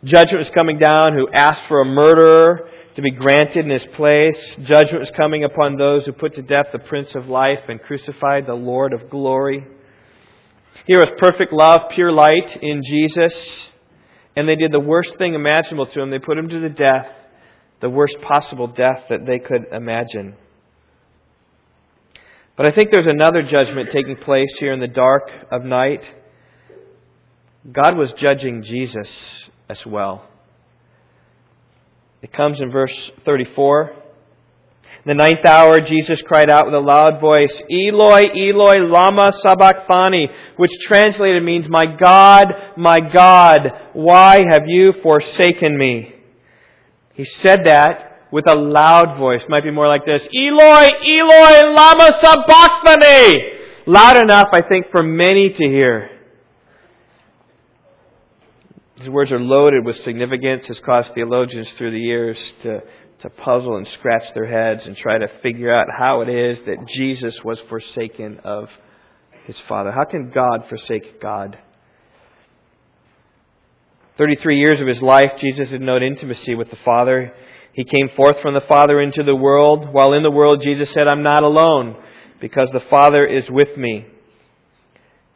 Judgment 0.03 0.39
was 0.39 0.49
coming 0.51 0.79
down 0.79 1.13
who 1.13 1.27
asked 1.33 1.63
for 1.67 1.81
a 1.81 1.85
murderer 1.85 2.69
to 2.95 3.01
be 3.01 3.11
granted 3.11 3.65
in 3.65 3.69
his 3.69 3.85
place. 3.95 4.55
Judgment 4.63 4.99
was 4.99 5.11
coming 5.15 5.43
upon 5.43 5.75
those 5.75 6.05
who 6.05 6.13
put 6.13 6.35
to 6.35 6.41
death 6.41 6.67
the 6.71 6.79
Prince 6.79 7.15
of 7.15 7.27
Life 7.27 7.59
and 7.67 7.81
crucified 7.81 8.45
the 8.45 8.53
Lord 8.53 8.93
of 8.93 9.09
glory. 9.09 9.65
Here 10.85 10.99
was 10.99 11.09
perfect 11.17 11.51
love, 11.51 11.91
pure 11.91 12.11
light 12.11 12.59
in 12.61 12.81
Jesus, 12.87 13.33
and 14.37 14.47
they 14.47 14.55
did 14.55 14.71
the 14.71 14.79
worst 14.79 15.17
thing 15.17 15.33
imaginable 15.33 15.87
to 15.87 16.01
him. 16.01 16.11
They 16.11 16.19
put 16.19 16.37
him 16.37 16.47
to 16.47 16.59
the 16.59 16.69
death, 16.69 17.07
the 17.81 17.89
worst 17.89 18.21
possible 18.21 18.67
death 18.67 19.03
that 19.09 19.25
they 19.25 19.39
could 19.39 19.65
imagine. 19.73 20.35
But 22.55 22.71
I 22.71 22.75
think 22.75 22.91
there's 22.91 23.07
another 23.07 23.43
judgment 23.43 23.89
taking 23.91 24.15
place 24.15 24.51
here 24.59 24.71
in 24.71 24.79
the 24.79 24.87
dark 24.87 25.29
of 25.51 25.63
night. 25.63 26.01
God 27.71 27.97
was 27.97 28.13
judging 28.17 28.63
Jesus 28.63 29.09
as 29.69 29.85
well. 29.85 30.27
It 32.21 32.33
comes 32.33 32.59
in 32.59 32.71
verse 32.71 33.11
34. 33.23 33.93
In 35.05 35.17
the 35.17 35.23
ninth 35.23 35.45
hour, 35.45 35.79
Jesus 35.79 36.21
cried 36.23 36.49
out 36.49 36.65
with 36.65 36.73
a 36.73 36.79
loud 36.79 37.21
voice, 37.21 37.53
Eloi, 37.71 38.23
Eloi, 38.35 38.79
lama 38.79 39.31
sabachthani, 39.41 40.27
which 40.57 40.71
translated 40.81 41.43
means, 41.43 41.69
My 41.69 41.85
God, 41.85 42.47
my 42.75 42.99
God, 42.99 43.59
why 43.93 44.39
have 44.49 44.63
you 44.67 44.93
forsaken 45.03 45.77
me? 45.77 46.15
He 47.13 47.25
said 47.41 47.61
that 47.65 48.27
with 48.31 48.45
a 48.49 48.55
loud 48.55 49.17
voice. 49.17 49.41
Might 49.47 49.63
be 49.63 49.71
more 49.71 49.87
like 49.87 50.05
this, 50.05 50.27
Eloi, 50.35 50.89
Eloi, 51.05 51.73
lama 51.73 52.19
sabachthani! 52.21 53.57
Loud 53.85 54.17
enough, 54.17 54.49
I 54.51 54.61
think, 54.67 54.91
for 54.91 55.03
many 55.03 55.49
to 55.49 55.63
hear. 55.65 56.18
These 58.99 59.09
words 59.09 59.31
are 59.31 59.39
loaded 59.39 59.85
with 59.85 60.03
significance, 60.03 60.67
has 60.67 60.79
caused 60.81 61.13
theologians 61.13 61.69
through 61.77 61.91
the 61.91 61.99
years 61.99 62.37
to, 62.63 62.81
to 63.21 63.29
puzzle 63.29 63.77
and 63.77 63.87
scratch 63.87 64.33
their 64.33 64.45
heads 64.45 64.85
and 64.85 64.97
try 64.97 65.17
to 65.17 65.27
figure 65.41 65.73
out 65.73 65.87
how 65.97 66.19
it 66.19 66.27
is 66.27 66.59
that 66.65 66.85
Jesus 66.87 67.41
was 67.45 67.59
forsaken 67.69 68.41
of 68.43 68.69
his 69.45 69.55
Father. 69.69 69.91
How 69.91 70.03
can 70.03 70.31
God 70.31 70.65
forsake 70.67 71.21
God? 71.21 71.57
33 74.17 74.59
years 74.59 74.81
of 74.81 74.87
his 74.87 75.01
life, 75.01 75.31
Jesus 75.39 75.69
had 75.69 75.79
known 75.79 76.03
intimacy 76.03 76.53
with 76.53 76.69
the 76.69 76.77
Father. 76.83 77.33
He 77.71 77.85
came 77.85 78.09
forth 78.17 78.41
from 78.41 78.53
the 78.53 78.67
Father 78.67 78.99
into 78.99 79.23
the 79.23 79.35
world. 79.35 79.93
While 79.93 80.11
in 80.11 80.23
the 80.23 80.31
world, 80.31 80.61
Jesus 80.61 80.91
said, 80.91 81.07
I'm 81.07 81.23
not 81.23 81.43
alone 81.43 81.95
because 82.41 82.69
the 82.73 82.83
Father 82.89 83.25
is 83.25 83.49
with 83.49 83.77
me. 83.77 84.07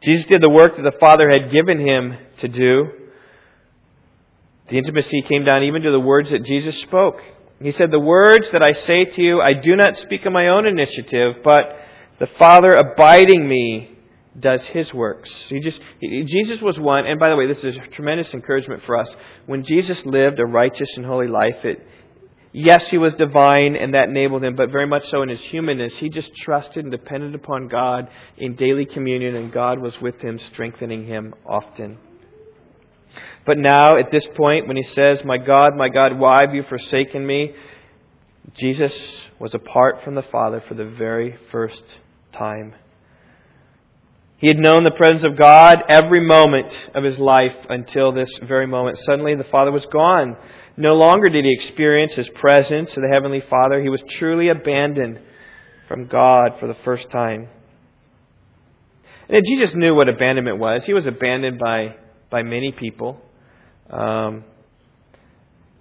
Jesus 0.02 0.26
did 0.26 0.42
the 0.42 0.50
work 0.50 0.76
that 0.76 0.82
the 0.82 0.98
Father 1.00 1.30
had 1.30 1.50
given 1.50 1.80
him 1.80 2.18
to 2.42 2.48
do. 2.48 2.88
The 4.70 4.78
intimacy 4.78 5.22
came 5.22 5.44
down 5.44 5.62
even 5.62 5.82
to 5.82 5.90
the 5.90 6.00
words 6.00 6.30
that 6.30 6.44
Jesus 6.44 6.80
spoke. 6.80 7.20
He 7.60 7.72
said, 7.72 7.90
The 7.90 7.98
words 7.98 8.46
that 8.52 8.62
I 8.62 8.72
say 8.72 9.04
to 9.04 9.22
you, 9.22 9.40
I 9.40 9.54
do 9.54 9.76
not 9.76 9.96
speak 9.98 10.24
of 10.24 10.32
my 10.32 10.48
own 10.48 10.66
initiative, 10.66 11.36
but 11.44 11.76
the 12.18 12.26
Father 12.38 12.74
abiding 12.74 13.46
me 13.46 13.90
does 14.38 14.64
his 14.66 14.92
works. 14.92 15.30
He 15.48 15.60
just, 15.60 15.78
he, 16.00 16.24
Jesus 16.24 16.60
was 16.60 16.78
one, 16.78 17.06
and 17.06 17.20
by 17.20 17.28
the 17.28 17.36
way, 17.36 17.46
this 17.46 17.62
is 17.62 17.76
a 17.76 17.86
tremendous 17.88 18.32
encouragement 18.34 18.82
for 18.84 18.96
us. 18.98 19.08
When 19.46 19.64
Jesus 19.64 20.04
lived 20.04 20.40
a 20.40 20.46
righteous 20.46 20.88
and 20.96 21.06
holy 21.06 21.28
life, 21.28 21.64
it, 21.64 21.86
yes, 22.52 22.84
he 22.88 22.98
was 22.98 23.14
divine, 23.14 23.76
and 23.76 23.94
that 23.94 24.08
enabled 24.08 24.42
him, 24.42 24.56
but 24.56 24.70
very 24.70 24.86
much 24.86 25.08
so 25.10 25.22
in 25.22 25.28
his 25.28 25.40
humanness, 25.40 25.94
he 25.96 26.08
just 26.08 26.34
trusted 26.36 26.84
and 26.84 26.90
depended 26.90 27.34
upon 27.34 27.68
God 27.68 28.08
in 28.36 28.56
daily 28.56 28.86
communion, 28.86 29.36
and 29.36 29.52
God 29.52 29.78
was 29.78 29.94
with 30.00 30.20
him, 30.20 30.38
strengthening 30.52 31.06
him 31.06 31.34
often. 31.46 31.98
But 33.46 33.58
now, 33.58 33.98
at 33.98 34.10
this 34.10 34.26
point, 34.36 34.66
when 34.66 34.76
he 34.76 34.82
says, 34.82 35.22
My 35.24 35.36
God, 35.36 35.76
my 35.76 35.88
God, 35.88 36.18
why 36.18 36.38
have 36.40 36.54
you 36.54 36.62
forsaken 36.62 37.26
me? 37.26 37.54
Jesus 38.56 38.92
was 39.38 39.54
apart 39.54 40.02
from 40.02 40.14
the 40.14 40.22
Father 40.22 40.62
for 40.66 40.74
the 40.74 40.84
very 40.84 41.36
first 41.50 41.82
time. 42.32 42.74
He 44.38 44.48
had 44.48 44.58
known 44.58 44.84
the 44.84 44.90
presence 44.90 45.24
of 45.24 45.38
God 45.38 45.84
every 45.88 46.20
moment 46.20 46.72
of 46.94 47.04
his 47.04 47.18
life 47.18 47.56
until 47.68 48.12
this 48.12 48.30
very 48.46 48.66
moment. 48.66 48.98
Suddenly, 49.04 49.34
the 49.36 49.44
Father 49.44 49.70
was 49.70 49.86
gone. 49.86 50.36
No 50.76 50.90
longer 50.90 51.28
did 51.28 51.44
he 51.44 51.52
experience 51.52 52.12
his 52.14 52.28
presence 52.30 52.90
of 52.90 53.02
the 53.02 53.10
Heavenly 53.12 53.40
Father. 53.40 53.80
He 53.80 53.88
was 53.88 54.02
truly 54.18 54.48
abandoned 54.48 55.20
from 55.88 56.06
God 56.06 56.58
for 56.58 56.66
the 56.66 56.76
first 56.84 57.10
time. 57.10 57.48
And 59.28 59.42
Jesus 59.46 59.74
knew 59.74 59.94
what 59.94 60.08
abandonment 60.08 60.58
was. 60.58 60.82
He 60.84 60.92
was 60.92 61.06
abandoned 61.06 61.58
by, 61.58 61.96
by 62.30 62.42
many 62.42 62.72
people. 62.72 63.20
Um, 63.90 64.44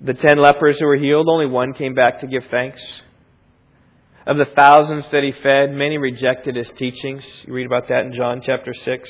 the 0.02 0.14
ten 0.14 0.38
lepers 0.38 0.78
who 0.80 0.86
were 0.86 0.98
healed, 0.98 1.28
only 1.30 1.46
one 1.46 1.74
came 1.74 1.94
back 1.94 2.20
to 2.20 2.28
give 2.28 2.44
thanks. 2.52 2.82
Of 4.26 4.38
the 4.38 4.46
thousands 4.56 5.06
that 5.12 5.24
he 5.24 5.32
fed, 5.32 5.72
many 5.72 5.98
rejected 5.98 6.56
his 6.56 6.70
teachings. 6.78 7.24
You 7.46 7.54
read 7.54 7.66
about 7.66 7.90
that 7.90 8.06
in 8.06 8.14
John 8.14 8.42
chapter 8.46 8.74
6. 8.74 9.10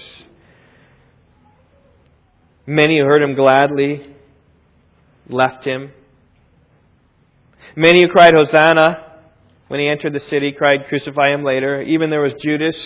Many 2.66 2.98
who 2.98 3.06
heard 3.06 3.22
him 3.22 3.36
gladly 3.36 4.16
left 5.30 5.66
him. 5.66 5.92
Many 7.76 8.02
who 8.02 8.08
cried, 8.08 8.34
Hosanna, 8.34 9.20
when 9.68 9.80
he 9.80 9.88
entered 9.88 10.14
the 10.14 10.20
city, 10.30 10.52
cried, 10.52 10.88
Crucify 10.88 11.32
him 11.32 11.44
later. 11.44 11.82
Even 11.82 12.10
there 12.10 12.22
was 12.22 12.34
Judas, 12.42 12.78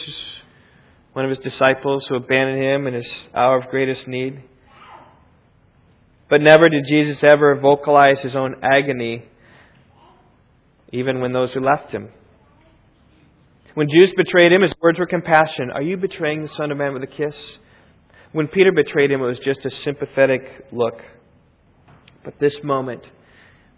one 1.14 1.26
of 1.26 1.30
his 1.30 1.39
disciples, 1.39 2.05
who 2.08 2.16
abandoned 2.16 2.62
him 2.62 2.88
in 2.88 2.93
his 2.93 3.10
hour 3.34 3.58
of 3.58 3.70
greatest 3.70 4.08
need. 4.08 4.41
But 6.30 6.42
never 6.42 6.68
did 6.70 6.86
Jesus 6.86 7.24
ever 7.24 7.56
vocalize 7.56 8.20
his 8.20 8.36
own 8.36 8.56
agony, 8.62 9.24
even 10.92 11.22
when 11.22 11.34
those 11.34 11.54
who 11.54 11.62
left 11.62 11.92
him. 11.92 12.10
When 13.76 13.90
Judas 13.90 14.14
betrayed 14.16 14.52
him, 14.52 14.62
his 14.62 14.74
words 14.82 15.00
were 15.00 15.06
compassion. 15.06 15.72
Are 15.72 15.82
you 15.82 15.98
betraying 15.98 16.42
the 16.42 16.54
Son 16.56 16.72
of 16.72 16.78
Man 16.78 16.94
with 16.94 17.04
a 17.04 17.08
kiss? 17.08 17.36
When 18.32 18.48
Peter 18.48 18.72
betrayed 18.72 19.12
him, 19.12 19.22
it 19.22 19.26
was 19.26 19.40
just 19.40 19.66
a 19.66 19.72
sympathetic 19.84 20.68
look. 20.72 21.00
But 22.24 22.40
this 22.40 22.56
moment, 22.64 23.04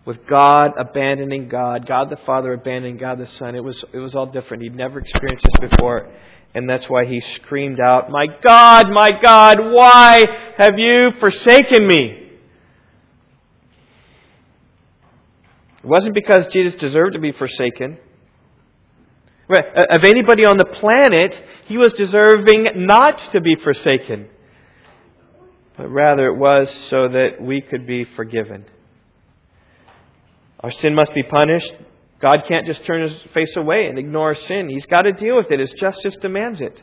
with 0.05 0.25
God 0.25 0.71
abandoning 0.79 1.49
God, 1.49 1.87
God 1.87 2.09
the 2.09 2.17
Father 2.25 2.53
abandoning 2.53 2.97
God 2.97 3.19
the 3.19 3.27
Son. 3.37 3.55
It 3.55 3.63
was, 3.63 3.83
it 3.93 3.99
was 3.99 4.15
all 4.15 4.25
different. 4.25 4.63
He'd 4.63 4.75
never 4.75 4.99
experienced 4.99 5.45
this 5.45 5.69
before. 5.69 6.09
And 6.55 6.67
that's 6.67 6.89
why 6.89 7.05
he 7.05 7.21
screamed 7.35 7.79
out, 7.79 8.09
My 8.09 8.25
God, 8.43 8.89
my 8.89 9.09
God, 9.23 9.57
why 9.59 10.25
have 10.57 10.79
you 10.79 11.11
forsaken 11.19 11.85
me? 11.85 12.15
It 15.78 15.78
wasn't 15.89 16.13
because 16.13 16.47
Jesus 16.53 16.75
deserved 16.79 17.13
to 17.13 17.19
be 17.19 17.31
forsaken. 17.31 17.97
Uh, 19.51 19.95
of 19.95 20.03
anybody 20.03 20.45
on 20.45 20.57
the 20.57 20.65
planet, 20.65 21.33
he 21.65 21.77
was 21.77 21.91
deserving 21.93 22.67
not 22.75 23.31
to 23.31 23.41
be 23.41 23.55
forsaken. 23.55 24.27
But 25.75 25.89
rather, 25.89 26.27
it 26.27 26.37
was 26.37 26.69
so 26.89 27.07
that 27.07 27.41
we 27.41 27.61
could 27.61 27.87
be 27.87 28.05
forgiven. 28.15 28.65
Our 30.59 30.71
sin 30.71 30.93
must 30.93 31.13
be 31.15 31.23
punished. 31.23 31.73
God 32.21 32.43
can't 32.47 32.65
just 32.65 32.85
turn 32.85 33.01
his 33.01 33.17
face 33.33 33.55
away 33.55 33.87
and 33.87 33.97
ignore 33.97 34.35
sin. 34.35 34.69
He's 34.69 34.85
got 34.85 35.03
to 35.03 35.13
deal 35.13 35.37
with 35.37 35.49
it 35.49 35.59
as 35.59 35.71
justice 35.79 36.17
demands 36.21 36.59
it. 36.61 36.77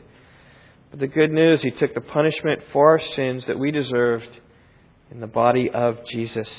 But 0.89 0.99
the 0.99 1.07
good 1.07 1.31
news, 1.31 1.61
he 1.61 1.71
took 1.71 1.93
the 1.93 2.01
punishment 2.01 2.61
for 2.73 2.91
our 2.91 3.01
sins 3.15 3.45
that 3.45 3.59
we 3.59 3.71
deserved 3.71 4.39
in 5.11 5.19
the 5.19 5.27
body 5.27 5.69
of 5.69 6.03
Jesus. 6.05 6.49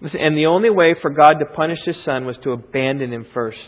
And 0.00 0.36
the 0.36 0.46
only 0.46 0.70
way 0.70 0.94
for 1.00 1.10
God 1.10 1.34
to 1.38 1.46
punish 1.46 1.80
his 1.84 1.96
son 2.04 2.26
was 2.26 2.36
to 2.38 2.50
abandon 2.50 3.12
him 3.12 3.26
first. 3.32 3.58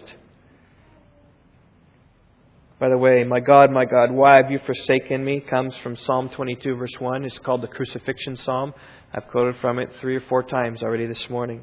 By 2.79 2.91
the 2.91 2.99
way, 2.99 3.25
my 3.25 3.41
God, 3.41 3.71
my 3.71 3.87
God, 3.87 4.11
why 4.11 4.37
have 4.37 4.51
you 4.51 4.61
forsaken 4.67 5.25
me? 5.25 5.41
comes 5.41 5.75
from 5.83 5.97
Psalm 5.97 6.29
22, 6.29 6.77
verse 6.77 6.95
1. 6.99 7.25
It's 7.25 7.39
called 7.39 7.63
the 7.63 7.69
crucifixion 7.69 8.37
psalm. 8.45 8.75
I've 9.15 9.29
quoted 9.29 9.57
from 9.63 9.79
it 9.79 9.89
three 10.01 10.17
or 10.17 10.21
four 10.29 10.43
times 10.43 10.83
already 10.83 11.07
this 11.07 11.31
morning. 11.31 11.63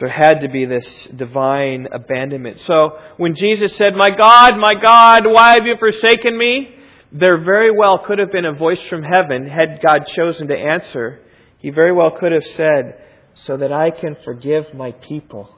There 0.00 0.08
had 0.08 0.40
to 0.40 0.48
be 0.48 0.64
this 0.64 0.88
divine 1.14 1.86
abandonment. 1.92 2.58
So 2.66 2.98
when 3.18 3.36
Jesus 3.36 3.76
said, 3.76 3.94
My 3.94 4.10
God, 4.10 4.56
my 4.56 4.74
God, 4.74 5.22
why 5.26 5.50
have 5.54 5.64
you 5.64 5.76
forsaken 5.78 6.36
me? 6.36 6.74
There 7.12 7.44
very 7.44 7.70
well 7.70 8.00
could 8.04 8.18
have 8.18 8.32
been 8.32 8.46
a 8.46 8.54
voice 8.54 8.80
from 8.90 9.04
heaven 9.04 9.46
had 9.46 9.80
God 9.80 10.00
chosen 10.16 10.48
to 10.48 10.56
answer. 10.56 11.20
He 11.62 11.70
very 11.70 11.92
well 11.92 12.10
could 12.10 12.32
have 12.32 12.44
said, 12.56 13.00
So 13.46 13.56
that 13.56 13.72
I 13.72 13.90
can 13.90 14.16
forgive 14.24 14.74
my 14.74 14.90
people. 14.90 15.48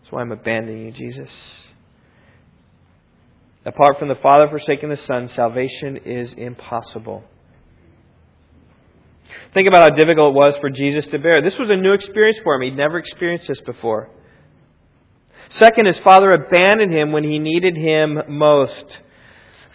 That's 0.00 0.12
why 0.12 0.20
I'm 0.20 0.30
abandoning 0.30 0.86
you, 0.86 0.92
Jesus. 0.92 1.30
Apart 3.64 3.98
from 3.98 4.08
the 4.08 4.14
Father 4.16 4.48
forsaking 4.48 4.90
the 4.90 4.96
Son, 4.98 5.28
salvation 5.28 5.96
is 6.04 6.32
impossible. 6.34 7.24
Think 9.54 9.68
about 9.68 9.90
how 9.90 9.96
difficult 9.96 10.28
it 10.28 10.34
was 10.34 10.54
for 10.60 10.70
Jesus 10.70 11.06
to 11.06 11.18
bear. 11.18 11.42
This 11.42 11.58
was 11.58 11.68
a 11.70 11.76
new 11.76 11.92
experience 11.92 12.38
for 12.44 12.54
him. 12.54 12.62
He'd 12.62 12.76
never 12.76 12.98
experienced 12.98 13.48
this 13.48 13.60
before. 13.60 14.10
Second, 15.50 15.86
his 15.86 15.98
father 16.00 16.32
abandoned 16.32 16.92
him 16.92 17.12
when 17.12 17.24
he 17.24 17.38
needed 17.38 17.76
him 17.76 18.20
most. 18.28 18.84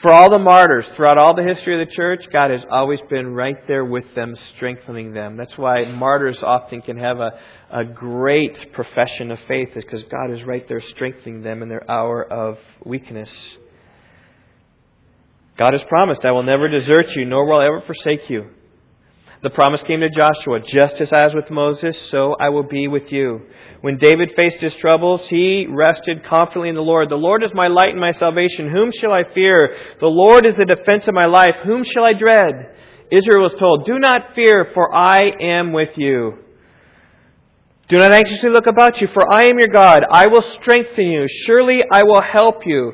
For 0.02 0.12
all 0.12 0.30
the 0.30 0.40
martyrs 0.40 0.86
throughout 0.96 1.18
all 1.18 1.36
the 1.36 1.44
history 1.44 1.82
of 1.82 1.88
the 1.88 1.94
church, 1.94 2.26
God 2.32 2.52
has 2.52 2.62
always 2.70 3.00
been 3.10 3.34
right 3.34 3.56
there 3.68 3.86
with 3.86 4.04
them, 4.14 4.36
strengthening 4.56 5.14
them. 5.14 5.38
That's 5.38 5.58
why 5.58 5.86
martyrs 5.86 6.38
often 6.44 6.82
can 6.82 6.98
have 6.98 7.20
a, 7.20 7.32
a 7.72 7.86
great 7.86 8.74
profession 8.74 9.32
of 9.32 9.40
faith, 9.48 9.70
is 9.76 9.84
because 9.86 10.04
God 10.04 10.32
is 10.32 10.44
right 10.44 10.68
there 10.68 10.82
strengthening 10.82 11.44
them 11.44 11.64
in 11.64 11.70
their 11.70 11.90
hour 11.90 12.24
of 12.24 12.58
weakness. 12.84 13.30
God 15.58 15.74
has 15.74 15.82
promised, 15.88 16.26
I 16.26 16.32
will 16.32 16.44
never 16.44 16.68
desert 16.68 17.08
you, 17.16 17.24
nor 17.24 17.46
will 17.46 17.60
I 17.60 17.68
ever 17.68 17.82
forsake 17.82 18.30
you. 18.30 18.50
The 19.46 19.52
promise 19.52 19.80
came 19.86 20.00
to 20.00 20.10
Joshua, 20.10 20.60
just 20.60 20.96
as 20.96 21.14
I 21.14 21.24
was 21.24 21.36
with 21.36 21.52
Moses, 21.52 21.96
so 22.10 22.36
I 22.40 22.50
will 22.50 22.64
be 22.64 22.88
with 22.88 23.12
you. 23.12 23.42
When 23.82 24.00
David 24.00 24.34
faced 24.36 24.58
his 24.58 24.74
troubles, 24.78 25.22
he 25.30 25.68
rested 25.70 26.26
confidently 26.26 26.70
in 26.70 26.74
the 26.74 26.82
Lord. 26.82 27.12
The 27.12 27.16
Lord 27.16 27.44
is 27.44 27.52
my 27.54 27.68
light 27.68 27.90
and 27.90 28.00
my 28.00 28.14
salvation. 28.14 28.72
Whom 28.72 28.92
shall 29.00 29.12
I 29.12 29.24
fear? 29.36 29.78
The 30.00 30.08
Lord 30.08 30.48
is 30.48 30.56
the 30.56 30.66
defense 30.66 31.08
of 31.08 31.14
my 31.14 31.28
life. 31.28 31.58
Whom 31.64 31.84
shall 31.84 32.04
I 32.04 32.14
dread? 32.14 32.72
Israel 33.12 33.44
was 33.44 33.54
told, 33.60 33.86
Do 33.86 34.00
not 34.00 34.34
fear, 34.34 34.72
for 34.74 34.92
I 34.92 35.30
am 35.40 35.74
with 35.74 35.96
you. 35.96 36.40
Do 37.88 38.00
not 38.00 38.14
anxiously 38.14 38.50
look 38.50 38.66
about 38.66 39.00
you, 39.00 39.10
for 39.14 39.32
I 39.32 39.44
am 39.44 39.60
your 39.60 39.68
God. 39.68 40.06
I 40.12 40.26
will 40.26 40.44
strengthen 40.60 41.06
you. 41.06 41.28
Surely 41.46 41.84
I 41.92 42.02
will 42.02 42.24
help 42.24 42.66
you. 42.66 42.94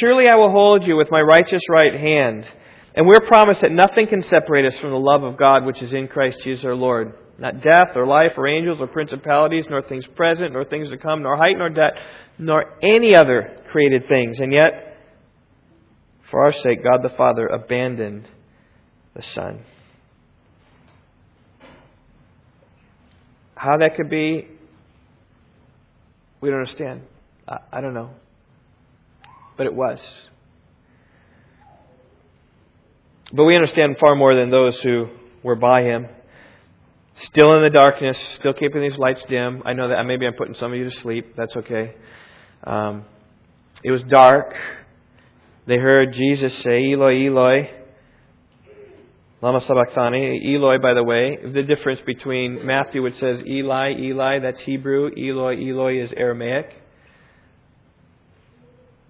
Surely 0.00 0.26
I 0.28 0.34
will 0.34 0.50
hold 0.50 0.84
you 0.84 0.96
with 0.96 1.12
my 1.12 1.20
righteous 1.20 1.62
right 1.70 1.94
hand. 1.94 2.48
And 2.94 3.06
we're 3.06 3.26
promised 3.26 3.60
that 3.62 3.72
nothing 3.72 4.06
can 4.08 4.22
separate 4.22 4.66
us 4.66 4.78
from 4.80 4.90
the 4.90 4.98
love 4.98 5.24
of 5.24 5.36
God 5.36 5.64
which 5.64 5.82
is 5.82 5.92
in 5.92 6.06
Christ 6.06 6.38
Jesus 6.44 6.64
our 6.64 6.76
Lord. 6.76 7.14
Not 7.38 7.60
death 7.60 7.88
or 7.96 8.06
life 8.06 8.32
or 8.36 8.46
angels 8.46 8.78
or 8.80 8.86
principalities, 8.86 9.64
nor 9.68 9.82
things 9.82 10.04
present, 10.14 10.52
nor 10.52 10.64
things 10.64 10.88
to 10.90 10.96
come, 10.96 11.22
nor 11.22 11.36
height 11.36 11.58
nor 11.58 11.68
depth, 11.68 11.98
nor 12.38 12.64
any 12.80 13.16
other 13.16 13.58
created 13.72 14.02
things. 14.08 14.38
And 14.38 14.52
yet, 14.52 14.96
for 16.30 16.44
our 16.44 16.52
sake, 16.52 16.84
God 16.84 17.02
the 17.02 17.14
Father 17.16 17.48
abandoned 17.48 18.28
the 19.16 19.22
Son. 19.34 19.64
How 23.56 23.78
that 23.78 23.96
could 23.96 24.10
be, 24.10 24.46
we 26.40 26.50
don't 26.50 26.60
understand. 26.60 27.02
I, 27.48 27.58
I 27.72 27.80
don't 27.80 27.94
know. 27.94 28.10
But 29.56 29.66
it 29.66 29.74
was. 29.74 29.98
But 33.32 33.44
we 33.44 33.54
understand 33.56 33.96
far 33.98 34.14
more 34.14 34.34
than 34.34 34.50
those 34.50 34.78
who 34.80 35.08
were 35.42 35.56
by 35.56 35.82
him. 35.82 36.08
Still 37.22 37.54
in 37.54 37.62
the 37.62 37.70
darkness, 37.70 38.18
still 38.34 38.52
keeping 38.52 38.82
these 38.82 38.98
lights 38.98 39.22
dim. 39.28 39.62
I 39.64 39.72
know 39.72 39.88
that 39.88 40.02
maybe 40.04 40.26
I'm 40.26 40.34
putting 40.34 40.54
some 40.54 40.72
of 40.72 40.78
you 40.78 40.90
to 40.90 40.96
sleep. 40.96 41.34
That's 41.36 41.54
okay. 41.56 41.94
Um, 42.64 43.04
it 43.82 43.90
was 43.90 44.02
dark. 44.02 44.54
They 45.66 45.76
heard 45.76 46.12
Jesus 46.12 46.54
say, 46.62 46.92
Eloi, 46.92 47.26
Eloi, 47.26 47.70
Lama 49.40 49.60
Sabachthani. 49.60 50.54
Eloi, 50.54 50.78
by 50.78 50.94
the 50.94 51.04
way, 51.04 51.38
the 51.42 51.62
difference 51.62 52.00
between 52.04 52.66
Matthew, 52.66 53.02
which 53.02 53.16
says 53.18 53.42
Eli, 53.46 53.92
Eli, 53.92 54.40
that's 54.40 54.60
Hebrew. 54.62 55.10
Eloi, 55.16 55.56
Eloi 55.56 56.02
is 56.02 56.12
Aramaic. 56.16 56.82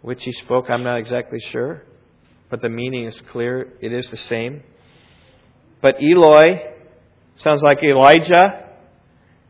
Which 0.03 0.23
he 0.23 0.33
spoke, 0.33 0.69
I'm 0.69 0.85
not 0.85 0.99
exactly 0.99 1.41
sure 1.51 1.83
but 2.55 2.63
the 2.63 2.69
meaning 2.69 3.07
is 3.07 3.21
clear. 3.33 3.73
It 3.81 3.93
is 3.93 4.09
the 4.13 4.17
same. 4.17 4.63
But 5.83 5.97
Eloi 6.01 6.63
sounds 7.39 7.63
like 7.63 7.83
Elijah. 7.83 8.69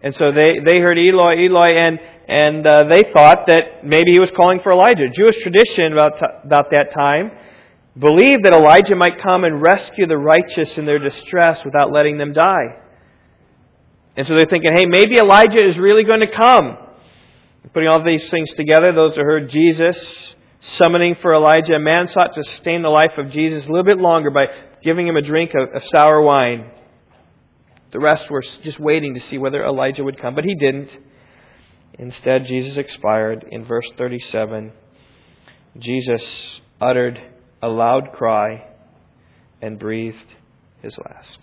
And 0.00 0.14
so 0.14 0.32
they, 0.32 0.60
they 0.64 0.80
heard 0.80 0.96
Eloi, 0.96 1.44
Eloi, 1.44 1.68
and, 1.68 2.00
and 2.26 2.66
uh, 2.66 2.84
they 2.84 3.04
thought 3.12 3.46
that 3.48 3.84
maybe 3.84 4.12
he 4.12 4.20
was 4.20 4.30
calling 4.34 4.60
for 4.60 4.72
Elijah. 4.72 5.10
Jewish 5.14 5.36
tradition 5.42 5.92
about, 5.92 6.18
t- 6.18 6.24
about 6.44 6.70
that 6.70 6.94
time 6.94 7.30
believed 7.98 8.46
that 8.46 8.54
Elijah 8.54 8.96
might 8.96 9.20
come 9.22 9.44
and 9.44 9.60
rescue 9.60 10.06
the 10.06 10.16
righteous 10.16 10.78
in 10.78 10.86
their 10.86 10.98
distress 10.98 11.62
without 11.62 11.92
letting 11.92 12.16
them 12.16 12.32
die. 12.32 12.80
And 14.16 14.26
so 14.26 14.32
they're 14.34 14.46
thinking, 14.46 14.72
hey, 14.74 14.86
maybe 14.86 15.16
Elijah 15.20 15.68
is 15.68 15.76
really 15.76 16.04
going 16.04 16.20
to 16.20 16.34
come. 16.34 16.78
Putting 17.74 17.90
all 17.90 18.02
these 18.02 18.30
things 18.30 18.50
together, 18.52 18.94
those 18.94 19.14
who 19.14 19.20
heard 19.20 19.50
Jesus 19.50 19.98
summoning 20.76 21.16
for 21.20 21.34
Elijah, 21.34 21.74
a 21.74 21.78
man 21.78 22.08
sought 22.08 22.34
to 22.34 22.44
sustain 22.44 22.82
the 22.82 22.88
life 22.88 23.12
of 23.18 23.30
Jesus 23.30 23.64
a 23.64 23.68
little 23.68 23.84
bit 23.84 23.98
longer 23.98 24.30
by 24.30 24.46
giving 24.82 25.06
him 25.06 25.16
a 25.16 25.22
drink 25.22 25.52
of, 25.54 25.74
of 25.74 25.82
sour 25.88 26.20
wine. 26.20 26.70
The 27.92 28.00
rest 28.00 28.30
were 28.30 28.42
just 28.62 28.80
waiting 28.80 29.14
to 29.14 29.20
see 29.20 29.38
whether 29.38 29.64
Elijah 29.64 30.02
would 30.02 30.20
come, 30.20 30.34
but 30.34 30.44
he 30.44 30.54
didn't. 30.54 30.90
Instead, 31.98 32.46
Jesus 32.46 32.76
expired. 32.76 33.44
In 33.50 33.64
verse 33.64 33.88
37, 33.96 34.72
Jesus 35.78 36.22
uttered 36.80 37.20
a 37.62 37.68
loud 37.68 38.12
cry 38.12 38.66
and 39.62 39.78
breathed 39.78 40.34
his 40.82 40.96
last. 40.98 41.38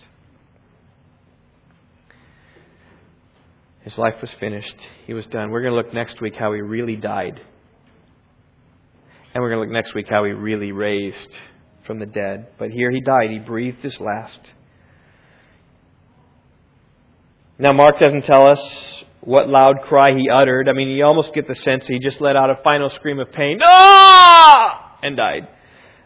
His 3.82 3.98
life 3.98 4.16
was 4.22 4.30
finished. 4.40 4.76
He 5.08 5.14
was 5.14 5.26
done. 5.28 5.50
We're 5.50 5.62
going 5.62 5.74
to 5.74 5.78
look 5.78 5.94
next 5.94 6.22
week 6.22 6.36
how 6.36 6.54
he 6.54 6.62
really 6.62 6.96
died. 6.96 7.42
And 9.34 9.42
we're 9.42 9.50
going 9.50 9.62
to 9.62 9.66
look 9.68 9.74
next 9.74 9.96
week 9.96 10.08
how 10.10 10.26
he 10.26 10.32
really 10.32 10.74
raised 10.74 11.30
from 11.88 12.00
the 12.00 12.06
dead. 12.06 12.48
But 12.60 12.72
here 12.72 12.92
he 12.92 13.00
died. 13.00 13.30
He 13.30 13.40
breathed 13.40 13.82
his 13.82 13.98
last. 14.00 14.40
Now, 17.58 17.72
Mark 17.72 18.00
doesn't 18.00 18.26
tell 18.26 18.48
us 18.48 18.60
what 19.22 19.48
loud 19.48 19.84
cry 19.84 20.18
he 20.18 20.30
uttered. 20.30 20.68
I 20.68 20.74
mean, 20.74 20.90
you 20.90 21.06
almost 21.06 21.34
get 21.34 21.48
the 21.48 21.56
sense 21.56 21.88
he 21.88 22.00
just 22.00 22.20
let 22.20 22.36
out 22.36 22.50
a 22.50 22.62
final 22.64 22.90
scream 22.90 23.20
of 23.20 23.32
pain, 23.32 23.60
ah! 23.64 24.98
and 25.02 25.16
died. 25.16 25.48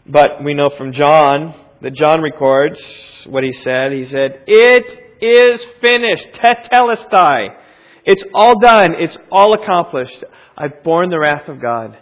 But 0.05 0.43
we 0.43 0.53
know 0.53 0.69
from 0.77 0.93
John 0.93 1.55
that 1.81 1.95
John 1.95 2.21
records 2.21 2.79
what 3.25 3.43
he 3.43 3.53
said. 3.63 3.91
He 3.91 4.05
said, 4.05 4.43
It 4.45 5.15
is 5.21 5.61
finished. 5.81 6.27
Tetelestai. 6.43 7.55
It's 8.03 8.23
all 8.35 8.59
done. 8.59 8.93
It's 8.99 9.17
all 9.31 9.53
accomplished. 9.53 10.23
I've 10.55 10.83
borne 10.83 11.09
the 11.09 11.19
wrath 11.19 11.47
of 11.47 11.59
God 11.59 11.97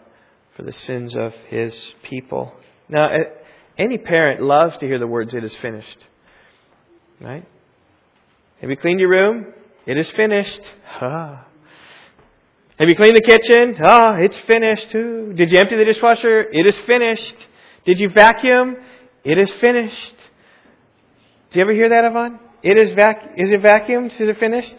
for 0.56 0.64
the 0.64 0.74
sins 0.74 1.16
of 1.16 1.34
his 1.50 1.74
people. 2.04 2.54
Now, 2.90 3.10
any 3.78 3.98
parent 3.98 4.42
loves 4.42 4.78
to 4.78 4.86
hear 4.86 5.00
the 5.00 5.08
words, 5.08 5.34
it 5.34 5.44
is 5.44 5.56
finished. 5.62 5.98
Right? 7.20 7.46
Have 8.62 8.70
you 8.70 8.78
cleaned 8.78 9.00
your 9.00 9.10
room? 9.10 9.48
It 9.86 9.98
is 9.98 10.08
finished. 10.16 10.62
Ah. 11.02 11.46
Have 12.80 12.90
you 12.90 12.96
cleaned 12.96 13.16
the 13.16 13.22
kitchen? 13.22 13.76
Ah, 13.84 14.16
it's 14.16 14.38
finished 14.48 14.90
too. 14.92 15.34
Did 15.36 15.52
you 15.52 15.60
empty 15.60 15.76
the 15.76 15.86
dishwasher? 15.86 16.42
It 16.52 16.66
is 16.66 16.76
finished. 16.88 17.36
Did 17.86 18.00
you 18.00 18.10
vacuum? 18.10 18.78
It 19.24 19.38
is 19.38 19.50
finished. 19.62 20.16
Do 21.52 21.60
you 21.60 21.62
ever 21.62 21.74
hear 21.74 21.90
that, 21.90 22.06
Yvonne? 22.06 22.40
It 22.64 22.80
is 22.80 22.96
vac. 22.96 23.34
Is 23.38 23.52
it 23.52 23.62
vacuumed? 23.62 24.20
Is 24.20 24.30
it 24.30 24.40
finished? 24.40 24.76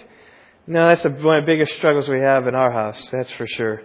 No, 0.67 0.89
that's 0.89 1.05
one 1.05 1.39
of 1.39 1.45
the 1.45 1.47
biggest 1.47 1.77
struggles 1.77 2.09
we 2.09 2.21
have 2.21 2.47
in 2.47 2.55
our 2.55 2.73
house. 2.73 3.01
That's 3.13 3.31
for 3.33 3.47
sure. 3.47 3.83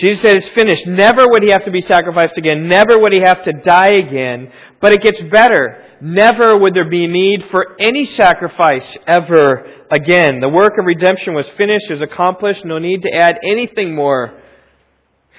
Jesus 0.00 0.22
said 0.22 0.36
it's 0.36 0.48
finished. 0.50 0.86
Never 0.86 1.28
would 1.28 1.42
he 1.42 1.50
have 1.52 1.64
to 1.64 1.70
be 1.70 1.82
sacrificed 1.82 2.38
again. 2.38 2.68
Never 2.68 2.98
would 2.98 3.12
he 3.12 3.20
have 3.24 3.44
to 3.44 3.52
die 3.52 3.92
again. 3.92 4.50
But 4.80 4.92
it 4.92 5.02
gets 5.02 5.20
better. 5.30 5.84
Never 6.00 6.56
would 6.56 6.74
there 6.74 6.88
be 6.88 7.06
need 7.06 7.44
for 7.50 7.76
any 7.78 8.06
sacrifice 8.06 8.96
ever 9.06 9.66
again. 9.90 10.40
The 10.40 10.48
work 10.48 10.78
of 10.78 10.86
redemption 10.86 11.34
was 11.34 11.46
finished, 11.58 11.90
was 11.90 12.00
accomplished. 12.00 12.64
No 12.64 12.78
need 12.78 13.02
to 13.02 13.10
add 13.12 13.38
anything 13.44 13.94
more. 13.94 14.40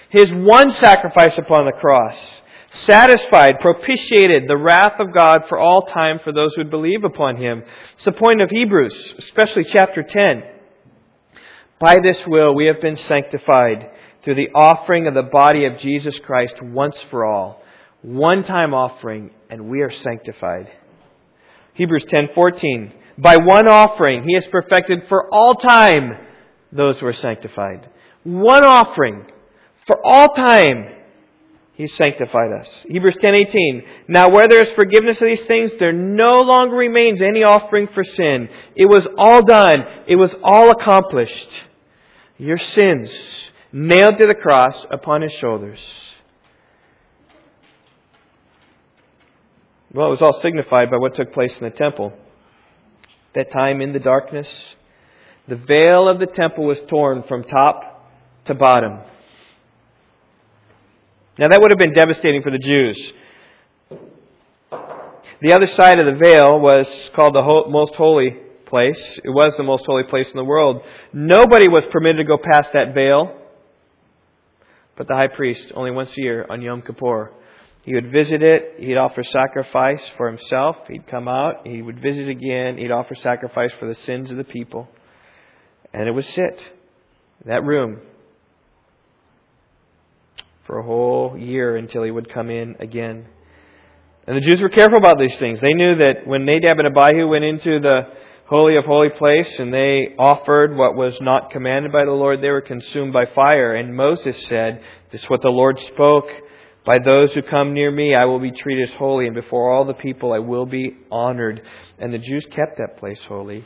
His 0.10 0.30
one 0.32 0.74
sacrifice 0.76 1.38
upon 1.38 1.66
the 1.66 1.72
cross 1.72 2.16
satisfied, 2.86 3.60
propitiated 3.60 4.48
the 4.48 4.58
wrath 4.58 5.00
of 5.00 5.14
God 5.14 5.44
for 5.50 5.60
all 5.60 5.84
time 5.84 6.20
for 6.24 6.32
those 6.32 6.54
who 6.56 6.62
would 6.62 6.72
believe 6.72 7.04
upon 7.04 7.36
him. 7.38 7.64
It's 7.96 8.06
the 8.06 8.12
point 8.12 8.42
of 8.42 8.50
Hebrews, 8.50 8.96
especially 9.20 9.66
chapter 9.66 10.04
10. 10.04 10.44
By 11.80 11.98
this 12.02 12.18
will 12.28 12.56
we 12.56 12.68
have 12.68 12.82
been 12.82 12.96
sanctified 12.96 13.90
through 14.24 14.36
the 14.36 14.50
offering 14.54 15.08
of 15.08 15.14
the 15.14 15.24
body 15.24 15.66
of 15.66 15.80
Jesus 15.80 16.18
Christ 16.26 16.56
once 16.62 16.96
for 17.10 17.26
all. 17.26 17.62
One 18.02 18.44
time 18.44 18.74
offering, 18.74 19.32
and 19.50 19.70
we 19.70 19.82
are 19.82 19.92
sanctified. 19.92 20.68
Hebrews 21.74 22.06
10:14. 22.06 22.94
By 23.18 23.38
one 23.38 23.68
offering 23.68 24.24
he 24.24 24.34
has 24.36 24.46
perfected 24.48 25.04
for 25.08 25.28
all 25.32 25.56
time 25.56 26.18
those 26.72 27.00
who 27.00 27.08
are 27.08 27.14
sanctified. 27.14 27.90
One 28.24 28.64
offering 28.64 29.26
for 29.86 30.00
all 30.04 30.30
time 30.30 30.96
he 31.74 31.88
sanctified 31.88 32.52
us. 32.60 32.68
Hebrews 32.88 33.18
10:18. 33.22 33.84
Now 34.08 34.30
where 34.30 34.48
there 34.48 34.62
is 34.62 34.72
forgiveness 34.72 35.22
of 35.22 35.28
these 35.28 35.44
things, 35.44 35.72
there 35.80 35.94
no 35.94 36.42
longer 36.42 36.76
remains 36.76 37.22
any 37.22 37.44
offering 37.44 37.88
for 37.88 38.04
sin. 38.04 38.50
It 38.76 38.88
was 38.88 39.08
all 39.18 39.44
done. 39.44 39.86
It 40.08 40.16
was 40.16 40.34
all 40.44 40.72
accomplished. 40.72 41.50
Your 42.38 42.58
sins 42.58 43.12
nailed 43.74 44.18
to 44.18 44.28
the 44.28 44.36
cross 44.36 44.76
upon 44.92 45.22
his 45.22 45.32
shoulders. 45.34 45.80
Well, 49.94 50.08
it 50.08 50.12
was 50.12 50.22
all 50.22 50.40
signified 50.42 50.90
by 50.90 50.98
what 50.98 51.16
took 51.16 51.34
place 51.34 51.52
in 51.60 51.64
the 51.64 51.70
temple. 51.70 52.14
That 53.36 53.52
time 53.52 53.82
in 53.82 53.94
the 53.94 54.00
darkness, 54.00 54.48
the 55.48 55.56
veil 55.56 56.08
of 56.08 56.20
the 56.20 56.28
temple 56.28 56.66
was 56.66 56.78
torn 56.90 57.24
from 57.28 57.44
top 57.44 58.10
to 58.46 58.54
bottom. 58.54 59.00
Now, 61.38 61.48
that 61.50 61.62
would 61.62 61.72
have 61.72 61.78
been 61.78 61.94
devastating 61.94 62.42
for 62.42 62.52
the 62.52 62.60
Jews. 62.60 63.14
The 65.42 65.54
other 65.54 65.68
side 65.68 65.98
of 65.98 66.06
the 66.06 66.20
veil 66.20 66.60
was 66.60 66.88
called 67.16 67.34
the 67.34 67.42
most 67.70 67.96
holy 67.96 68.38
place. 68.66 69.02
It 69.24 69.30
was 69.30 69.54
the 69.58 69.64
most 69.64 69.86
holy 69.86 70.04
place 70.04 70.28
in 70.28 70.36
the 70.36 70.44
world. 70.44 70.84
Nobody 71.14 71.68
was 71.68 71.84
permitted 71.92 72.18
to 72.18 72.24
go 72.26 72.38
past 72.38 72.70
that 72.74 72.94
veil 72.94 73.41
but 75.02 75.08
the 75.08 75.16
high 75.16 75.36
priest 75.36 75.72
only 75.74 75.90
once 75.90 76.12
a 76.16 76.22
year 76.22 76.46
on 76.48 76.62
Yom 76.62 76.84
Kippur. 76.84 77.32
He 77.82 77.96
would 77.96 78.12
visit 78.12 78.44
it, 78.44 78.76
he'd 78.78 78.98
offer 78.98 79.24
sacrifice 79.24 80.00
for 80.16 80.28
himself, 80.28 80.76
he'd 80.88 81.08
come 81.08 81.28
out, 81.28 81.66
he 81.66 81.82
would 81.82 82.00
visit 82.00 82.30
again, 82.30 82.78
he'd 82.78 82.92
offer 82.92 83.16
sacrifice 83.16 83.72
for 83.80 83.88
the 83.88 83.96
sins 84.06 84.30
of 84.30 84.38
the 84.38 84.44
people. 84.44 84.88
And 85.92 86.08
it 86.08 86.12
would 86.12 86.28
sit, 86.28 86.56
that 87.46 87.64
room, 87.64 88.02
for 90.68 90.78
a 90.78 90.84
whole 90.84 91.36
year 91.36 91.78
until 91.78 92.04
he 92.04 92.12
would 92.12 92.32
come 92.32 92.52
in 92.52 92.76
again. 92.80 93.26
And 94.28 94.38
the 94.38 94.42
Jews 94.48 94.62
were 94.62 94.70
careful 94.70 95.00
about 95.00 95.18
these 95.18 95.36
things. 95.38 95.60
They 95.62 95.74
knew 95.74 95.96
that 95.96 96.28
when 96.28 96.46
Nadab 96.46 96.78
and 96.78 96.96
Abihu 96.96 97.28
went 97.28 97.44
into 97.44 97.80
the 97.80 98.02
Holy 98.52 98.76
of 98.76 98.84
Holy 98.84 99.10
Place 99.10 99.50
and 99.60 99.74
they 99.74 100.14
offered 100.20 100.76
what 100.76 100.94
was 100.94 101.18
not 101.22 101.52
commanded 101.52 101.94
by 101.94 102.04
the 102.04 102.12
Lord, 102.12 102.42
they 102.42 102.50
were 102.50 102.60
consumed 102.60 103.14
by 103.14 103.26
fire. 103.28 103.76
And 103.76 103.96
Moses 103.96 104.36
said, 104.50 104.84
This 105.10 105.24
is 105.24 105.30
what 105.30 105.42
the 105.42 105.48
Lord 105.48 105.80
spoke. 105.94 106.28
By 106.86 107.00
those 107.00 107.32
who 107.32 107.44
come 107.44 107.74
near 107.74 107.90
me, 107.90 108.14
I 108.14 108.26
will 108.26 108.42
be 108.42 108.52
treated 108.52 108.90
as 108.90 108.96
holy, 108.96 109.26
and 109.26 109.36
before 109.36 109.72
all 109.72 109.86
the 109.86 109.94
people, 109.94 110.34
I 110.34 110.40
will 110.40 110.66
be 110.66 110.98
honored. 111.10 111.62
And 111.98 112.14
the 112.14 112.18
Jews 112.18 112.46
kept 112.52 112.78
that 112.80 112.98
place 112.98 113.20
holy. 113.26 113.64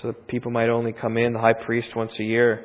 So 0.00 0.08
that 0.08 0.26
people 0.26 0.50
might 0.50 0.70
only 0.70 0.94
come 0.94 1.18
in, 1.18 1.34
the 1.34 1.38
high 1.38 1.52
priest, 1.52 1.94
once 1.94 2.18
a 2.18 2.24
year 2.24 2.64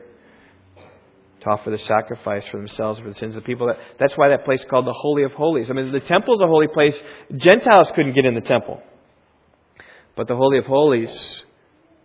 to 1.41 1.49
offer 1.49 1.71
the 1.71 1.79
sacrifice 1.79 2.45
for 2.49 2.55
themselves 2.55 3.01
for 3.01 3.09
the 3.09 3.15
sins 3.15 3.35
of 3.35 3.43
the 3.43 3.45
people. 3.45 3.69
That's 3.99 4.13
why 4.15 4.29
that 4.29 4.45
place 4.45 4.61
is 4.61 4.65
called 4.69 4.87
the 4.87 4.93
Holy 4.93 5.23
of 5.23 5.33
Holies. 5.33 5.69
I 5.69 5.73
mean, 5.73 5.91
the 5.91 5.99
temple 5.99 6.35
is 6.35 6.41
a 6.41 6.47
holy 6.47 6.69
place. 6.69 6.95
Gentiles 7.35 7.87
couldn't 7.93 8.13
get 8.13 8.23
in 8.23 8.33
the 8.33 8.39
temple. 8.39 8.81
But 10.15 10.27
the 10.27 10.35
Holy 10.35 10.57
of 10.57 10.65
Holies, 10.65 11.09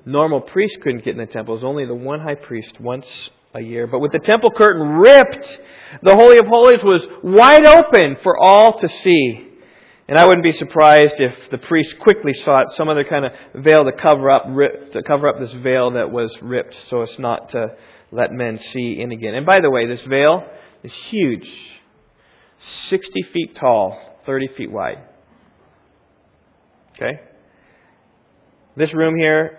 normal 0.05 0.41
priests 0.41 0.79
couldn't 0.83 1.05
get 1.05 1.13
in 1.13 1.19
the 1.19 1.27
temple. 1.27 1.55
It 1.55 1.59
was 1.59 1.65
only 1.65 1.87
the 1.87 1.95
one 1.95 2.21
high 2.21 2.35
priest 2.35 2.81
once 2.81 3.07
a 3.55 3.61
year. 3.61 3.87
But 3.87 4.01
with 4.01 4.13
the 4.13 4.19
temple 4.19 4.51
curtain 4.51 4.83
ripped, 4.83 5.47
the 6.03 6.15
Holy 6.15 6.39
of 6.39 6.47
Holies 6.47 6.83
was 6.83 7.07
wide 7.23 7.67
open 7.67 8.17
for 8.23 8.37
all 8.37 8.79
to 8.81 8.89
see. 8.89 9.47
And 10.09 10.19
I 10.19 10.27
wouldn't 10.27 10.43
be 10.43 10.53
surprised 10.53 11.15
if 11.19 11.33
the 11.51 11.59
priest 11.59 11.99
quickly 12.01 12.35
sought 12.35 12.67
some 12.77 12.89
other 12.89 13.05
kind 13.05 13.27
of 13.27 13.33
veil 13.55 13.85
to 13.85 13.93
cover 13.93 14.29
up, 14.29 14.45
to 14.45 15.03
cover 15.07 15.29
up 15.29 15.39
this 15.39 15.53
veil 15.53 15.93
that 15.93 16.11
was 16.11 16.37
ripped, 16.43 16.75
so 16.89 17.03
as 17.03 17.17
not 17.19 17.51
to 17.51 17.77
let 18.11 18.33
men 18.33 18.59
see 18.73 19.01
in 19.01 19.13
again. 19.13 19.37
And 19.37 19.47
by 19.47 19.61
the 19.61 19.71
way, 19.71 19.87
this 19.87 20.03
veil 20.03 20.45
is 20.83 20.93
huge, 21.11 21.49
sixty 22.89 23.23
feet 23.23 23.55
tall, 23.55 24.19
thirty 24.27 24.49
feet 24.49 24.73
wide. 24.73 24.99
Okay, 26.97 27.21
this 28.77 28.93
room 28.95 29.17
here, 29.17 29.59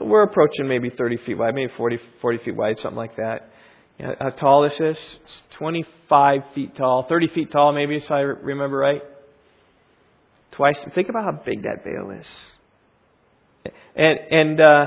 we're 0.00 0.22
approaching 0.22 0.68
maybe 0.68 0.90
30 0.90 1.18
feet 1.18 1.34
wide, 1.38 1.54
maybe 1.54 1.72
40, 1.76 1.98
40 2.20 2.38
feet 2.44 2.56
wide, 2.56 2.76
something 2.82 2.96
like 2.96 3.16
that. 3.16 3.50
You 3.98 4.06
know, 4.06 4.14
how 4.20 4.30
tall 4.30 4.62
this 4.62 4.74
is? 4.74 4.96
It's 5.24 5.56
25 5.58 6.40
feet 6.54 6.76
tall, 6.76 7.06
30 7.08 7.28
feet 7.28 7.50
tall, 7.50 7.72
maybe, 7.72 7.96
if 7.96 8.10
I 8.10 8.20
remember 8.20 8.76
right. 8.76 9.02
Twice. 10.52 10.78
Think 10.94 11.08
about 11.08 11.24
how 11.24 11.42
big 11.44 11.62
that 11.64 11.84
veil 11.84 12.10
is. 12.18 12.26
And, 13.96 14.18
and 14.30 14.60
uh, 14.60 14.86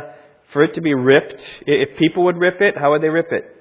for 0.54 0.64
it 0.64 0.76
to 0.76 0.82
be 0.82 0.94
ripped, 0.94 1.42
if 1.66 1.98
people 1.98 2.26
would 2.26 2.38
rip 2.38 2.62
it, 2.62 2.78
how 2.78 2.92
would 2.92 3.02
they 3.02 3.10
rip 3.10 3.32
it? 3.32 3.58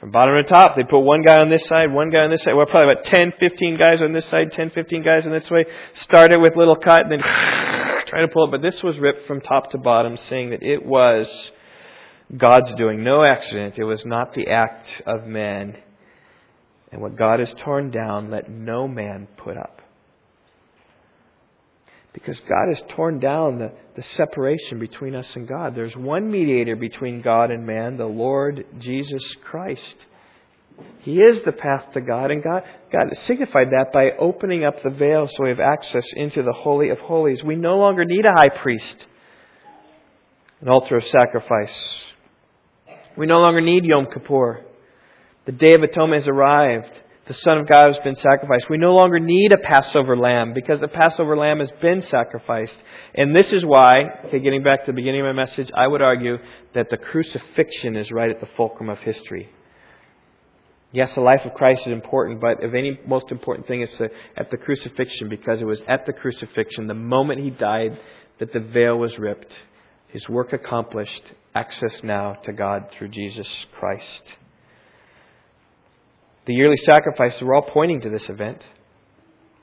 From 0.00 0.10
bottom 0.10 0.34
to 0.34 0.42
top, 0.42 0.74
they 0.76 0.82
put 0.82 1.00
one 1.00 1.22
guy 1.22 1.38
on 1.38 1.48
this 1.48 1.64
side, 1.68 1.92
one 1.92 2.10
guy 2.10 2.24
on 2.24 2.30
this 2.30 2.42
side. 2.42 2.54
Well, 2.54 2.66
probably 2.66 2.92
about 2.92 3.04
10, 3.04 3.34
15 3.38 3.78
guys 3.78 4.02
on 4.02 4.12
this 4.12 4.24
side, 4.26 4.52
10, 4.52 4.70
15 4.70 5.02
guys 5.04 5.24
on 5.24 5.32
this 5.32 5.48
way. 5.48 5.64
Start 6.02 6.32
it 6.32 6.40
with 6.40 6.56
little 6.56 6.76
cut, 6.76 7.02
and 7.02 7.12
then 7.12 7.20
try 8.12 8.20
to 8.20 8.28
pull 8.28 8.44
it. 8.44 8.50
But 8.50 8.60
this 8.60 8.82
was 8.82 8.98
ripped 8.98 9.26
from 9.26 9.40
top 9.40 9.70
to 9.70 9.78
bottom, 9.78 10.18
saying 10.28 10.50
that 10.50 10.62
it 10.62 10.84
was 10.84 11.26
God's 12.36 12.74
doing, 12.76 13.02
no 13.02 13.24
accident. 13.24 13.74
It 13.78 13.84
was 13.84 14.02
not 14.04 14.34
the 14.34 14.48
act 14.48 14.86
of 15.06 15.26
man. 15.26 15.76
And 16.90 17.00
what 17.00 17.16
God 17.16 17.40
has 17.40 17.48
torn 17.64 17.90
down, 17.90 18.30
let 18.30 18.50
no 18.50 18.86
man 18.86 19.28
put 19.38 19.56
up. 19.56 19.80
Because 22.12 22.38
God 22.40 22.68
has 22.68 22.82
torn 22.94 23.18
down 23.18 23.58
the, 23.58 23.72
the 23.96 24.04
separation 24.18 24.78
between 24.78 25.14
us 25.14 25.26
and 25.34 25.48
God. 25.48 25.74
There's 25.74 25.96
one 25.96 26.30
mediator 26.30 26.76
between 26.76 27.22
God 27.22 27.50
and 27.50 27.64
man, 27.64 27.96
the 27.96 28.04
Lord 28.04 28.66
Jesus 28.78 29.22
Christ. 29.42 29.96
He 31.00 31.16
is 31.16 31.42
the 31.44 31.52
path 31.52 31.92
to 31.94 32.00
God, 32.00 32.30
and 32.30 32.42
God, 32.42 32.62
God 32.92 33.08
signified 33.26 33.68
that 33.70 33.92
by 33.92 34.10
opening 34.18 34.64
up 34.64 34.82
the 34.82 34.90
veil 34.90 35.28
so 35.28 35.42
we 35.42 35.48
have 35.48 35.60
access 35.60 36.04
into 36.14 36.42
the 36.42 36.52
Holy 36.52 36.90
of 36.90 36.98
Holies. 37.00 37.42
We 37.42 37.56
no 37.56 37.76
longer 37.78 38.04
need 38.04 38.24
a 38.24 38.32
high 38.32 38.50
priest, 38.50 39.06
an 40.60 40.68
altar 40.68 40.98
of 40.98 41.04
sacrifice. 41.04 41.76
We 43.16 43.26
no 43.26 43.40
longer 43.40 43.60
need 43.60 43.84
Yom 43.84 44.06
Kippur. 44.12 44.64
The 45.44 45.52
Day 45.52 45.74
of 45.74 45.82
Atonement 45.82 46.22
has 46.22 46.28
arrived 46.28 46.92
the 47.26 47.34
Son 47.34 47.58
of 47.58 47.68
God 47.68 47.94
has 47.94 48.02
been 48.02 48.16
sacrificed. 48.16 48.68
We 48.68 48.78
no 48.78 48.94
longer 48.94 49.20
need 49.20 49.52
a 49.52 49.58
Passover 49.58 50.16
lamb 50.16 50.54
because 50.54 50.80
the 50.80 50.88
Passover 50.88 51.36
lamb 51.36 51.60
has 51.60 51.70
been 51.80 52.02
sacrificed. 52.02 52.76
And 53.14 53.34
this 53.34 53.52
is 53.52 53.64
why, 53.64 53.92
okay, 54.26 54.40
getting 54.40 54.64
back 54.64 54.84
to 54.84 54.92
the 54.92 54.96
beginning 54.96 55.20
of 55.20 55.26
my 55.26 55.44
message, 55.44 55.70
I 55.74 55.86
would 55.86 56.02
argue 56.02 56.38
that 56.74 56.90
the 56.90 56.96
crucifixion 56.96 57.96
is 57.96 58.10
right 58.10 58.30
at 58.30 58.40
the 58.40 58.48
fulcrum 58.56 58.88
of 58.88 58.98
history. 58.98 59.48
Yes, 60.92 61.10
the 61.14 61.22
life 61.22 61.40
of 61.46 61.54
Christ 61.54 61.82
is 61.86 61.92
important, 61.92 62.38
but 62.40 62.62
if 62.62 62.74
any 62.74 63.00
most 63.06 63.30
important 63.30 63.66
thing 63.66 63.80
is 63.80 63.88
to, 63.96 64.10
at 64.36 64.50
the 64.50 64.58
crucifixion 64.58 65.30
because 65.30 65.62
it 65.62 65.64
was 65.64 65.80
at 65.88 66.04
the 66.04 66.12
crucifixion, 66.12 66.86
the 66.86 66.94
moment 66.94 67.40
he 67.40 67.48
died, 67.48 67.98
that 68.38 68.52
the 68.52 68.60
veil 68.60 68.98
was 68.98 69.18
ripped, 69.18 69.52
his 70.08 70.28
work 70.28 70.52
accomplished, 70.52 71.22
access 71.54 71.94
now 72.02 72.34
to 72.44 72.52
God 72.52 72.88
through 72.96 73.08
Jesus 73.08 73.48
Christ. 73.78 74.22
The 76.46 76.52
yearly 76.52 76.76
sacrifices 76.84 77.40
were 77.40 77.54
all 77.54 77.62
pointing 77.72 78.02
to 78.02 78.10
this 78.10 78.28
event. 78.28 78.62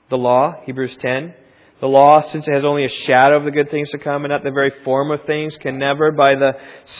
The 0.08 0.16
law, 0.16 0.56
Hebrews 0.64 0.96
10, 1.00 1.34
The 1.80 1.86
law, 1.86 2.30
since 2.30 2.46
it 2.46 2.52
has 2.52 2.64
only 2.64 2.84
a 2.84 2.90
shadow 2.90 3.38
of 3.38 3.44
the 3.44 3.50
good 3.50 3.70
things 3.70 3.88
to 3.90 3.98
come 3.98 4.24
and 4.24 4.30
not 4.30 4.44
the 4.44 4.50
very 4.50 4.72
form 4.84 5.10
of 5.10 5.24
things, 5.24 5.56
can 5.60 5.78
never, 5.78 6.12
by 6.12 6.34
the 6.34 6.52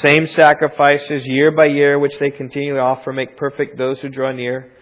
same 0.03 0.27
sacrifices 0.29 1.27
year 1.27 1.51
by 1.51 1.67
year, 1.67 1.99
which 1.99 2.19
they 2.19 2.31
continually 2.31 2.81
offer, 2.81 3.13
make 3.13 3.37
perfect 3.37 3.77
those 3.77 3.99
who 4.01 4.09
draw 4.09 4.33
near. 4.33 4.73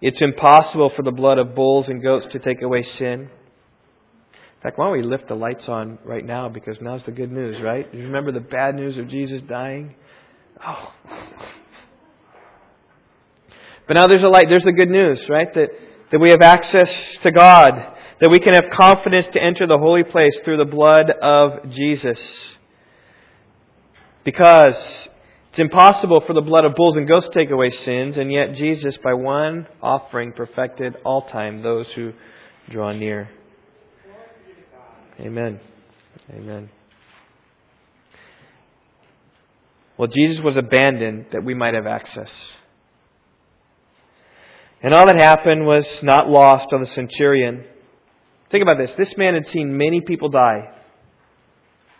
It's 0.00 0.22
impossible 0.22 0.90
for 0.96 1.02
the 1.02 1.10
blood 1.10 1.38
of 1.38 1.54
bulls 1.54 1.88
and 1.88 2.02
goats 2.02 2.26
to 2.32 2.38
take 2.38 2.62
away 2.62 2.82
sin. 2.82 3.28
In 3.30 4.62
fact, 4.62 4.78
why 4.78 4.86
don't 4.86 4.92
we 4.94 5.02
lift 5.02 5.28
the 5.28 5.34
lights 5.34 5.68
on 5.68 5.98
right 6.04 6.24
now 6.24 6.48
because 6.48 6.80
now's 6.80 7.02
the 7.04 7.12
good 7.12 7.30
news, 7.30 7.60
right? 7.62 7.86
You 7.92 8.04
remember 8.04 8.32
the 8.32 8.40
bad 8.40 8.74
news 8.74 8.96
of 8.96 9.08
Jesus 9.08 9.42
dying? 9.42 9.94
Oh. 10.66 10.92
But 13.86 13.94
now 13.94 14.06
there's 14.06 14.22
a 14.22 14.28
light, 14.28 14.46
there's 14.48 14.64
the 14.64 14.72
good 14.72 14.88
news, 14.88 15.22
right? 15.28 15.52
That, 15.52 15.68
that 16.10 16.18
we 16.18 16.30
have 16.30 16.40
access 16.40 16.90
to 17.22 17.30
God, 17.30 17.93
that 18.24 18.30
we 18.30 18.40
can 18.40 18.54
have 18.54 18.70
confidence 18.72 19.26
to 19.34 19.42
enter 19.42 19.66
the 19.66 19.76
holy 19.76 20.02
place 20.02 20.32
through 20.44 20.56
the 20.56 20.64
blood 20.64 21.10
of 21.10 21.68
Jesus. 21.68 22.18
Because 24.24 24.74
it's 25.50 25.58
impossible 25.58 26.22
for 26.26 26.32
the 26.32 26.40
blood 26.40 26.64
of 26.64 26.74
bulls 26.74 26.96
and 26.96 27.06
goats 27.06 27.26
to 27.26 27.34
take 27.34 27.50
away 27.50 27.68
sins, 27.68 28.16
and 28.16 28.32
yet 28.32 28.54
Jesus, 28.54 28.96
by 29.04 29.12
one 29.12 29.66
offering, 29.82 30.32
perfected 30.32 30.96
all 31.04 31.28
time 31.28 31.60
those 31.60 31.86
who 31.92 32.14
draw 32.70 32.94
near. 32.94 33.28
Amen. 35.20 35.60
Amen. 36.30 36.70
Well, 39.98 40.08
Jesus 40.08 40.42
was 40.42 40.56
abandoned 40.56 41.26
that 41.32 41.44
we 41.44 41.52
might 41.52 41.74
have 41.74 41.86
access. 41.86 42.30
And 44.82 44.94
all 44.94 45.04
that 45.04 45.20
happened 45.20 45.66
was 45.66 45.86
not 46.02 46.30
lost 46.30 46.72
on 46.72 46.80
the 46.80 46.88
centurion. 46.88 47.64
Think 48.54 48.62
about 48.62 48.78
this. 48.78 48.92
This 48.96 49.16
man 49.16 49.34
had 49.34 49.48
seen 49.48 49.76
many 49.76 50.00
people 50.00 50.28
die. 50.28 50.70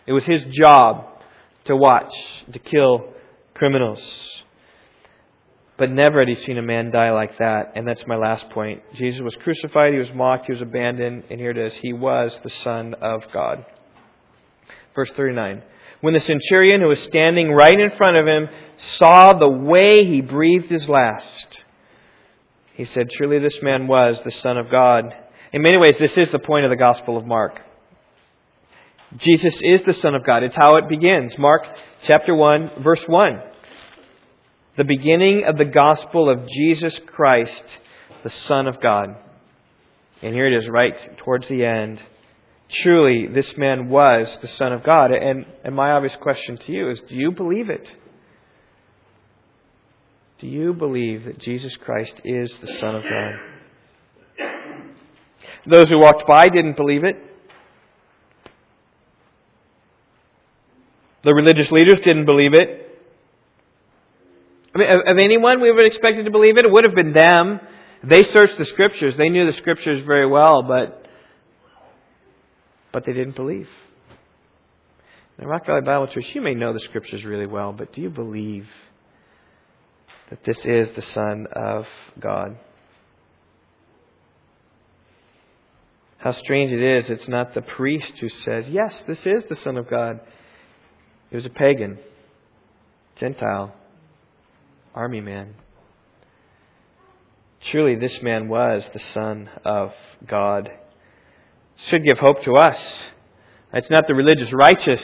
It 0.07 0.12
was 0.12 0.22
his 0.22 0.40
job 0.52 1.05
to 1.64 1.74
watch, 1.74 2.14
to 2.52 2.61
kill 2.61 3.12
criminals. 3.55 3.98
But 5.76 5.90
never 5.90 6.20
had 6.20 6.28
he 6.28 6.36
seen 6.36 6.57
a 6.57 6.62
man 6.62 6.92
die 6.92 7.11
like 7.11 7.38
that. 7.38 7.72
And 7.74 7.88
that's 7.88 8.07
my 8.07 8.14
last 8.14 8.50
point. 8.50 8.84
Jesus 8.94 9.20
was 9.20 9.34
crucified, 9.42 9.94
he 9.94 9.98
was 9.98 10.14
mocked, 10.14 10.46
he 10.46 10.52
was 10.52 10.62
abandoned, 10.62 11.24
and 11.28 11.40
here 11.40 11.50
it 11.50 11.59
is. 11.59 11.72
He 11.82 11.92
was 11.92 12.38
the 12.44 12.50
Son 12.62 12.94
of 13.02 13.24
God. 13.32 13.66
Verse 14.94 15.11
39. 15.16 15.61
When 16.02 16.14
the 16.14 16.20
centurion 16.20 16.80
who 16.80 16.86
was 16.86 17.02
standing 17.02 17.50
right 17.50 17.80
in 17.80 17.90
front 17.96 18.16
of 18.16 18.28
him 18.28 18.48
saw 18.98 19.32
the 19.32 19.50
way 19.50 20.07
he 20.07 20.20
breathed 20.20 20.70
his 20.70 20.88
last, 20.88 21.48
he 22.74 22.84
said, 22.84 23.11
Truly 23.11 23.40
this 23.40 23.61
man 23.61 23.88
was 23.88 24.20
the 24.24 24.30
Son 24.30 24.57
of 24.57 24.70
God. 24.70 25.16
In 25.55 25.62
many 25.62 25.76
ways, 25.76 25.94
this 26.00 26.18
is 26.18 26.28
the 26.32 26.40
point 26.40 26.64
of 26.64 26.70
the 26.70 26.76
Gospel 26.76 27.16
of 27.16 27.24
Mark. 27.24 27.61
Jesus 29.18 29.55
is 29.62 29.82
the 29.86 29.92
Son 29.92 30.16
of 30.16 30.24
God. 30.24 30.42
It's 30.42 30.57
how 30.57 30.74
it 30.78 30.88
begins. 30.88 31.38
Mark 31.38 31.62
chapter 32.09 32.34
1, 32.34 32.82
verse 32.82 33.02
1. 33.07 33.40
The 34.76 34.82
beginning 34.82 35.44
of 35.44 35.57
the 35.57 35.64
gospel 35.64 36.28
of 36.28 36.48
Jesus 36.48 36.98
Christ, 37.07 37.62
the 38.24 38.30
Son 38.30 38.66
of 38.66 38.80
God. 38.80 39.14
And 40.22 40.34
here 40.34 40.52
it 40.52 40.59
is, 40.59 40.68
right 40.68 41.18
towards 41.18 41.46
the 41.46 41.64
end. 41.64 42.02
Truly, 42.82 43.28
this 43.28 43.57
man 43.57 43.88
was 43.88 44.36
the 44.42 44.48
Son 44.48 44.72
of 44.72 44.82
God. 44.82 45.12
And, 45.12 45.46
and 45.62 45.76
my 45.76 45.92
obvious 45.92 46.16
question 46.20 46.59
to 46.66 46.72
you 46.72 46.90
is 46.90 47.00
do 47.09 47.14
you 47.14 47.30
believe 47.30 47.70
it? 47.70 47.88
Do 50.40 50.48
you 50.48 50.74
believe 50.74 51.26
that 51.26 51.38
Jesus 51.38 51.76
Christ 51.76 52.14
is 52.24 52.52
the 52.61 52.76
Son 52.80 52.96
of 52.96 53.05
God? 53.05 53.53
Those 55.66 55.88
who 55.88 55.98
walked 55.98 56.26
by 56.26 56.48
didn't 56.48 56.76
believe 56.76 57.04
it. 57.04 57.16
The 61.24 61.32
religious 61.34 61.70
leaders 61.70 62.00
didn't 62.04 62.26
believe 62.26 62.52
it. 62.52 62.80
I 64.74 64.78
mean, 64.78 64.88
of 64.90 65.18
anyone 65.18 65.60
we 65.60 65.70
would 65.70 65.84
have 65.84 65.92
expected 65.92 66.24
to 66.24 66.30
believe 66.30 66.58
it, 66.58 66.64
it 66.64 66.70
would 66.70 66.84
have 66.84 66.94
been 66.94 67.12
them. 67.12 67.60
They 68.02 68.24
searched 68.24 68.58
the 68.58 68.66
scriptures. 68.66 69.14
They 69.16 69.30
knew 69.30 69.46
the 69.50 69.56
scriptures 69.56 70.04
very 70.04 70.26
well, 70.26 70.62
but 70.62 71.06
but 72.92 73.04
they 73.06 73.12
didn't 73.12 73.36
believe. 73.36 73.68
In 75.38 75.48
Rock 75.48 75.66
Valley 75.66 75.80
Bible 75.80 76.06
Church, 76.06 76.26
you 76.32 76.40
may 76.40 76.54
know 76.54 76.72
the 76.72 76.80
scriptures 76.80 77.24
really 77.24 77.46
well, 77.46 77.72
but 77.72 77.92
do 77.92 78.00
you 78.00 78.10
believe 78.10 78.68
that 80.30 80.44
this 80.44 80.58
is 80.64 80.88
the 80.94 81.02
Son 81.02 81.46
of 81.50 81.86
God? 82.20 82.56
How 86.25 86.33
strange 86.33 86.72
it 86.72 86.81
is, 86.81 87.11
it's 87.11 87.29
not 87.29 87.53
the 87.53 87.61
priest 87.61 88.14
who 88.18 88.31
says, 88.31 88.64
Yes, 88.70 88.95
this 89.07 89.18
is 89.27 89.45
the 89.51 89.57
Son 89.57 89.77
of 89.77 89.91
God. 89.91 90.20
He 91.29 91.37
was 91.37 91.45
a 91.45 91.51
pagan, 91.51 91.99
Gentile, 93.16 93.75
army 94.95 95.20
man. 95.20 95.55
Truly, 97.70 97.97
this 97.97 98.22
man 98.22 98.49
was 98.49 98.89
the 98.95 99.03
Son 99.12 99.51
of 99.66 99.93
God. 100.27 100.70
Should 101.91 102.05
give 102.05 102.16
hope 102.16 102.43
to 102.45 102.55
us. 102.55 102.79
It's 103.75 103.91
not 103.91 104.07
the 104.09 104.14
religious 104.14 104.51
righteous 104.51 105.03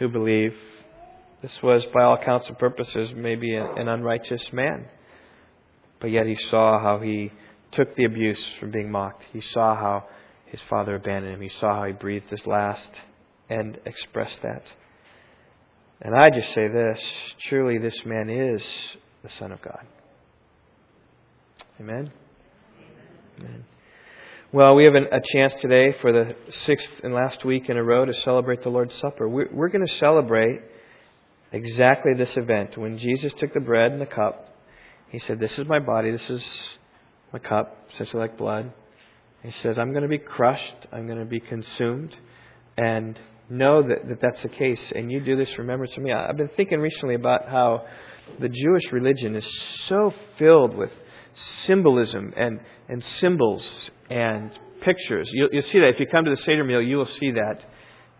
who 0.00 0.08
believe. 0.08 0.56
This 1.42 1.52
was, 1.62 1.84
by 1.94 2.02
all 2.02 2.18
counts 2.18 2.48
and 2.48 2.58
purposes, 2.58 3.12
maybe 3.14 3.54
an 3.54 3.86
unrighteous 3.86 4.52
man. 4.52 4.86
But 6.00 6.10
yet 6.10 6.26
he 6.26 6.36
saw 6.50 6.80
how 6.80 6.98
he 6.98 7.30
took 7.70 7.94
the 7.94 8.04
abuse 8.04 8.42
from 8.58 8.72
being 8.72 8.90
mocked. 8.90 9.22
He 9.32 9.40
saw 9.40 9.76
how 9.76 10.08
his 10.54 10.62
father 10.70 10.94
abandoned 10.94 11.34
him. 11.34 11.40
He 11.40 11.50
saw 11.58 11.74
how 11.74 11.84
he 11.84 11.92
breathed 11.92 12.30
his 12.30 12.46
last 12.46 12.88
and 13.50 13.76
expressed 13.84 14.38
that. 14.44 14.62
And 16.00 16.14
I 16.14 16.30
just 16.30 16.54
say 16.54 16.68
this 16.68 17.00
truly, 17.48 17.78
this 17.78 17.96
man 18.04 18.30
is 18.30 18.62
the 19.24 19.30
Son 19.36 19.50
of 19.50 19.60
God. 19.60 19.84
Amen? 21.80 22.12
Amen. 23.40 23.64
Well, 24.52 24.76
we 24.76 24.84
have 24.84 24.94
a 24.94 25.20
chance 25.32 25.54
today 25.60 25.96
for 26.00 26.12
the 26.12 26.36
sixth 26.66 27.00
and 27.02 27.12
last 27.12 27.44
week 27.44 27.68
in 27.68 27.76
a 27.76 27.82
row 27.82 28.04
to 28.04 28.14
celebrate 28.22 28.62
the 28.62 28.68
Lord's 28.68 28.94
Supper. 29.00 29.28
We're 29.28 29.68
going 29.70 29.84
to 29.84 29.94
celebrate 29.94 30.60
exactly 31.50 32.12
this 32.16 32.36
event. 32.36 32.78
When 32.78 32.96
Jesus 32.96 33.32
took 33.40 33.52
the 33.52 33.58
bread 33.58 33.90
and 33.90 34.00
the 34.00 34.06
cup, 34.06 34.54
he 35.08 35.18
said, 35.18 35.40
This 35.40 35.58
is 35.58 35.66
my 35.66 35.80
body, 35.80 36.12
this 36.12 36.30
is 36.30 36.42
my 37.32 37.40
cup, 37.40 37.88
essentially 37.92 38.20
like 38.20 38.38
blood. 38.38 38.72
He 39.44 39.52
says, 39.62 39.78
I'm 39.78 39.90
going 39.90 40.04
to 40.04 40.08
be 40.08 40.18
crushed, 40.18 40.86
I'm 40.90 41.06
going 41.06 41.18
to 41.18 41.26
be 41.26 41.38
consumed, 41.38 42.16
and 42.78 43.18
know 43.50 43.82
that, 43.82 44.08
that 44.08 44.18
that's 44.22 44.42
the 44.42 44.48
case, 44.48 44.80
and 44.94 45.12
you 45.12 45.20
do 45.20 45.36
this 45.36 45.58
remembrance 45.58 45.94
of 45.96 46.02
me. 46.02 46.12
I've 46.12 46.38
been 46.38 46.50
thinking 46.56 46.80
recently 46.80 47.14
about 47.14 47.46
how 47.46 47.84
the 48.40 48.48
Jewish 48.48 48.90
religion 48.90 49.36
is 49.36 49.46
so 49.86 50.14
filled 50.38 50.74
with 50.74 50.90
symbolism 51.66 52.32
and, 52.38 52.58
and 52.88 53.04
symbols 53.20 53.62
and 54.08 54.50
pictures. 54.80 55.28
You'll, 55.30 55.50
you'll 55.52 55.62
see 55.62 55.78
that. 55.80 55.88
If 55.88 56.00
you 56.00 56.06
come 56.06 56.24
to 56.24 56.30
the 56.30 56.40
Seder 56.40 56.64
meal, 56.64 56.80
you 56.80 56.96
will 56.96 57.06
see 57.20 57.32
that. 57.32 57.58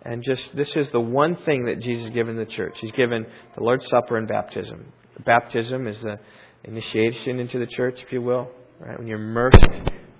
And 0.02 0.22
just 0.22 0.54
this 0.54 0.70
is 0.76 0.90
the 0.92 1.00
one 1.00 1.36
thing 1.46 1.64
that 1.64 1.80
Jesus 1.80 2.04
has 2.04 2.12
given 2.12 2.36
the 2.36 2.44
church. 2.44 2.76
He's 2.82 2.92
given 2.92 3.24
the 3.56 3.64
Lord's 3.64 3.88
Supper 3.88 4.18
and 4.18 4.28
baptism. 4.28 4.92
Baptism 5.24 5.86
is 5.86 5.96
the 6.02 6.18
initiation 6.64 7.40
into 7.40 7.58
the 7.58 7.66
church, 7.66 7.98
if 8.04 8.12
you 8.12 8.20
will. 8.20 8.50
Right? 8.78 8.98
When 8.98 9.06
you're 9.06 9.22
immersed, 9.22 9.66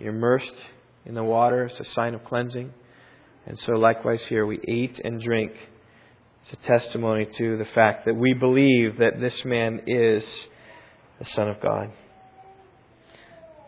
you're 0.01 0.15
immersed 0.15 0.55
in 1.07 1.15
the 1.15 1.25
water. 1.25 1.65
It's 1.65 1.81
a 1.81 1.93
sign 1.93 2.15
of 2.15 2.25
cleansing. 2.25 2.73
And 3.47 3.59
so, 3.61 3.73
likewise, 3.73 4.21
here 4.29 4.47
we 4.47 4.59
eat 4.67 5.01
and 5.05 5.21
drink. 5.21 5.53
It's 6.45 6.59
a 6.63 6.67
testimony 6.67 7.27
to 7.39 7.59
the 7.59 7.67
fact 7.75 8.07
that 8.07 8.15
we 8.15 8.35
believe 8.35 8.99
that 8.99 9.21
this 9.21 9.35
man 9.45 9.83
is 9.87 10.25
the 11.19 11.27
Son 11.35 11.49
of 11.49 11.61
God. 11.61 11.91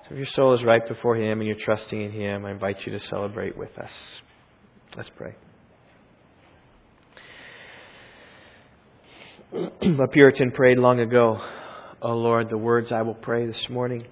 So, 0.02 0.12
if 0.12 0.16
your 0.16 0.26
soul 0.34 0.54
is 0.54 0.64
right 0.64 0.86
before 0.86 1.16
Him 1.16 1.40
and 1.40 1.46
you're 1.46 1.58
trusting 1.62 2.00
in 2.00 2.12
Him, 2.12 2.46
I 2.46 2.52
invite 2.52 2.86
you 2.86 2.92
to 2.98 3.04
celebrate 3.06 3.56
with 3.56 3.76
us. 3.78 3.90
Let's 4.96 5.10
pray. 5.16 5.34
A 9.52 10.08
Puritan 10.08 10.52
prayed 10.52 10.78
long 10.78 11.00
ago, 11.00 11.38
O 12.02 12.10
oh 12.10 12.14
Lord, 12.16 12.48
the 12.50 12.58
words 12.58 12.92
I 12.92 13.02
will 13.02 13.14
pray 13.14 13.46
this 13.46 13.68
morning. 13.68 14.06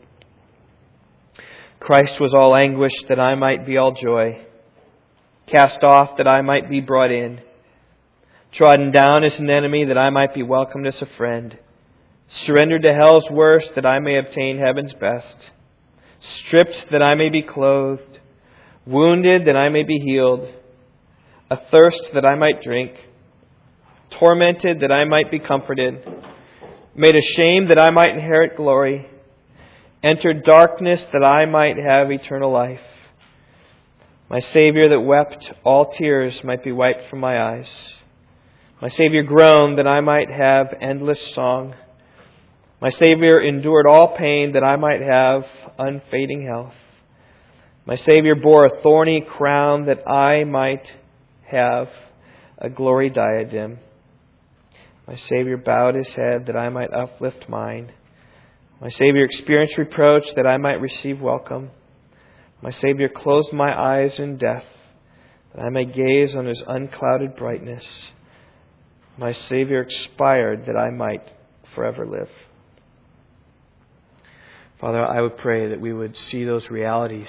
Christ 1.85 2.19
was 2.19 2.33
all 2.33 2.57
anguish 2.57 2.95
that 3.11 3.21
I 3.21 3.35
might 3.35 3.67
be 3.67 3.77
all 3.77 3.93
joy 3.93 4.41
cast 5.47 5.83
off 5.83 6.17
that 6.17 6.27
I 6.27 6.41
might 6.41 6.71
be 6.71 6.81
brought 6.81 7.11
in, 7.11 7.41
trodden 8.53 8.91
down 8.91 9.25
as 9.25 9.39
an 9.39 9.51
enemy 9.51 9.85
that 9.85 9.99
I 9.99 10.09
might 10.09 10.35
be 10.35 10.43
welcomed 10.43 10.87
as 10.87 11.01
a 11.03 11.17
friend, 11.19 11.59
surrendered 12.47 12.83
to 12.83 12.95
hell's 12.95 13.29
worst 13.31 13.69
that 13.75 13.85
I 13.85 13.99
may 13.99 14.19
obtain 14.19 14.59
heaven's 14.59 14.95
best, 14.95 15.37
stripped 16.47 16.91
that 16.91 17.03
I 17.03 17.15
may 17.15 17.29
be 17.29 17.43
clothed, 17.43 18.21
wounded 18.87 19.47
that 19.47 19.57
I 19.57 19.69
may 19.69 19.83
be 19.83 19.99
healed, 19.99 20.49
athirst 21.51 22.01
that 22.15 22.25
I 22.25 22.35
might 22.35 22.63
drink, 22.63 22.93
tormented 24.19 24.81
that 24.81 24.91
I 24.91 25.05
might 25.05 25.31
be 25.31 25.39
comforted, 25.39 26.03
made 26.95 27.15
ashamed 27.15 27.71
that 27.71 27.79
I 27.79 27.91
might 27.91 28.15
inherit 28.15 28.57
glory, 28.57 29.07
entered 30.05 30.45
darkness 30.45 31.01
that 31.15 31.25
I 31.25 31.47
might 31.47 31.79
have 31.79 32.11
eternal 32.11 32.53
life 32.53 32.81
My 34.29 34.41
Savior 34.41 34.89
that 34.91 35.01
wept, 35.01 35.51
all 35.65 35.93
tears 35.93 36.35
might 36.45 36.63
be 36.63 36.73
wiped 36.73 37.09
from 37.09 37.21
my 37.21 37.41
eyes. 37.41 37.69
My 38.83 38.91
Savior 38.91 39.23
groaned 39.23 39.79
that 39.79 39.87
I 39.87 40.01
might 40.01 40.31
have 40.31 40.75
endless 40.81 41.21
song. 41.35 41.75
My 42.83 42.91
Savior 42.91 43.41
endured 43.41 43.87
all 43.87 44.15
pain 44.19 44.53
that 44.53 44.63
I 44.63 44.77
might 44.77 45.01
have 45.01 45.45
unfading 45.79 46.47
health. 46.47 46.75
My 47.87 47.97
Savior 47.97 48.35
bore 48.35 48.67
a 48.67 48.83
thorny 48.83 49.23
crown 49.23 49.87
that 49.87 50.07
I 50.09 50.45
might 50.45 50.87
have 51.51 51.89
a 52.59 52.69
glory 52.69 53.09
diadem. 53.09 53.79
My 55.07 55.17
Savior 55.29 55.57
bowed 55.57 55.95
his 55.95 56.09
head 56.09 56.47
that 56.47 56.57
I 56.57 56.69
might 56.69 56.93
uplift 56.93 57.49
mine. 57.49 57.93
My 58.81 58.91
Savior 58.91 59.25
experienced 59.25 59.79
reproach 59.79 60.25
that 60.37 60.47
I 60.47 60.57
might 60.57 60.81
receive 60.81 61.21
welcome. 61.21 61.71
My 62.61 62.71
Savior 62.73 63.09
closed 63.09 63.53
my 63.53 63.73
eyes 63.73 64.19
in 64.19 64.37
death 64.37 64.65
that 65.55 65.63
I 65.63 65.69
may 65.71 65.85
gaze 65.85 66.35
on 66.35 66.47
his 66.47 66.63
unclouded 66.67 67.37
brightness. 67.37 67.85
My 69.17 69.33
Savior 69.49 69.81
expired 69.81 70.67
that 70.67 70.77
I 70.77 70.91
might 70.91 71.23
forever 71.75 72.05
live. 72.05 72.29
Father, 74.81 75.05
I 75.05 75.21
would 75.21 75.37
pray 75.39 75.69
that 75.69 75.81
we 75.81 75.93
would 75.93 76.17
see 76.31 76.45
those 76.45 76.69
realities 76.69 77.29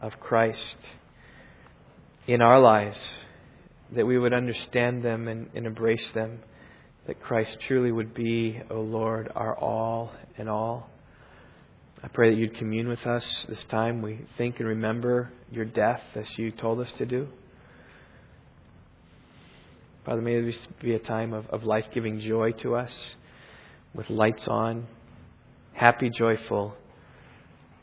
of 0.00 0.20
Christ 0.20 0.76
in 2.28 2.40
our 2.40 2.60
lives, 2.60 2.98
that 3.92 4.06
we 4.06 4.18
would 4.18 4.32
understand 4.32 5.02
them 5.02 5.26
and, 5.26 5.50
and 5.54 5.66
embrace 5.66 6.08
them, 6.14 6.38
that 7.08 7.20
Christ 7.22 7.56
truly 7.66 7.90
would 7.90 8.14
be, 8.14 8.60
O 8.70 8.76
oh 8.76 8.82
Lord, 8.82 9.32
our 9.34 9.58
all 9.58 10.12
and 10.36 10.48
all. 10.48 10.90
I 12.04 12.08
pray 12.08 12.30
that 12.30 12.38
you'd 12.38 12.56
commune 12.56 12.86
with 12.86 13.04
us 13.06 13.24
this 13.48 13.64
time. 13.70 14.02
We 14.02 14.20
think 14.36 14.60
and 14.60 14.68
remember 14.68 15.32
your 15.50 15.64
death 15.64 16.02
as 16.14 16.26
you 16.36 16.52
told 16.52 16.80
us 16.80 16.88
to 16.98 17.06
do. 17.06 17.26
Father, 20.04 20.20
may 20.20 20.40
this 20.42 20.54
be 20.80 20.94
a 20.94 20.98
time 20.98 21.32
of, 21.32 21.46
of 21.46 21.64
life 21.64 21.86
giving 21.92 22.20
joy 22.20 22.52
to 22.62 22.76
us 22.76 22.92
with 23.94 24.08
lights 24.10 24.44
on, 24.46 24.86
happy, 25.72 26.10
joyful, 26.16 26.74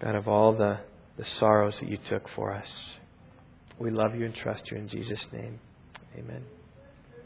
God, 0.02 0.16
of 0.16 0.28
all 0.28 0.56
the, 0.56 0.80
the 1.18 1.26
sorrows 1.40 1.74
that 1.82 1.90
you 1.90 1.98
took 2.10 2.24
for 2.36 2.54
us. 2.54 2.68
We 3.80 3.90
love 3.90 4.16
you 4.16 4.26
and 4.26 4.36
trust 4.36 4.64
you 4.72 4.78
in 4.78 4.88
Jesus' 4.88 5.26
name. 5.34 5.60
Amen. 6.18 6.55